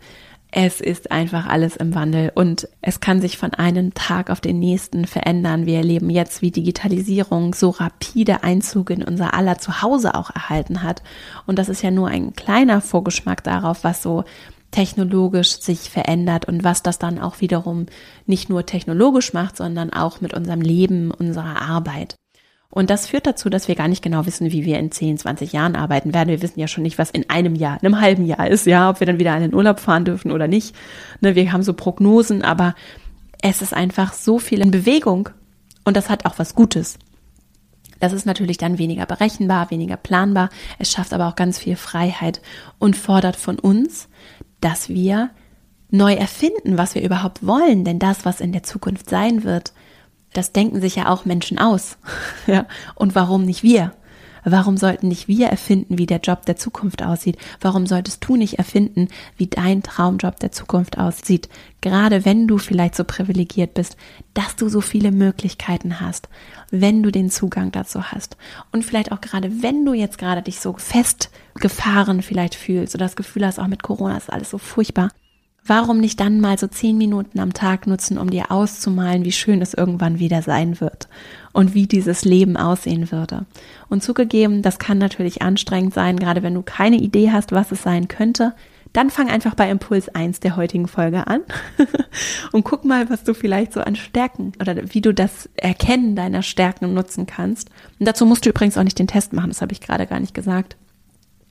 Es 0.57 0.79
ist 0.79 1.11
einfach 1.11 1.47
alles 1.47 1.75
im 1.75 1.93
Wandel 1.95 2.31
und 2.33 2.69
es 2.81 3.01
kann 3.01 3.19
sich 3.19 3.37
von 3.37 3.53
einem 3.53 3.93
Tag 3.93 4.29
auf 4.29 4.39
den 4.39 4.57
nächsten 4.57 5.05
verändern. 5.05 5.65
Wir 5.65 5.79
erleben 5.79 6.09
jetzt, 6.09 6.41
wie 6.41 6.49
Digitalisierung 6.49 7.53
so 7.53 7.71
rapide 7.71 8.41
Einzug 8.41 8.89
in 8.89 9.03
unser 9.03 9.33
aller 9.33 9.57
Zuhause 9.57 10.15
auch 10.15 10.29
erhalten 10.29 10.81
hat. 10.81 11.03
Und 11.45 11.59
das 11.59 11.67
ist 11.67 11.81
ja 11.81 11.91
nur 11.91 12.07
ein 12.07 12.31
kleiner 12.35 12.79
Vorgeschmack 12.79 13.43
darauf, 13.43 13.83
was 13.83 14.01
so 14.01 14.23
technologisch 14.71 15.59
sich 15.59 15.89
verändert 15.89 16.45
und 16.45 16.63
was 16.63 16.81
das 16.81 16.99
dann 16.99 17.19
auch 17.19 17.41
wiederum 17.41 17.87
nicht 18.25 18.47
nur 18.47 18.65
technologisch 18.65 19.33
macht, 19.33 19.57
sondern 19.57 19.91
auch 19.91 20.21
mit 20.21 20.33
unserem 20.33 20.61
Leben, 20.61 21.11
unserer 21.11 21.63
Arbeit. 21.63 22.15
Und 22.75 22.89
das 22.89 23.07
führt 23.07 23.25
dazu, 23.25 23.49
dass 23.49 23.69
wir 23.69 23.75
gar 23.75 23.87
nicht 23.87 24.01
genau 24.01 24.25
wissen, 24.25 24.51
wie 24.51 24.65
wir 24.65 24.77
in 24.77 24.91
10, 24.91 25.17
20 25.17 25.53
Jahren 25.53 25.77
arbeiten 25.77 26.13
werden. 26.13 26.27
Wir 26.27 26.41
wissen 26.41 26.59
ja 26.59 26.67
schon 26.67 26.83
nicht, 26.83 26.97
was 26.97 27.09
in 27.09 27.29
einem 27.29 27.55
Jahr, 27.55 27.77
in 27.81 27.87
einem 27.87 28.01
halben 28.01 28.25
Jahr 28.25 28.49
ist, 28.49 28.65
ja, 28.65 28.89
ob 28.89 28.99
wir 28.99 29.07
dann 29.07 29.17
wieder 29.17 29.33
in 29.33 29.43
den 29.43 29.53
Urlaub 29.53 29.79
fahren 29.79 30.03
dürfen 30.03 30.29
oder 30.29 30.49
nicht. 30.49 30.75
Ne, 31.21 31.35
wir 31.35 31.53
haben 31.53 31.63
so 31.63 31.73
Prognosen, 31.73 32.41
aber 32.41 32.75
es 33.41 33.61
ist 33.61 33.73
einfach 33.73 34.11
so 34.11 34.39
viel 34.39 34.59
in 34.59 34.71
Bewegung 34.71 35.29
und 35.85 35.95
das 35.95 36.09
hat 36.09 36.25
auch 36.25 36.37
was 36.37 36.53
Gutes. 36.53 36.99
Das 38.01 38.11
ist 38.11 38.25
natürlich 38.25 38.57
dann 38.57 38.77
weniger 38.77 39.05
berechenbar, 39.05 39.71
weniger 39.71 39.95
planbar. 39.95 40.49
Es 40.77 40.91
schafft 40.91 41.13
aber 41.13 41.29
auch 41.29 41.35
ganz 41.35 41.57
viel 41.57 41.77
Freiheit 41.77 42.41
und 42.77 42.97
fordert 42.97 43.37
von 43.37 43.57
uns, 43.57 44.09
dass 44.59 44.89
wir 44.89 45.29
neu 45.91 46.13
erfinden, 46.13 46.77
was 46.77 46.93
wir 46.93 47.03
überhaupt 47.03 47.47
wollen. 47.47 47.85
Denn 47.85 47.99
das, 47.99 48.25
was 48.25 48.41
in 48.41 48.51
der 48.51 48.63
Zukunft 48.63 49.09
sein 49.09 49.45
wird, 49.45 49.71
das 50.37 50.51
denken 50.51 50.81
sich 50.81 50.95
ja 50.95 51.09
auch 51.09 51.25
Menschen 51.25 51.57
aus. 51.57 51.97
ja. 52.47 52.65
Und 52.95 53.15
warum 53.15 53.45
nicht 53.45 53.63
wir? 53.63 53.93
Warum 54.47 54.77
sollten 54.77 55.07
nicht 55.07 55.27
wir 55.27 55.47
erfinden, 55.47 55.97
wie 55.97 56.05
der 56.05 56.19
Job 56.19 56.45
der 56.45 56.55
Zukunft 56.55 57.01
aussieht? 57.01 57.37
Warum 57.61 57.87
solltest 57.87 58.23
du 58.27 58.35
nicht 58.35 58.59
erfinden, 58.59 59.07
wie 59.37 59.47
dein 59.47 59.81
Traumjob 59.81 60.39
der 60.39 60.51
Zukunft 60.51 60.99
aussieht? 60.99 61.49
Gerade 61.81 62.25
wenn 62.25 62.47
du 62.47 62.59
vielleicht 62.59 62.95
so 62.95 63.03
privilegiert 63.05 63.73
bist, 63.73 63.97
dass 64.35 64.55
du 64.55 64.69
so 64.69 64.81
viele 64.81 65.11
Möglichkeiten 65.11 65.99
hast, 65.99 66.29
wenn 66.69 67.01
du 67.01 67.11
den 67.11 67.31
Zugang 67.31 67.71
dazu 67.71 68.03
hast. 68.03 68.37
Und 68.71 68.85
vielleicht 68.85 69.11
auch 69.11 69.19
gerade, 69.19 69.63
wenn 69.63 69.83
du 69.83 69.93
jetzt 69.93 70.19
gerade 70.19 70.43
dich 70.43 70.59
so 70.59 70.75
festgefahren 70.77 72.21
vielleicht 72.21 72.53
fühlst 72.53 72.93
oder 72.93 73.05
das 73.05 73.15
Gefühl 73.15 73.47
hast, 73.47 73.59
auch 73.59 73.67
mit 73.67 73.81
Corona 73.81 74.15
ist 74.15 74.31
alles 74.31 74.51
so 74.51 74.59
furchtbar 74.59 75.09
Warum 75.67 75.99
nicht 75.99 76.19
dann 76.19 76.41
mal 76.41 76.59
so 76.59 76.67
zehn 76.67 76.95
Minuten 76.95 77.39
am 77.39 77.53
Tag 77.53 77.87
nutzen, 77.87 78.19
um 78.19 78.29
dir 78.29 78.51
auszumalen, 78.51 79.25
wie 79.25 79.31
schön 79.31 79.63
es 79.63 79.73
irgendwann 79.73 80.19
wieder 80.19 80.43
sein 80.43 80.79
wird 80.79 81.07
und 81.53 81.73
wie 81.73 81.87
dieses 81.87 82.23
Leben 82.23 82.55
aussehen 82.55 83.11
würde? 83.11 83.45
Und 83.89 84.03
zugegeben, 84.03 84.61
das 84.61 84.77
kann 84.77 84.99
natürlich 84.99 85.41
anstrengend 85.41 85.95
sein, 85.95 86.19
gerade 86.19 86.43
wenn 86.43 86.53
du 86.53 86.61
keine 86.61 86.97
Idee 86.97 87.31
hast, 87.31 87.51
was 87.51 87.71
es 87.71 87.81
sein 87.81 88.07
könnte. 88.07 88.53
Dann 88.93 89.09
fang 89.09 89.27
einfach 89.27 89.55
bei 89.55 89.69
Impuls 89.69 90.07
1 90.07 90.39
der 90.39 90.55
heutigen 90.55 90.87
Folge 90.87 91.25
an 91.25 91.41
und 92.51 92.63
guck 92.63 92.85
mal, 92.85 93.09
was 93.09 93.23
du 93.23 93.33
vielleicht 93.33 93.73
so 93.73 93.81
an 93.81 93.95
Stärken 93.95 94.53
oder 94.61 94.93
wie 94.93 95.01
du 95.01 95.15
das 95.15 95.49
Erkennen 95.55 96.15
deiner 96.15 96.43
Stärken 96.43 96.93
nutzen 96.93 97.25
kannst. 97.25 97.71
Und 97.99 98.07
dazu 98.07 98.27
musst 98.27 98.45
du 98.45 98.51
übrigens 98.51 98.77
auch 98.77 98.83
nicht 98.83 98.99
den 98.99 99.07
Test 99.07 99.33
machen, 99.33 99.49
das 99.49 99.61
habe 99.61 99.73
ich 99.73 99.81
gerade 99.81 100.05
gar 100.05 100.19
nicht 100.19 100.35
gesagt. 100.35 100.77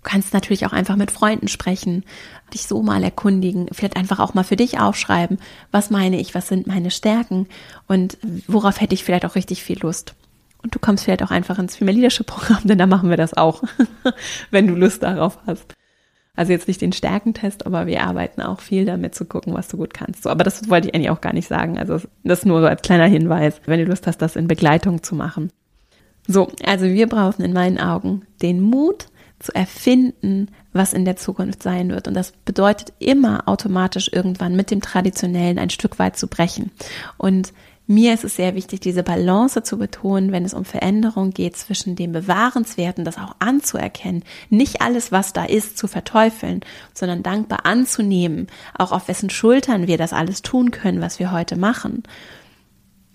Du 0.04 0.10
kannst 0.10 0.34
natürlich 0.34 0.66
auch 0.66 0.74
einfach 0.74 0.96
mit 0.96 1.10
Freunden 1.10 1.48
sprechen, 1.48 2.04
dich 2.52 2.66
so 2.66 2.82
mal 2.82 3.02
erkundigen, 3.02 3.68
vielleicht 3.72 3.96
einfach 3.96 4.20
auch 4.20 4.34
mal 4.34 4.44
für 4.44 4.54
dich 4.54 4.78
aufschreiben, 4.78 5.38
was 5.72 5.88
meine 5.88 6.20
ich, 6.20 6.34
was 6.34 6.46
sind 6.46 6.66
meine 6.66 6.90
Stärken 6.90 7.46
und 7.88 8.18
worauf 8.46 8.82
hätte 8.82 8.92
ich 8.92 9.02
vielleicht 9.02 9.24
auch 9.24 9.34
richtig 9.34 9.64
viel 9.64 9.78
Lust. 9.80 10.14
Und 10.62 10.74
du 10.74 10.78
kommst 10.78 11.04
vielleicht 11.04 11.22
auch 11.22 11.30
einfach 11.30 11.58
ins 11.58 11.76
Female 11.76 11.96
Leadership 11.96 12.26
Programm, 12.26 12.60
denn 12.64 12.76
da 12.76 12.86
machen 12.86 13.08
wir 13.08 13.16
das 13.16 13.34
auch, 13.34 13.62
wenn 14.50 14.66
du 14.66 14.74
Lust 14.74 15.02
darauf 15.02 15.38
hast. 15.46 15.72
Also 16.36 16.52
jetzt 16.52 16.68
nicht 16.68 16.82
den 16.82 16.92
Stärkentest, 16.92 17.64
aber 17.64 17.86
wir 17.86 18.02
arbeiten 18.02 18.42
auch 18.42 18.60
viel 18.60 18.84
damit 18.84 19.14
zu 19.14 19.24
gucken, 19.24 19.54
was 19.54 19.68
du 19.68 19.78
gut 19.78 19.94
kannst. 19.94 20.24
So, 20.24 20.28
aber 20.28 20.44
das 20.44 20.68
wollte 20.68 20.88
ich 20.88 20.94
eigentlich 20.94 21.10
auch 21.10 21.22
gar 21.22 21.32
nicht 21.32 21.48
sagen. 21.48 21.78
Also 21.78 21.98
das 22.24 22.44
nur 22.44 22.60
so 22.60 22.66
als 22.66 22.82
kleiner 22.82 23.06
Hinweis, 23.06 23.62
wenn 23.64 23.80
du 23.80 23.86
Lust 23.86 24.06
hast, 24.06 24.18
das 24.18 24.36
in 24.36 24.48
Begleitung 24.48 25.02
zu 25.02 25.14
machen. 25.14 25.50
So, 26.26 26.48
also 26.64 26.86
wir 26.86 27.08
brauchen 27.08 27.42
in 27.42 27.54
meinen 27.54 27.78
Augen 27.78 28.22
den 28.42 28.60
Mut, 28.60 29.06
zu 29.44 29.54
erfinden, 29.54 30.48
was 30.72 30.92
in 30.92 31.04
der 31.04 31.16
Zukunft 31.16 31.62
sein 31.62 31.90
wird. 31.90 32.09
Und 32.09 32.14
das 32.14 32.33
bedeutet 32.44 32.92
immer 32.98 33.46
automatisch 33.46 34.11
irgendwann 34.12 34.57
mit 34.57 34.70
dem 34.70 34.80
Traditionellen 34.80 35.59
ein 35.59 35.70
Stück 35.70 35.98
weit 35.98 36.16
zu 36.16 36.26
brechen. 36.26 36.70
Und 37.18 37.52
mir 37.87 38.14
ist 38.14 38.24
es 38.24 38.37
sehr 38.37 38.54
wichtig, 38.54 38.80
diese 38.80 39.02
Balance 39.02 39.62
zu 39.62 39.76
betonen, 39.76 40.33
wenn 40.33 40.46
es 40.46 40.54
um 40.54 40.64
Veränderung 40.64 41.33
geht, 41.33 41.54
zwischen 41.57 41.96
dem 41.96 42.12
Bewahrenswerten, 42.12 43.04
das 43.04 43.18
auch 43.18 43.37
anzuerkennen, 43.40 44.24
nicht 44.48 44.80
alles, 44.80 45.12
was 45.12 45.35
da 45.35 45.44
ist, 45.44 45.76
zu 45.76 45.87
verteufeln, 45.87 46.61
sondern 46.94 47.22
dankbar 47.22 47.66
anzunehmen, 47.66 48.46
auch 48.78 48.90
auf 48.90 49.09
wessen 49.09 49.28
Schultern 49.28 49.87
wir 49.87 49.98
das 49.98 50.14
alles 50.14 50.40
tun 50.40 50.70
können, 50.70 51.02
was 51.02 51.18
wir 51.18 51.30
heute 51.30 51.57
machen. 51.57 52.04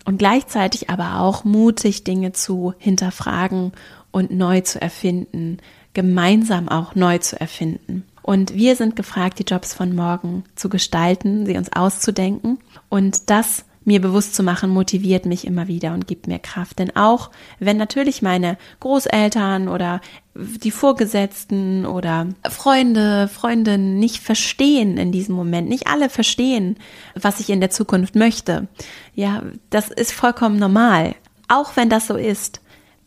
Und 0.04 0.18
gleichzeitig 0.18 0.88
aber 0.88 1.20
auch 1.20 1.42
mutig 1.42 2.04
Dinge 2.04 2.32
zu 2.32 2.72
hinterfragen 2.78 3.72
und 4.12 4.30
neu 4.30 4.60
zu 4.60 4.80
erfinden, 4.80 5.58
gemeinsam 5.94 6.68
auch 6.68 6.94
neu 6.94 7.18
zu 7.18 7.40
erfinden. 7.40 8.04
Und 8.22 8.54
wir 8.54 8.76
sind 8.76 8.96
gefragt, 8.96 9.38
die 9.38 9.44
Jobs 9.44 9.74
von 9.74 9.94
morgen 9.94 10.44
zu 10.54 10.68
gestalten, 10.68 11.46
sie 11.46 11.56
uns 11.56 11.72
auszudenken. 11.72 12.58
Und 12.88 13.30
das 13.30 13.64
mir 13.84 14.00
bewusst 14.00 14.34
zu 14.34 14.42
machen, 14.42 14.70
motiviert 14.70 15.24
mich 15.24 15.46
immer 15.46 15.66
wieder 15.66 15.94
und 15.94 16.06
gibt 16.06 16.26
mir 16.26 16.38
Kraft. 16.38 16.78
Denn 16.78 16.94
auch 16.96 17.30
wenn 17.58 17.76
natürlich 17.76 18.20
meine 18.22 18.58
Großeltern 18.80 19.68
oder 19.68 20.00
die 20.34 20.70
Vorgesetzten 20.70 21.86
oder 21.86 22.28
Freunde, 22.48 23.28
Freundinnen 23.28 23.98
nicht 23.98 24.18
verstehen 24.18 24.96
in 24.96 25.12
diesem 25.12 25.34
Moment, 25.34 25.68
nicht 25.68 25.86
alle 25.86 26.10
verstehen, 26.10 26.76
was 27.14 27.40
ich 27.40 27.50
in 27.50 27.60
der 27.60 27.70
Zukunft 27.70 28.14
möchte. 28.14 28.68
Ja, 29.14 29.42
das 29.70 29.88
ist 29.88 30.12
vollkommen 30.12 30.58
normal. 30.58 31.14
Auch 31.48 31.74
wenn 31.74 31.88
das 31.88 32.06
so 32.06 32.16
ist, 32.16 32.60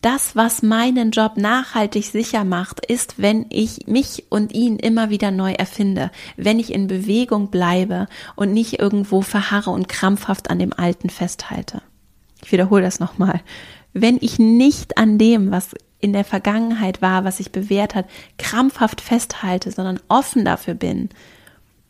das, 0.04 0.36
was 0.36 0.62
meinen 0.62 1.12
Job 1.12 1.36
nachhaltig 1.36 2.04
sicher 2.04 2.44
macht, 2.44 2.84
ist, 2.84 3.14
wenn 3.16 3.46
ich 3.48 3.86
mich 3.86 4.26
und 4.28 4.52
ihn 4.52 4.76
immer 4.76 5.08
wieder 5.08 5.30
neu 5.30 5.52
erfinde, 5.52 6.10
wenn 6.36 6.58
ich 6.58 6.74
in 6.74 6.88
Bewegung 6.88 7.50
bleibe 7.50 8.06
und 8.36 8.52
nicht 8.52 8.78
irgendwo 8.80 9.22
verharre 9.22 9.70
und 9.70 9.88
krampfhaft 9.88 10.50
an 10.50 10.58
dem 10.58 10.74
Alten 10.74 11.08
festhalte. 11.08 11.80
Ich 12.44 12.52
wiederhole 12.52 12.82
das 12.82 13.00
nochmal. 13.00 13.40
Wenn 13.94 14.18
ich 14.20 14.38
nicht 14.38 14.98
an 14.98 15.16
dem, 15.16 15.50
was 15.50 15.70
in 16.00 16.12
der 16.12 16.24
Vergangenheit 16.24 17.00
war, 17.00 17.24
was 17.24 17.38
sich 17.38 17.50
bewährt 17.50 17.94
hat, 17.94 18.06
krampfhaft 18.36 19.00
festhalte, 19.00 19.70
sondern 19.70 20.00
offen 20.08 20.44
dafür 20.44 20.74
bin, 20.74 21.08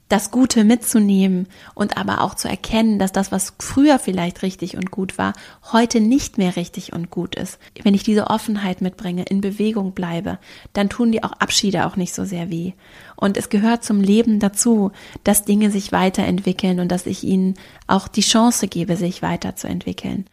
das 0.08 0.30
Gute 0.30 0.64
mitzunehmen 0.64 1.48
und 1.74 1.96
aber 1.96 2.20
auch 2.20 2.34
zu 2.34 2.48
erkennen, 2.48 2.98
dass 2.98 3.12
das, 3.12 3.32
was 3.32 3.54
früher 3.58 3.98
vielleicht 3.98 4.42
richtig 4.42 4.76
und 4.76 4.90
gut 4.90 5.16
war, 5.16 5.32
heute 5.72 6.00
nicht 6.00 6.36
mehr 6.36 6.56
richtig 6.56 6.92
und 6.92 7.10
gut 7.10 7.34
ist. 7.34 7.58
Wenn 7.82 7.94
ich 7.94 8.02
diese 8.02 8.28
Offenheit 8.28 8.80
mitbringe, 8.80 9.24
in 9.24 9.40
Bewegung 9.40 9.92
bleibe, 9.92 10.38
dann 10.72 10.90
tun 10.90 11.10
die 11.10 11.24
auch 11.24 11.32
Abschiede 11.32 11.86
auch 11.86 11.96
nicht 11.96 12.14
so 12.14 12.24
sehr 12.24 12.50
weh. 12.50 12.72
Und 13.16 13.36
es 13.36 13.48
gehört 13.48 13.82
zum 13.82 14.00
Leben 14.00 14.40
dazu, 14.40 14.92
dass 15.24 15.44
Dinge 15.44 15.70
sich 15.70 15.92
weiterentwickeln 15.92 16.80
und 16.80 16.92
dass 16.92 17.06
ich 17.06 17.24
ihnen 17.24 17.54
auch 17.86 18.06
die 18.06 18.20
Chance 18.20 18.68
gebe, 18.68 18.96
sich 18.96 19.22
weiterzuentwickeln. 19.22 20.26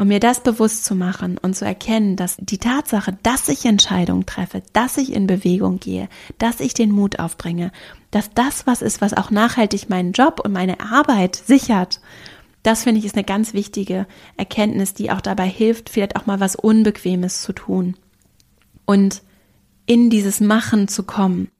Um 0.00 0.08
mir 0.08 0.20
das 0.20 0.44
bewusst 0.44 0.84
zu 0.84 0.94
machen 0.94 1.38
und 1.38 1.56
zu 1.56 1.64
erkennen, 1.64 2.14
dass 2.14 2.36
die 2.38 2.58
Tatsache, 2.58 3.18
dass 3.24 3.48
ich 3.48 3.64
Entscheidungen 3.64 4.26
treffe, 4.26 4.62
dass 4.72 4.96
ich 4.96 5.12
in 5.12 5.26
Bewegung 5.26 5.80
gehe, 5.80 6.08
dass 6.38 6.60
ich 6.60 6.72
den 6.72 6.92
Mut 6.92 7.18
aufbringe, 7.18 7.72
dass 8.10 8.30
das 8.30 8.66
was 8.66 8.82
ist, 8.82 9.00
was 9.00 9.14
auch 9.14 9.30
nachhaltig 9.30 9.88
meinen 9.88 10.12
Job 10.12 10.40
und 10.44 10.52
meine 10.52 10.80
Arbeit 10.80 11.36
sichert, 11.36 12.00
das 12.62 12.82
finde 12.82 12.98
ich 12.98 13.06
ist 13.06 13.14
eine 13.14 13.24
ganz 13.24 13.54
wichtige 13.54 14.06
Erkenntnis, 14.36 14.94
die 14.94 15.10
auch 15.10 15.20
dabei 15.20 15.48
hilft, 15.48 15.90
vielleicht 15.90 16.16
auch 16.16 16.26
mal 16.26 16.40
was 16.40 16.56
Unbequemes 16.56 17.42
zu 17.42 17.52
tun 17.52 17.96
und 18.84 19.22
in 19.86 20.10
dieses 20.10 20.40
Machen 20.40 20.88
zu 20.88 21.04
kommen. 21.04 21.50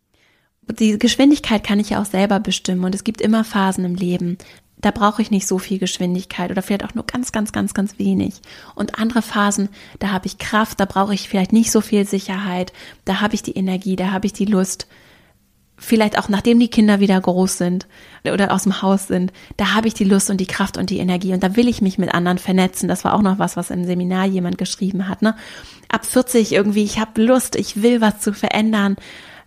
Die 0.71 0.99
Geschwindigkeit 0.99 1.65
kann 1.65 1.81
ich 1.81 1.91
ja 1.91 2.03
auch 2.03 2.05
selber 2.05 2.41
bestimmen 2.41 2.85
und 2.85 2.95
es 2.95 3.05
gibt 3.05 3.21
immer 3.21 3.45
Phasen 3.45 3.85
im 3.85 3.95
Leben 3.95 4.39
da 4.81 4.91
brauche 4.91 5.23
ich 5.23 5.31
nicht 5.31 5.47
so 5.47 5.59
viel 5.59 5.79
Geschwindigkeit 5.79 6.51
oder 6.51 6.63
vielleicht 6.63 6.85
auch 6.85 6.95
nur 6.95 7.05
ganz, 7.05 7.33
ganz, 7.33 7.53
ganz, 7.53 7.75
ganz 7.75 7.99
wenig. 7.99 8.35
Und 8.75 8.99
andere 8.99 9.23
Phasen, 9.23 9.69
da 9.99 10.11
habe 10.11 10.27
ich 10.27 10.39
Kraft, 10.39 10.79
da 10.81 10.85
brauche 10.85 11.15
ich 11.15 11.29
vielleicht 11.29 11.53
nicht 11.53 11.71
so 11.71 11.81
viel 11.81 12.07
Sicherheit, 12.07 12.73
da 13.05 13.21
habe 13.21 13.35
ich 13.35 13.43
die 13.43 13.57
Energie, 13.57 13.97
da 13.97 14.13
habe 14.13 14.27
ich 14.27 14.33
die 14.33 14.45
Lust. 14.45 14.87
Vielleicht 15.79 16.19
auch 16.19 16.29
nachdem 16.29 16.59
die 16.59 16.69
Kinder 16.69 17.01
wieder 17.01 17.21
groß 17.21 17.57
sind 17.57 17.87
oder 18.25 18.53
aus 18.53 18.65
dem 18.65 18.83
Haus 18.83 19.07
sind, 19.07 19.33
da 19.57 19.75
habe 19.75 19.89
ich 19.89 19.95
die 19.95 20.05
Lust 20.05 20.29
und 20.29 20.39
die 20.39 20.47
Kraft 20.47 20.77
und 20.77 20.91
die 20.91 20.99
Energie 20.99 21.33
und 21.33 21.43
da 21.43 21.57
will 21.57 21.69
ich 21.69 21.81
mich 21.81 21.99
mit 21.99 22.13
anderen 22.13 22.39
vernetzen. 22.39 22.89
Das 22.89 23.05
war 23.05 23.15
auch 23.15 23.23
noch 23.23 23.39
was, 23.39 23.57
was 23.57 23.71
im 23.71 23.85
Seminar 23.85 24.27
jemand 24.27 24.59
geschrieben 24.59 25.09
hat. 25.09 25.23
Ne? 25.23 25.35
Ab 25.89 26.05
40 26.05 26.53
irgendwie, 26.53 26.85
ich 26.85 26.99
habe 26.99 27.23
Lust, 27.23 27.57
ich 27.57 27.83
will 27.83 28.01
was 28.01 28.21
zu 28.21 28.33
verändern 28.33 28.97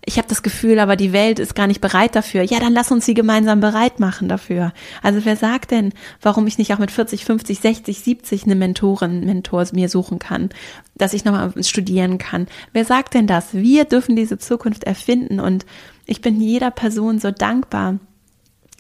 ich 0.04 0.18
habe 0.18 0.28
das 0.28 0.42
Gefühl, 0.42 0.80
aber 0.80 0.96
die 0.96 1.14
Welt 1.14 1.38
ist 1.38 1.54
gar 1.54 1.68
nicht 1.68 1.82
bereit 1.82 2.16
dafür. 2.16 2.42
Ja, 2.42 2.60
dann 2.60 2.74
lass 2.74 2.92
uns 2.92 3.06
sie 3.06 3.14
gemeinsam 3.14 3.60
bereit 3.60 4.00
machen 4.00 4.28
dafür. 4.28 4.74
Also 5.04 5.26
wer 5.26 5.36
sagt 5.36 5.70
denn, 5.72 5.94
warum 6.22 6.48
ich 6.48 6.58
nicht 6.58 6.74
auch 6.74 6.80
mit 6.80 6.90
40, 6.90 7.24
50, 7.24 7.60
60, 7.60 8.00
70 8.00 8.44
eine 8.46 8.56
Mentorin, 8.56 9.26
Mentor 9.26 9.66
mir 9.74 9.90
suchen 9.90 10.18
kann, 10.18 10.50
dass 10.96 11.14
ich 11.14 11.24
nochmal 11.24 11.54
studieren 11.64 12.18
kann? 12.18 12.48
Wer 12.74 12.86
sagt 12.86 13.14
denn 13.14 13.28
das? 13.28 13.54
Wir 13.54 13.86
dürfen 13.86 14.16
diese 14.16 14.40
Zukunft 14.40 14.86
erfinden 14.86 15.40
und 15.40 15.66
ich 16.12 16.20
bin 16.20 16.42
jeder 16.42 16.72
Person 16.72 17.20
so 17.20 17.32
dankbar, 17.32 17.98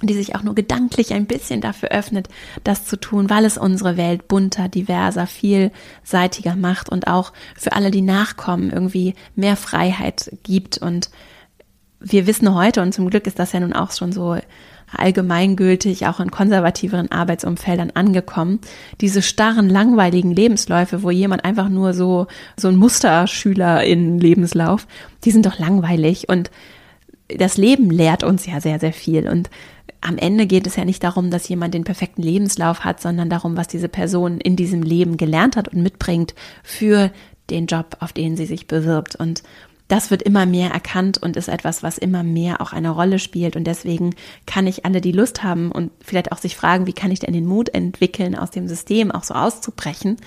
die 0.01 0.13
sich 0.13 0.36
auch 0.36 0.43
nur 0.43 0.53
gedanklich 0.53 1.13
ein 1.13 1.27
bisschen 1.27 1.61
dafür 1.61 1.88
öffnet, 1.89 2.27
das 2.65 2.86
zu 2.86 2.99
tun, 2.99 3.29
weil 3.29 3.45
es 3.45 3.57
unsere 3.57 3.95
Welt 3.95 4.27
bunter, 4.27 4.67
diverser, 4.67 5.27
vielseitiger 5.27 6.57
macht 6.57 6.89
und 6.89 7.07
auch 7.07 7.32
für 7.55 7.71
alle, 7.71 7.89
die 7.89 8.01
nachkommen, 8.01 8.69
irgendwie 8.69 9.15
mehr 9.38 9.55
Freiheit 9.55 10.38
gibt. 10.43 10.79
Und 10.79 11.09
wir 12.01 12.27
wissen 12.27 12.53
heute, 12.53 12.82
und 12.82 12.93
zum 12.93 13.09
Glück 13.09 13.25
ist 13.27 13.39
das 13.39 13.53
ja 13.53 13.61
nun 13.61 13.71
auch 13.71 13.93
schon 13.93 14.11
so 14.11 14.36
allgemeingültig, 14.93 16.07
auch 16.07 16.19
in 16.19 16.32
konservativeren 16.32 17.13
Arbeitsumfeldern 17.13 17.91
angekommen, 17.91 18.59
diese 18.99 19.21
starren, 19.21 19.69
langweiligen 19.69 20.32
Lebensläufe, 20.32 21.01
wo 21.01 21.11
jemand 21.11 21.45
einfach 21.45 21.69
nur 21.69 21.93
so, 21.93 22.27
so 22.57 22.67
ein 22.67 22.75
Musterschüler 22.75 23.86
in 23.86 24.19
Lebenslauf, 24.19 24.86
die 25.23 25.32
sind 25.32 25.45
doch 25.45 25.59
langweilig 25.59 26.27
und 26.27 26.51
das 27.38 27.57
Leben 27.57 27.89
lehrt 27.89 28.23
uns 28.23 28.45
ja 28.45 28.61
sehr, 28.61 28.79
sehr 28.79 28.93
viel 28.93 29.27
und 29.27 29.49
am 30.01 30.17
Ende 30.17 30.47
geht 30.47 30.65
es 30.65 30.75
ja 30.75 30.84
nicht 30.84 31.03
darum, 31.03 31.29
dass 31.29 31.47
jemand 31.47 31.75
den 31.75 31.84
perfekten 31.84 32.23
Lebenslauf 32.23 32.84
hat, 32.84 32.99
sondern 32.99 33.29
darum, 33.29 33.55
was 33.55 33.67
diese 33.67 33.88
Person 33.88 34.41
in 34.41 34.55
diesem 34.55 34.82
Leben 34.82 35.15
gelernt 35.15 35.55
hat 35.55 35.67
und 35.67 35.84
mitbringt 35.84 36.34
für 36.63 37.11
den 37.51 37.67
Job, 37.67 37.97
auf 37.99 38.11
den 38.11 38.36
sie 38.36 38.47
sich 38.47 38.67
bewirbt. 38.67 39.15
Und 39.15 39.43
das 39.88 40.09
wird 40.09 40.23
immer 40.23 40.45
mehr 40.45 40.71
erkannt 40.71 41.21
und 41.21 41.38
ist 41.38 41.49
etwas, 41.49 41.84
was 41.84 41.97
immer 41.97 42.23
mehr 42.23 42.61
auch 42.61 42.73
eine 42.73 42.89
Rolle 42.89 43.19
spielt. 43.19 43.55
Und 43.55 43.65
deswegen 43.65 44.15
kann 44.47 44.65
ich 44.65 44.86
alle, 44.86 45.01
die 45.01 45.11
Lust 45.11 45.43
haben 45.43 45.71
und 45.71 45.91
vielleicht 45.99 46.32
auch 46.32 46.38
sich 46.38 46.55
fragen, 46.55 46.88
wie 46.88 46.93
kann 46.93 47.11
ich 47.11 47.19
denn 47.19 47.34
den 47.34 47.45
Mut 47.45 47.69
entwickeln, 47.69 48.36
aus 48.36 48.51
dem 48.51 48.67
System 48.67 49.11
auch 49.11 49.23
so 49.23 49.34
auszubrechen, 49.34 50.17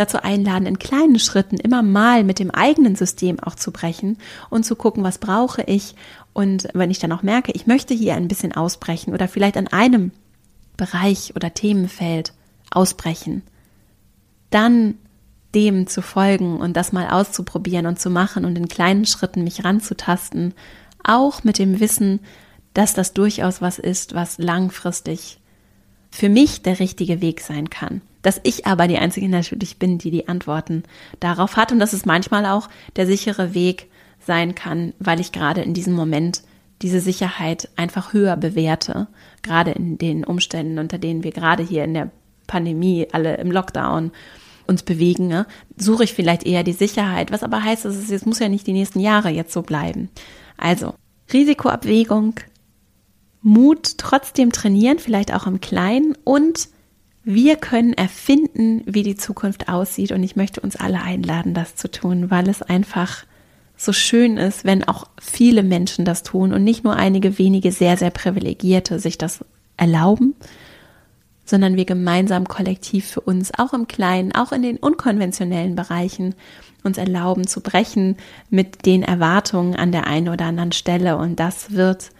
dazu 0.00 0.22
einladen, 0.22 0.66
in 0.66 0.78
kleinen 0.78 1.18
Schritten 1.18 1.56
immer 1.56 1.82
mal 1.82 2.24
mit 2.24 2.38
dem 2.38 2.50
eigenen 2.50 2.96
System 2.96 3.38
auch 3.40 3.54
zu 3.54 3.70
brechen 3.70 4.18
und 4.48 4.64
zu 4.64 4.74
gucken, 4.76 5.04
was 5.04 5.18
brauche 5.18 5.62
ich. 5.62 5.94
Und 6.32 6.68
wenn 6.74 6.90
ich 6.90 6.98
dann 6.98 7.12
auch 7.12 7.22
merke, 7.22 7.52
ich 7.52 7.66
möchte 7.66 7.94
hier 7.94 8.14
ein 8.14 8.28
bisschen 8.28 8.52
ausbrechen 8.52 9.12
oder 9.12 9.28
vielleicht 9.28 9.56
an 9.56 9.68
einem 9.68 10.12
Bereich 10.76 11.34
oder 11.36 11.52
Themenfeld 11.52 12.32
ausbrechen, 12.70 13.42
dann 14.50 14.94
dem 15.54 15.86
zu 15.86 16.00
folgen 16.00 16.58
und 16.58 16.76
das 16.76 16.92
mal 16.92 17.08
auszuprobieren 17.08 17.86
und 17.86 17.98
zu 17.98 18.08
machen 18.08 18.44
und 18.44 18.56
in 18.56 18.68
kleinen 18.68 19.04
Schritten 19.04 19.44
mich 19.44 19.64
ranzutasten, 19.64 20.54
auch 21.02 21.44
mit 21.44 21.58
dem 21.58 21.80
Wissen, 21.80 22.20
dass 22.72 22.94
das 22.94 23.12
durchaus 23.12 23.60
was 23.60 23.78
ist, 23.78 24.14
was 24.14 24.38
langfristig 24.38 25.39
für 26.10 26.28
mich 26.28 26.62
der 26.62 26.80
richtige 26.80 27.20
Weg 27.20 27.40
sein 27.40 27.70
kann. 27.70 28.00
Dass 28.22 28.40
ich 28.42 28.66
aber 28.66 28.88
die 28.88 28.98
Einzige 28.98 29.28
natürlich 29.28 29.78
bin, 29.78 29.98
die 29.98 30.10
die 30.10 30.28
Antworten 30.28 30.82
darauf 31.20 31.56
hat. 31.56 31.72
Und 31.72 31.78
dass 31.78 31.92
es 31.92 32.04
manchmal 32.04 32.46
auch 32.46 32.68
der 32.96 33.06
sichere 33.06 33.54
Weg 33.54 33.88
sein 34.26 34.54
kann, 34.54 34.92
weil 34.98 35.20
ich 35.20 35.32
gerade 35.32 35.62
in 35.62 35.72
diesem 35.72 35.94
Moment 35.94 36.42
diese 36.82 37.00
Sicherheit 37.00 37.68
einfach 37.76 38.12
höher 38.12 38.36
bewerte, 38.36 39.06
gerade 39.42 39.70
in 39.70 39.98
den 39.98 40.24
Umständen, 40.24 40.78
unter 40.78 40.98
denen 40.98 41.24
wir 41.24 41.32
gerade 41.32 41.62
hier 41.62 41.84
in 41.84 41.94
der 41.94 42.10
Pandemie 42.46 43.06
alle 43.12 43.36
im 43.36 43.50
Lockdown 43.50 44.12
uns 44.66 44.82
bewegen, 44.82 45.26
ne, 45.26 45.46
suche 45.76 46.04
ich 46.04 46.14
vielleicht 46.14 46.46
eher 46.46 46.62
die 46.62 46.72
Sicherheit, 46.72 47.32
was 47.32 47.42
aber 47.42 47.62
heißt, 47.62 47.84
es, 47.84 48.10
es 48.10 48.24
muss 48.24 48.38
ja 48.38 48.48
nicht 48.48 48.66
die 48.66 48.72
nächsten 48.72 49.00
Jahre 49.00 49.30
jetzt 49.30 49.52
so 49.52 49.62
bleiben. 49.62 50.08
Also 50.56 50.94
Risikoabwägung, 51.32 52.34
Mut 53.42 53.98
trotzdem 53.98 54.52
trainieren, 54.52 54.98
vielleicht 54.98 55.32
auch 55.32 55.46
im 55.46 55.60
Kleinen 55.60 56.16
und 56.24 56.68
wir 57.22 57.56
können 57.56 57.92
erfinden, 57.92 58.82
wie 58.86 59.02
die 59.02 59.16
Zukunft 59.16 59.68
aussieht 59.68 60.12
und 60.12 60.22
ich 60.22 60.36
möchte 60.36 60.60
uns 60.60 60.76
alle 60.76 61.02
einladen, 61.02 61.54
das 61.54 61.76
zu 61.76 61.90
tun, 61.90 62.30
weil 62.30 62.48
es 62.48 62.62
einfach 62.62 63.24
so 63.76 63.92
schön 63.92 64.36
ist, 64.36 64.64
wenn 64.64 64.86
auch 64.86 65.06
viele 65.20 65.62
Menschen 65.62 66.04
das 66.04 66.22
tun 66.22 66.52
und 66.52 66.64
nicht 66.64 66.84
nur 66.84 66.96
einige 66.96 67.38
wenige 67.38 67.72
sehr, 67.72 67.96
sehr 67.96 68.10
privilegierte 68.10 68.98
sich 68.98 69.16
das 69.16 69.44
erlauben, 69.76 70.34
sondern 71.46 71.76
wir 71.76 71.86
gemeinsam 71.86 72.46
kollektiv 72.46 73.06
für 73.06 73.20
uns, 73.20 73.52
auch 73.58 73.72
im 73.72 73.88
Kleinen, 73.88 74.34
auch 74.34 74.52
in 74.52 74.62
den 74.62 74.76
unkonventionellen 74.76 75.74
Bereichen, 75.74 76.34
uns 76.84 76.98
erlauben 76.98 77.46
zu 77.46 77.60
brechen 77.60 78.16
mit 78.50 78.86
den 78.86 79.02
Erwartungen 79.02 79.74
an 79.76 79.92
der 79.92 80.06
einen 80.06 80.28
oder 80.28 80.46
anderen 80.46 80.72
Stelle. 80.72 81.16
Und 81.16 81.40
das 81.40 81.72
wird 81.72 82.10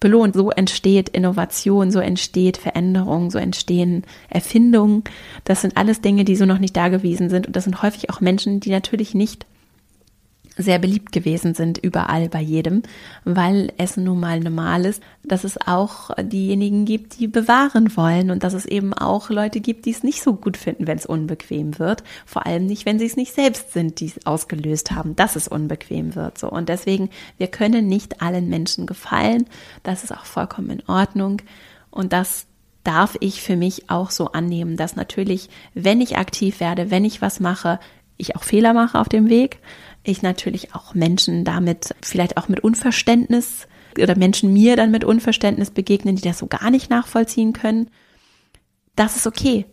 belohnt. 0.00 0.34
So 0.34 0.50
entsteht 0.50 1.10
Innovation, 1.10 1.90
so 1.90 2.00
entsteht 2.00 2.56
Veränderung, 2.56 3.30
so 3.30 3.38
entstehen 3.38 4.04
Erfindungen. 4.28 5.04
Das 5.44 5.60
sind 5.60 5.76
alles 5.76 6.00
Dinge, 6.00 6.24
die 6.24 6.36
so 6.36 6.46
noch 6.46 6.58
nicht 6.58 6.76
da 6.76 6.88
gewesen 6.88 7.28
sind. 7.28 7.46
Und 7.46 7.54
das 7.54 7.64
sind 7.64 7.82
häufig 7.82 8.10
auch 8.10 8.20
Menschen, 8.20 8.60
die 8.60 8.70
natürlich 8.70 9.14
nicht 9.14 9.46
sehr 10.62 10.78
beliebt 10.78 11.12
gewesen 11.12 11.54
sind, 11.54 11.78
überall 11.78 12.28
bei 12.28 12.40
jedem, 12.40 12.82
weil 13.24 13.72
es 13.76 13.96
nun 13.96 14.20
mal 14.20 14.40
normal 14.40 14.84
ist, 14.84 15.02
dass 15.22 15.44
es 15.44 15.58
auch 15.66 16.10
diejenigen 16.20 16.84
gibt, 16.84 17.18
die 17.18 17.28
bewahren 17.28 17.96
wollen 17.96 18.30
und 18.30 18.42
dass 18.42 18.54
es 18.54 18.66
eben 18.66 18.94
auch 18.94 19.30
Leute 19.30 19.60
gibt, 19.60 19.86
die 19.86 19.90
es 19.90 20.02
nicht 20.02 20.22
so 20.22 20.34
gut 20.34 20.56
finden, 20.56 20.86
wenn 20.86 20.98
es 20.98 21.06
unbequem 21.06 21.78
wird. 21.78 22.02
Vor 22.26 22.46
allem 22.46 22.66
nicht, 22.66 22.86
wenn 22.86 22.98
sie 22.98 23.06
es 23.06 23.16
nicht 23.16 23.34
selbst 23.34 23.72
sind, 23.72 24.00
die 24.00 24.06
es 24.06 24.26
ausgelöst 24.26 24.92
haben, 24.92 25.16
dass 25.16 25.36
es 25.36 25.48
unbequem 25.48 26.14
wird. 26.14 26.38
So. 26.38 26.50
Und 26.50 26.68
deswegen, 26.68 27.10
wir 27.38 27.48
können 27.48 27.88
nicht 27.88 28.22
allen 28.22 28.48
Menschen 28.48 28.86
gefallen. 28.86 29.46
Das 29.82 30.04
ist 30.04 30.12
auch 30.12 30.24
vollkommen 30.24 30.70
in 30.70 30.88
Ordnung. 30.88 31.42
Und 31.90 32.12
das 32.12 32.46
darf 32.84 33.16
ich 33.20 33.42
für 33.42 33.56
mich 33.56 33.90
auch 33.90 34.10
so 34.10 34.32
annehmen, 34.32 34.76
dass 34.76 34.96
natürlich, 34.96 35.50
wenn 35.74 36.00
ich 36.00 36.16
aktiv 36.16 36.60
werde, 36.60 36.90
wenn 36.90 37.04
ich 37.04 37.20
was 37.20 37.40
mache, 37.40 37.78
ich 38.16 38.36
auch 38.36 38.42
Fehler 38.42 38.74
mache 38.74 38.98
auf 38.98 39.08
dem 39.08 39.28
Weg, 39.28 39.58
ich 40.02 40.22
natürlich 40.22 40.74
auch 40.74 40.94
Menschen 40.94 41.44
damit 41.44 41.94
vielleicht 42.02 42.36
auch 42.36 42.48
mit 42.48 42.60
Unverständnis 42.60 43.66
oder 43.98 44.16
Menschen 44.16 44.52
mir 44.52 44.76
dann 44.76 44.90
mit 44.90 45.04
Unverständnis 45.04 45.70
begegnen, 45.70 46.16
die 46.16 46.22
das 46.22 46.38
so 46.38 46.46
gar 46.46 46.70
nicht 46.70 46.90
nachvollziehen 46.90 47.52
können. 47.52 47.90
Das 48.96 49.16
ist 49.16 49.26
okay. 49.26 49.66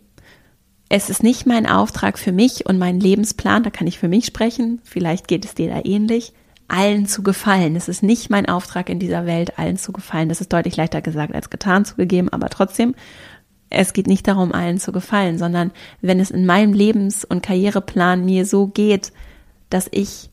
Es 0.88 1.10
ist 1.10 1.22
nicht 1.22 1.46
mein 1.46 1.66
Auftrag 1.66 2.18
für 2.18 2.32
mich 2.32 2.66
und 2.66 2.78
mein 2.78 2.98
Lebensplan, 2.98 3.62
da 3.62 3.70
kann 3.70 3.86
ich 3.86 3.98
für 3.98 4.08
mich 4.08 4.24
sprechen, 4.24 4.80
vielleicht 4.84 5.28
geht 5.28 5.44
es 5.44 5.54
dir 5.54 5.68
da 5.68 5.82
ähnlich, 5.84 6.32
allen 6.66 7.06
zu 7.06 7.22
gefallen. 7.22 7.76
Es 7.76 7.88
ist 7.88 8.02
nicht 8.02 8.30
mein 8.30 8.46
Auftrag 8.46 8.88
in 8.88 8.98
dieser 8.98 9.26
Welt, 9.26 9.58
allen 9.58 9.76
zu 9.76 9.92
gefallen. 9.92 10.28
Das 10.28 10.40
ist 10.40 10.52
deutlich 10.52 10.76
leichter 10.76 11.02
gesagt 11.02 11.34
als 11.34 11.50
getan 11.50 11.84
zugegeben, 11.84 12.28
aber 12.30 12.48
trotzdem, 12.48 12.94
es 13.70 13.92
geht 13.92 14.06
nicht 14.06 14.26
darum, 14.26 14.52
allen 14.52 14.78
zu 14.78 14.92
gefallen, 14.92 15.38
sondern 15.38 15.72
wenn 16.00 16.20
es 16.20 16.30
in 16.30 16.46
meinem 16.46 16.72
Lebens- 16.72 17.24
und 17.24 17.42
Karriereplan 17.42 18.24
mir 18.24 18.46
so 18.46 18.66
geht, 18.66 19.12
dass 19.70 19.88
ich 19.90 20.30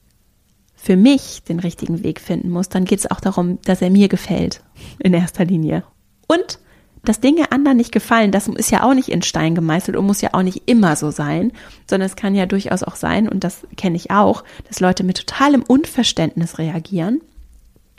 für 0.76 0.96
mich 0.96 1.42
den 1.44 1.60
richtigen 1.60 2.04
Weg 2.04 2.22
finden 2.22 2.50
muss, 2.50 2.70
dann 2.70 2.86
geht 2.86 3.00
es 3.00 3.10
auch 3.10 3.20
darum, 3.20 3.60
dass 3.64 3.82
er 3.82 3.90
mir 3.90 4.08
gefällt 4.08 4.62
in 5.00 5.14
erster 5.14 5.46
Linie. 5.46 5.84
Und 6.28 6.60
dass 7.04 7.20
Dinge 7.20 7.52
anderen 7.52 7.78
nicht 7.78 7.92
gefallen, 7.92 8.32
das 8.32 8.48
ist 8.48 8.72
ja 8.72 8.84
auch 8.84 8.94
nicht 8.94 9.10
in 9.10 9.22
Stein 9.22 9.56
gemeißelt 9.56 9.96
und 9.96 10.06
muss 10.06 10.22
ja 10.22 10.30
auch 10.34 10.42
nicht 10.42 10.64
immer 10.66 10.96
so 10.96 11.12
sein, 11.12 11.52
sondern 11.90 12.08
es 12.08 12.16
kann 12.16 12.36
ja 12.36 12.46
durchaus 12.46 12.84
auch 12.84 12.96
sein, 12.96 13.30
und 13.30 13.44
das 13.44 13.66
kenne 13.78 13.96
ich 13.96 14.12
auch, 14.12 14.44
dass 14.68 14.80
Leute 14.80 15.04
mit 15.04 15.18
totalem 15.18 15.64
Unverständnis 15.64 16.58
reagieren 16.58 17.22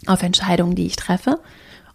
auf 0.07 0.23
Entscheidungen, 0.23 0.75
die 0.75 0.87
ich 0.87 0.97
treffe, 0.97 1.41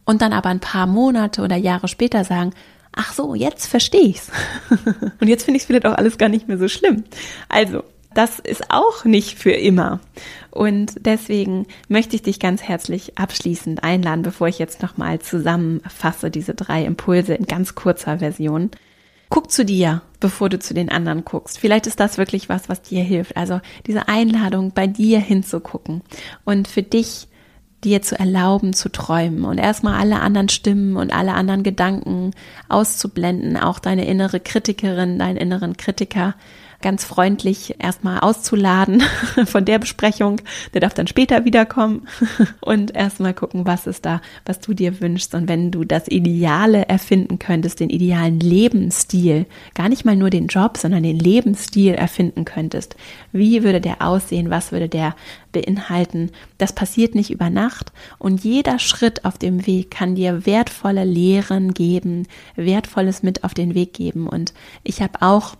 und 0.05 0.21
dann 0.21 0.33
aber 0.33 0.49
ein 0.49 0.59
paar 0.59 0.87
Monate 0.87 1.41
oder 1.41 1.55
Jahre 1.55 1.87
später 1.87 2.23
sagen, 2.23 2.51
ach 2.93 3.13
so, 3.13 3.35
jetzt 3.35 3.67
verstehe 3.67 4.01
ich's. 4.01 4.31
und 5.19 5.27
jetzt 5.27 5.43
finde 5.43 5.57
ich 5.57 5.63
es 5.63 5.67
vielleicht 5.67 5.85
auch 5.85 5.95
alles 5.95 6.17
gar 6.17 6.29
nicht 6.29 6.47
mehr 6.47 6.57
so 6.57 6.67
schlimm. 6.67 7.03
Also, 7.49 7.83
das 8.13 8.39
ist 8.39 8.71
auch 8.71 9.05
nicht 9.05 9.37
für 9.37 9.51
immer. 9.51 9.99
Und 10.49 11.05
deswegen 11.05 11.65
möchte 11.87 12.15
ich 12.15 12.21
dich 12.23 12.39
ganz 12.39 12.61
herzlich 12.61 13.17
abschließend 13.17 13.83
einladen, 13.83 14.21
bevor 14.21 14.47
ich 14.47 14.59
jetzt 14.59 14.81
nochmal 14.81 15.19
zusammenfasse, 15.19 16.29
diese 16.29 16.53
drei 16.53 16.83
Impulse 16.83 17.33
in 17.33 17.45
ganz 17.45 17.75
kurzer 17.75 18.19
Version. 18.19 18.69
Guck 19.29 19.49
zu 19.49 19.63
dir, 19.63 20.01
bevor 20.19 20.49
du 20.49 20.59
zu 20.59 20.73
den 20.73 20.91
anderen 20.91 21.23
guckst. 21.23 21.57
Vielleicht 21.57 21.87
ist 21.87 22.01
das 22.01 22.17
wirklich 22.17 22.49
was, 22.49 22.67
was 22.67 22.81
dir 22.81 23.01
hilft. 23.01 23.37
Also 23.37 23.61
diese 23.87 24.09
Einladung, 24.09 24.73
bei 24.73 24.87
dir 24.87 25.19
hinzugucken 25.19 26.01
und 26.43 26.67
für 26.67 26.83
dich 26.83 27.29
dir 27.83 28.01
zu 28.01 28.19
erlauben 28.19 28.73
zu 28.73 28.89
träumen 28.89 29.43
und 29.43 29.57
erstmal 29.57 29.99
alle 29.99 30.19
anderen 30.19 30.49
Stimmen 30.49 30.97
und 30.97 31.11
alle 31.11 31.33
anderen 31.33 31.63
Gedanken 31.63 32.31
auszublenden, 32.69 33.57
auch 33.57 33.79
deine 33.79 34.05
innere 34.05 34.39
Kritikerin, 34.39 35.17
deinen 35.17 35.37
inneren 35.37 35.77
Kritiker 35.77 36.35
ganz 36.81 37.03
freundlich 37.03 37.75
erstmal 37.79 38.19
auszuladen 38.19 39.03
von 39.45 39.65
der 39.65 39.79
Besprechung. 39.79 40.41
Der 40.73 40.81
darf 40.81 40.93
dann 40.93 41.07
später 41.07 41.45
wiederkommen 41.45 42.07
und 42.61 42.95
erstmal 42.95 43.33
gucken, 43.33 43.65
was 43.65 43.87
ist 43.87 44.05
da, 44.05 44.21
was 44.45 44.59
du 44.59 44.73
dir 44.73 45.01
wünschst. 45.01 45.33
Und 45.35 45.47
wenn 45.47 45.71
du 45.71 45.83
das 45.83 46.07
Ideale 46.07 46.87
erfinden 46.87 47.39
könntest, 47.39 47.79
den 47.79 47.89
idealen 47.89 48.39
Lebensstil, 48.39 49.45
gar 49.73 49.89
nicht 49.89 50.05
mal 50.05 50.15
nur 50.15 50.29
den 50.29 50.47
Job, 50.47 50.77
sondern 50.77 51.03
den 51.03 51.19
Lebensstil 51.19 51.93
erfinden 51.93 52.45
könntest, 52.45 52.95
wie 53.31 53.63
würde 53.63 53.81
der 53.81 54.01
aussehen? 54.01 54.49
Was 54.49 54.71
würde 54.71 54.89
der 54.89 55.15
beinhalten? 55.51 56.31
Das 56.57 56.73
passiert 56.73 57.15
nicht 57.15 57.31
über 57.31 57.49
Nacht 57.49 57.91
und 58.19 58.43
jeder 58.43 58.79
Schritt 58.79 59.25
auf 59.25 59.37
dem 59.37 59.65
Weg 59.67 59.91
kann 59.91 60.15
dir 60.15 60.45
wertvolle 60.45 61.03
Lehren 61.03 61.73
geben, 61.73 62.27
wertvolles 62.55 63.23
mit 63.23 63.43
auf 63.43 63.53
den 63.53 63.75
Weg 63.75 63.93
geben. 63.93 64.27
Und 64.27 64.53
ich 64.83 65.01
habe 65.01 65.21
auch 65.21 65.55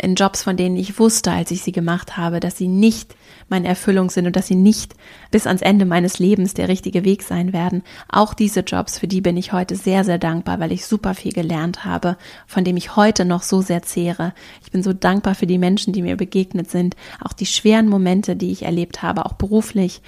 in 0.00 0.14
Jobs, 0.14 0.42
von 0.42 0.56
denen 0.56 0.76
ich 0.76 0.98
wusste, 0.98 1.32
als 1.32 1.50
ich 1.50 1.62
sie 1.62 1.72
gemacht 1.72 2.16
habe, 2.16 2.40
dass 2.40 2.56
sie 2.56 2.68
nicht 2.68 3.14
meine 3.48 3.68
Erfüllung 3.68 4.10
sind 4.10 4.26
und 4.26 4.34
dass 4.34 4.48
sie 4.48 4.56
nicht 4.56 4.94
bis 5.30 5.46
ans 5.46 5.62
Ende 5.62 5.84
meines 5.84 6.18
Lebens 6.18 6.54
der 6.54 6.68
richtige 6.68 7.04
Weg 7.04 7.22
sein 7.22 7.52
werden. 7.52 7.82
Auch 8.08 8.34
diese 8.34 8.60
Jobs, 8.60 8.98
für 8.98 9.06
die 9.06 9.20
bin 9.20 9.36
ich 9.36 9.52
heute 9.52 9.76
sehr, 9.76 10.04
sehr 10.04 10.18
dankbar, 10.18 10.58
weil 10.58 10.72
ich 10.72 10.86
super 10.86 11.14
viel 11.14 11.32
gelernt 11.32 11.84
habe, 11.84 12.16
von 12.46 12.64
dem 12.64 12.76
ich 12.76 12.96
heute 12.96 13.24
noch 13.24 13.42
so 13.42 13.60
sehr 13.60 13.82
zehre. 13.82 14.32
Ich 14.64 14.70
bin 14.70 14.82
so 14.82 14.92
dankbar 14.92 15.34
für 15.34 15.46
die 15.46 15.58
Menschen, 15.58 15.92
die 15.92 16.02
mir 16.02 16.16
begegnet 16.16 16.70
sind, 16.70 16.96
auch 17.22 17.32
die 17.32 17.46
schweren 17.46 17.88
Momente, 17.88 18.36
die 18.36 18.50
ich 18.50 18.64
erlebt 18.64 19.02
habe, 19.02 19.26
auch 19.26 19.34
beruflich 19.34 20.02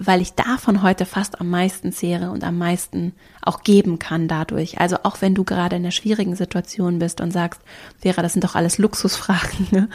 weil 0.00 0.20
ich 0.20 0.34
davon 0.34 0.82
heute 0.82 1.06
fast 1.06 1.40
am 1.40 1.50
meisten 1.50 1.92
zehre 1.92 2.30
und 2.30 2.44
am 2.44 2.58
meisten 2.58 3.12
auch 3.42 3.62
geben 3.62 3.98
kann 3.98 4.28
dadurch. 4.28 4.80
Also 4.80 4.98
auch 5.02 5.20
wenn 5.20 5.34
du 5.34 5.44
gerade 5.44 5.76
in 5.76 5.82
einer 5.82 5.90
schwierigen 5.90 6.36
Situation 6.36 6.98
bist 6.98 7.20
und 7.20 7.32
sagst, 7.32 7.60
Vera, 8.00 8.22
das 8.22 8.32
sind 8.32 8.44
doch 8.44 8.54
alles 8.54 8.78
Luxusfragen. 8.78 9.66
Ne? 9.70 9.88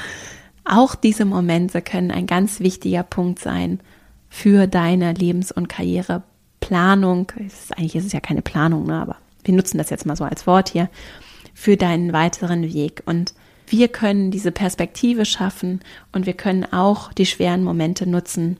Auch 0.66 0.95
diese 0.95 1.26
Momente 1.26 1.82
können 1.82 2.12
ein 2.12 2.28
ganz 2.28 2.60
wichtiger 2.60 3.04
Punkt 3.04 3.39
sein 3.39 3.80
für 4.30 4.68
deine 4.68 5.14
Lebens- 5.14 5.51
und 5.51 5.68
Karriereplanung. 5.68 7.32
Ist, 7.45 7.78
eigentlich 7.78 7.95
ist 7.95 8.06
es 8.06 8.14
ja 8.14 8.20
keine 8.20 8.41
Planung, 8.41 8.86
ne? 8.86 9.01
aber 9.01 9.18
wir 9.43 9.54
nutzen 9.54 9.78
das 9.78 9.89
jetzt 9.89 10.06
mal 10.06 10.16
so 10.16 10.24
als 10.24 10.47
Wort 10.47 10.70
hier 10.70 10.89
für 11.54 11.78
deinen 11.78 12.14
weiteren 12.14 12.74
Weg. 12.74 13.04
Und 13.06 13.34
wir 13.68 13.88
können 13.88 14.32
diese 14.32 14.51
Perspektive 14.51 15.26
schaffen 15.26 15.80
und 16.12 16.26
wir 16.26 16.34
können 16.34 16.66
auch 16.72 17.14
die 17.14 17.26
schweren 17.26 17.64
Momente 17.64 18.08
nutzen, 18.08 18.58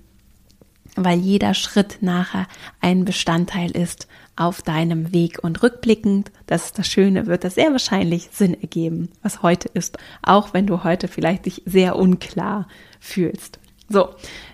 weil 0.96 1.20
jeder 1.20 1.54
Schritt 1.54 1.98
nachher 2.02 2.48
ein 2.82 3.06
Bestandteil 3.06 3.72
ist 3.72 4.08
auf 4.36 4.62
deinem 4.62 5.14
Weg 5.14 5.44
und 5.44 5.62
rückblickend, 5.62 6.32
das 6.48 6.66
ist 6.66 6.80
das 6.80 6.88
Schöne, 6.88 7.28
wird 7.28 7.44
das 7.44 7.56
sehr 7.56 7.72
wahrscheinlich 7.72 8.30
Sinn 8.32 8.60
ergeben, 8.60 9.10
was 9.22 9.42
heute 9.44 9.70
ist, 9.74 9.98
auch 10.22 10.54
wenn 10.54 10.68
du 10.68 10.84
heute 10.84 11.08
vielleicht 11.08 11.46
dich 11.46 11.62
sehr 11.66 11.96
unklar 11.96 12.68
fühlst. 13.00 13.60
So, 13.90 14.10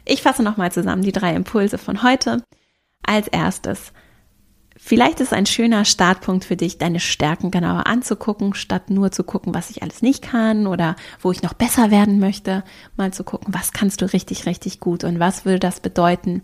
ich 0.06 0.22
fasse 0.22 0.44
nochmal 0.44 0.72
zusammen 0.72 1.04
die 1.04 1.12
drei 1.12 1.34
Impulse 1.36 1.78
von 1.78 2.04
heute. 2.04 2.44
Als 3.04 3.28
erstes, 3.28 3.94
Vielleicht 4.90 5.20
ist 5.20 5.34
ein 5.34 5.46
schöner 5.46 5.86
Startpunkt 5.86 6.46
für 6.46 6.56
dich, 6.56 6.80
deine 6.80 7.00
Stärken 7.00 7.52
genauer 7.52 7.86
anzugucken, 7.86 8.56
statt 8.56 8.90
nur 8.90 9.12
zu 9.12 9.24
gucken, 9.24 9.54
was 9.54 9.70
ich 9.70 9.84
alles 9.84 10.02
nicht 10.02 10.24
kann 10.24 10.66
oder 10.66 10.96
wo 11.22 11.32
ich 11.32 11.44
noch 11.44 11.54
besser 11.54 11.92
werden 11.92 12.18
möchte. 12.18 12.64
Mal 12.98 13.14
zu 13.14 13.24
gucken, 13.24 13.54
was 13.54 13.72
kannst 13.72 14.02
du 14.02 14.12
richtig, 14.12 14.48
richtig 14.48 14.80
gut 14.80 15.04
und 15.04 15.20
was 15.20 15.46
würde 15.46 15.60
das 15.60 15.80
bedeuten? 15.80 16.42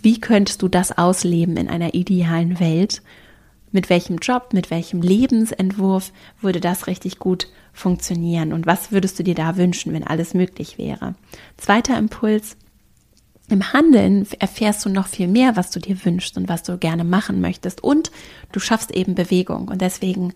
Wie 0.00 0.18
könntest 0.18 0.62
du 0.62 0.68
das 0.68 0.96
ausleben 0.96 1.58
in 1.58 1.68
einer 1.68 1.92
idealen 1.92 2.60
Welt? 2.60 3.02
Mit 3.72 3.90
welchem 3.90 4.16
Job, 4.22 4.54
mit 4.54 4.70
welchem 4.70 5.02
Lebensentwurf 5.02 6.12
würde 6.40 6.60
das 6.60 6.86
richtig 6.86 7.18
gut 7.18 7.46
funktionieren? 7.74 8.54
Und 8.54 8.64
was 8.64 8.90
würdest 8.90 9.18
du 9.18 9.22
dir 9.22 9.34
da 9.34 9.58
wünschen, 9.58 9.92
wenn 9.92 10.06
alles 10.06 10.32
möglich 10.32 10.78
wäre? 10.78 11.14
Zweiter 11.58 11.98
Impuls, 11.98 12.56
im 13.48 13.72
Handeln 13.72 14.26
erfährst 14.38 14.84
du 14.84 14.88
noch 14.88 15.06
viel 15.06 15.28
mehr, 15.28 15.56
was 15.56 15.70
du 15.70 15.78
dir 15.78 16.04
wünschst 16.04 16.36
und 16.36 16.48
was 16.48 16.62
du 16.62 16.78
gerne 16.78 17.04
machen 17.04 17.40
möchtest. 17.40 17.82
Und 17.82 18.10
du 18.52 18.60
schaffst 18.60 18.90
eben 18.90 19.14
Bewegung. 19.14 19.68
Und 19.68 19.80
deswegen 19.80 20.34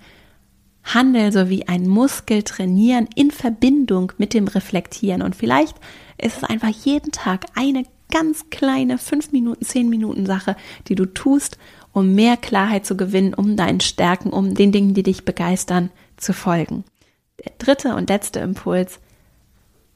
handel 0.85 1.33
so 1.33 1.49
wie 1.49 1.67
ein 1.67 1.89
Muskel 1.89 2.43
trainieren 2.43 3.09
in 3.15 3.31
Verbindung 3.31 4.13
mit 4.19 4.33
dem 4.33 4.47
Reflektieren. 4.47 5.23
Und 5.23 5.35
vielleicht 5.35 5.77
ist 6.19 6.39
es 6.39 6.45
einfach 6.45 6.69
jeden 6.69 7.11
Tag 7.11 7.47
eine 7.55 7.85
ganz 8.11 8.51
kleine 8.51 8.99
fünf 8.99 9.33
Minuten, 9.33 9.65
zehn 9.65 9.89
Minuten 9.89 10.27
Sache, 10.27 10.57
die 10.89 10.95
du 10.95 11.07
tust, 11.07 11.59
um 11.93 12.15
mehr 12.15 12.37
Klarheit 12.37 12.87
zu 12.87 12.97
gewinnen, 12.97 13.35
um 13.35 13.57
deinen 13.57 13.81
Stärken, 13.81 14.31
um 14.31 14.55
den 14.55 14.73
Dingen, 14.73 14.95
die 14.95 15.03
dich 15.03 15.25
begeistern, 15.25 15.91
zu 16.17 16.33
folgen. 16.33 16.85
Der 17.45 17.53
dritte 17.59 17.95
und 17.97 18.09
letzte 18.09 18.41
Impuls 18.41 19.01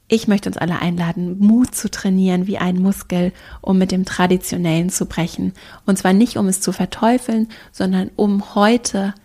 ich 0.07 0.27
möchte 0.27 0.49
uns 0.49 0.57
alle 0.57 0.79
einladen, 0.79 1.39
Mut 1.39 1.73
zu 1.73 1.89
trainieren 1.89 2.45
wie 2.45 2.59
ein 2.59 2.77
Muskel, 2.77 3.31
um 3.61 3.77
mit 3.77 3.91
dem 3.91 4.05
Traditionellen 4.05 4.89
zu 4.89 5.07
brechen. 5.07 5.53
Und 5.85 5.97
zwar 5.97 6.13
nicht, 6.13 6.37
um 6.37 6.47
es 6.47 6.61
zu 6.61 6.71
verteufeln, 6.71 7.47
sondern 7.71 8.11
um 8.15 8.53
heute 8.55 9.15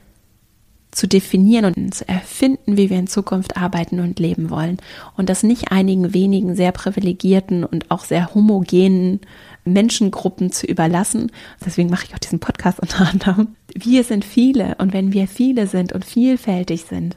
zu 0.91 1.07
definieren 1.07 1.67
und 1.67 1.95
zu 1.95 2.09
erfinden, 2.09 2.77
wie 2.77 2.91
wir 2.91 2.99
in 2.99 3.07
Zukunft 3.07 3.57
arbeiten 3.57 4.01
und 4.01 4.19
leben 4.19 4.51
wollen. 4.51 4.79
Und 5.17 5.29
das 5.29 5.43
nicht 5.43 5.71
einigen 5.71 6.15
wenigen 6.15 6.57
sehr 6.57 6.73
privilegierten 6.73 7.65
und 7.65 7.91
auch 7.91 8.05
sehr 8.05 8.35
homogenen 8.35 9.21
Menschengruppen 9.65 10.51
zu 10.51 10.67
überlassen. 10.67 11.31
Deswegen 11.65 11.91
mache 11.91 12.07
ich 12.07 12.15
auch 12.15 12.19
diesen 12.19 12.41
Podcast 12.41 12.81
unter 12.81 13.09
anderem. 13.09 13.55
Wir 13.75 14.03
sind 14.03 14.25
viele 14.25 14.77
und 14.79 14.93
wenn 14.93 15.13
wir 15.13 15.29
viele 15.29 15.67
sind 15.67 15.93
und 15.93 16.05
vielfältig 16.05 16.87
sind 16.89 17.17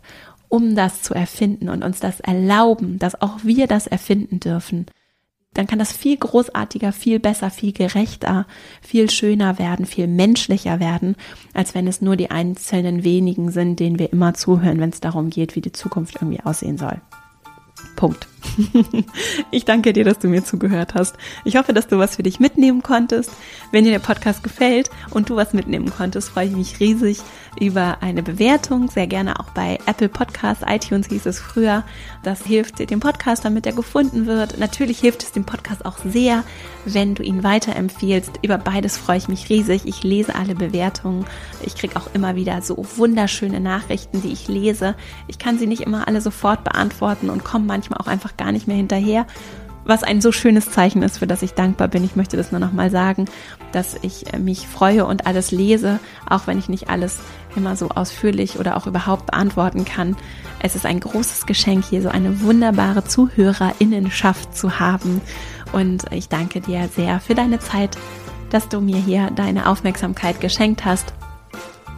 um 0.54 0.76
das 0.76 1.02
zu 1.02 1.16
erfinden 1.16 1.68
und 1.68 1.84
uns 1.84 2.00
das 2.00 2.20
erlauben, 2.20 3.00
dass 3.00 3.20
auch 3.20 3.40
wir 3.42 3.66
das 3.66 3.88
erfinden 3.88 4.40
dürfen, 4.40 4.86
dann 5.56 5.66
kann 5.66 5.80
das 5.80 5.92
viel 5.92 6.16
großartiger, 6.16 6.92
viel 6.92 7.20
besser, 7.20 7.50
viel 7.50 7.74
gerechter, 7.74 8.46
viel 8.80 9.10
schöner 9.10 9.58
werden, 9.58 9.88
viel 9.88 10.06
menschlicher 10.06 10.80
werden, 10.80 11.16
als 11.56 11.74
wenn 11.74 11.88
es 11.88 12.02
nur 12.02 12.18
die 12.18 12.30
einzelnen 12.30 13.04
wenigen 13.04 13.50
sind, 13.50 13.80
denen 13.80 13.98
wir 13.98 14.14
immer 14.14 14.36
zuhören, 14.36 14.80
wenn 14.80 14.92
es 14.92 15.00
darum 15.00 15.32
geht, 15.32 15.56
wie 15.56 15.62
die 15.62 15.72
Zukunft 15.72 16.18
irgendwie 16.18 16.42
aussehen 16.42 16.78
soll. 16.78 17.02
Punkt. 17.96 18.28
Ich 19.52 19.66
danke 19.66 19.94
dir, 19.94 20.04
dass 20.04 20.20
du 20.20 20.28
mir 20.28 20.44
zugehört 20.44 20.96
hast. 20.96 21.16
Ich 21.46 21.58
hoffe, 21.58 21.74
dass 21.74 21.88
du 21.88 21.98
was 21.98 22.16
für 22.16 22.24
dich 22.24 22.40
mitnehmen 22.40 22.82
konntest. 22.82 23.32
Wenn 23.72 23.84
dir 23.84 23.92
der 23.92 24.00
Podcast 24.00 24.44
gefällt 24.44 24.90
und 25.12 25.30
du 25.30 25.36
was 25.36 25.54
mitnehmen 25.54 25.92
konntest, 25.92 26.30
freue 26.30 26.48
ich 26.48 26.56
mich 26.56 26.80
riesig 26.80 27.20
über 27.60 27.98
eine 28.02 28.24
Bewertung, 28.24 28.90
sehr 28.90 29.08
gerne 29.08 29.40
auch 29.40 29.52
bei 29.52 29.78
Apple 29.86 30.10
Podcasts, 30.10 30.64
iTunes 30.68 31.08
hieß 31.08 31.26
es 31.28 31.40
früher. 31.40 31.84
Das 32.24 32.44
hilft 32.44 32.80
dem 32.90 33.00
Podcast, 33.00 33.46
damit 33.46 33.66
er 33.66 33.74
gefunden 33.74 34.26
wird. 34.26 34.58
Natürlich 34.58 35.00
hilft 35.00 35.24
es 35.24 35.32
dem 35.32 35.46
Podcast 35.46 35.86
auch 35.86 35.98
sehr, 36.00 36.44
wenn 36.86 37.16
du 37.16 37.24
ihn 37.24 37.44
weiterempfiehlst. 37.44 38.40
Über 38.42 38.58
beides 38.58 38.98
freue 38.98 39.18
ich 39.18 39.28
mich 39.28 39.50
riesig. 39.50 39.84
Ich 39.86 40.04
lese 40.04 40.36
alle 40.36 40.56
Bewertungen. 40.56 41.26
Ich 41.64 41.76
kriege 41.76 41.96
auch 41.96 42.08
immer 42.14 42.36
wieder 42.36 42.62
so 42.62 42.86
wunderschöne 42.96 43.60
Nachrichten, 43.60 44.22
die 44.22 44.32
ich 44.32 44.48
lese. 44.48 44.96
Ich 45.28 45.38
kann 45.38 45.60
sie 45.60 45.68
nicht 45.68 45.82
immer 45.82 46.08
alle 46.08 46.22
sofort 46.22 46.64
beantworten 46.64 47.30
und 47.30 47.44
komme 47.44 47.66
manchmal 47.66 48.00
auch 48.00 48.08
einfach 48.08 48.36
gar 48.38 48.43
nicht 48.52 48.68
mehr 48.68 48.78
hinterher 48.78 49.26
was 49.86 50.04
ein 50.04 50.22
so 50.22 50.32
schönes 50.32 50.72
Zeichen 50.72 51.02
ist, 51.02 51.18
für 51.18 51.28
das 51.28 51.42
ich 51.42 51.54
dankbar 51.54 51.88
bin. 51.88 52.04
Ich 52.04 52.16
möchte 52.16 52.38
das 52.38 52.52
nur 52.52 52.60
noch 52.60 52.72
mal 52.72 52.90
sagen, 52.90 53.26
dass 53.72 53.98
ich 54.02 54.34
äh, 54.34 54.40
mich 54.40 54.68
freue 54.68 55.06
und 55.06 55.28
alles 55.28 55.52
lese, 55.52 56.00
auch 56.30 56.48
wenn 56.48 56.58
ich 56.58 56.70
nicht 56.70 56.90
alles 56.90 57.20
immer 57.56 57.76
so 57.76 57.90
ausführlich 57.90 58.60
oder 58.60 58.78
auch 58.78 58.88
überhaupt 58.88 59.28
beantworten 59.28 59.86
kann. 59.86 60.16
Es 60.60 60.76
ist 60.76 60.86
ein 60.86 61.00
großes 61.00 61.46
Geschenk, 61.46 61.86
hier 61.86 62.02
so 62.02 62.10
eine 62.10 62.42
wunderbare 62.42 63.04
Zuhörerinnenschaft 63.04 64.56
zu 64.56 64.80
haben. 64.80 65.22
Und 65.72 66.06
ich 66.12 66.30
danke 66.30 66.62
dir 66.62 66.88
sehr 66.88 67.20
für 67.20 67.36
deine 67.36 67.60
Zeit, 67.60 67.98
dass 68.50 68.70
du 68.70 68.80
mir 68.80 68.98
hier 68.98 69.32
deine 69.32 69.68
Aufmerksamkeit 69.68 70.40
geschenkt 70.40 70.86
hast. 70.86 71.14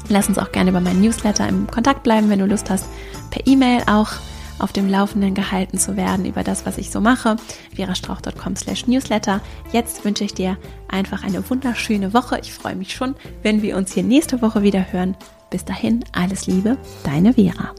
Lass 0.08 0.28
uns 0.28 0.38
auch 0.38 0.52
gerne 0.52 0.70
über 0.70 0.82
meinen 0.82 1.02
Newsletter 1.02 1.48
im 1.48 1.68
Kontakt 1.68 2.04
bleiben, 2.04 2.30
wenn 2.30 2.40
du 2.40 2.46
Lust 2.46 2.70
hast, 2.70 2.86
per 3.32 3.46
E-Mail 3.46 3.82
auch 3.88 4.12
auf 4.60 4.74
dem 4.74 4.90
Laufenden 4.90 5.34
gehalten 5.34 5.78
zu 5.78 5.98
werden 5.98 6.26
über 6.26 6.44
das, 6.44 6.66
was 6.66 6.78
ich 6.78 6.90
so 6.90 7.02
mache. 7.02 7.36
verastrauch.com 7.76 8.56
slash 8.56 8.88
newsletter. 8.88 9.42
Jetzt 9.72 10.06
wünsche 10.06 10.24
ich 10.24 10.34
dir 10.34 10.58
einfach 10.88 11.24
eine 11.24 11.48
wunderschöne 11.50 12.14
Woche. 12.14 12.40
Ich 12.42 12.54
freue 12.54 12.76
mich 12.76 12.94
schon, 12.94 13.16
wenn 13.44 13.62
wir 13.62 13.78
uns 13.78 13.94
hier 13.94 14.04
nächste 14.04 14.42
Woche 14.42 14.64
wieder 14.64 14.92
hören. 14.92 15.16
Bis 15.50 15.66
dahin, 15.66 16.04
alles 16.12 16.48
Liebe, 16.48 16.78
deine 17.04 17.34
Vera. 17.34 17.74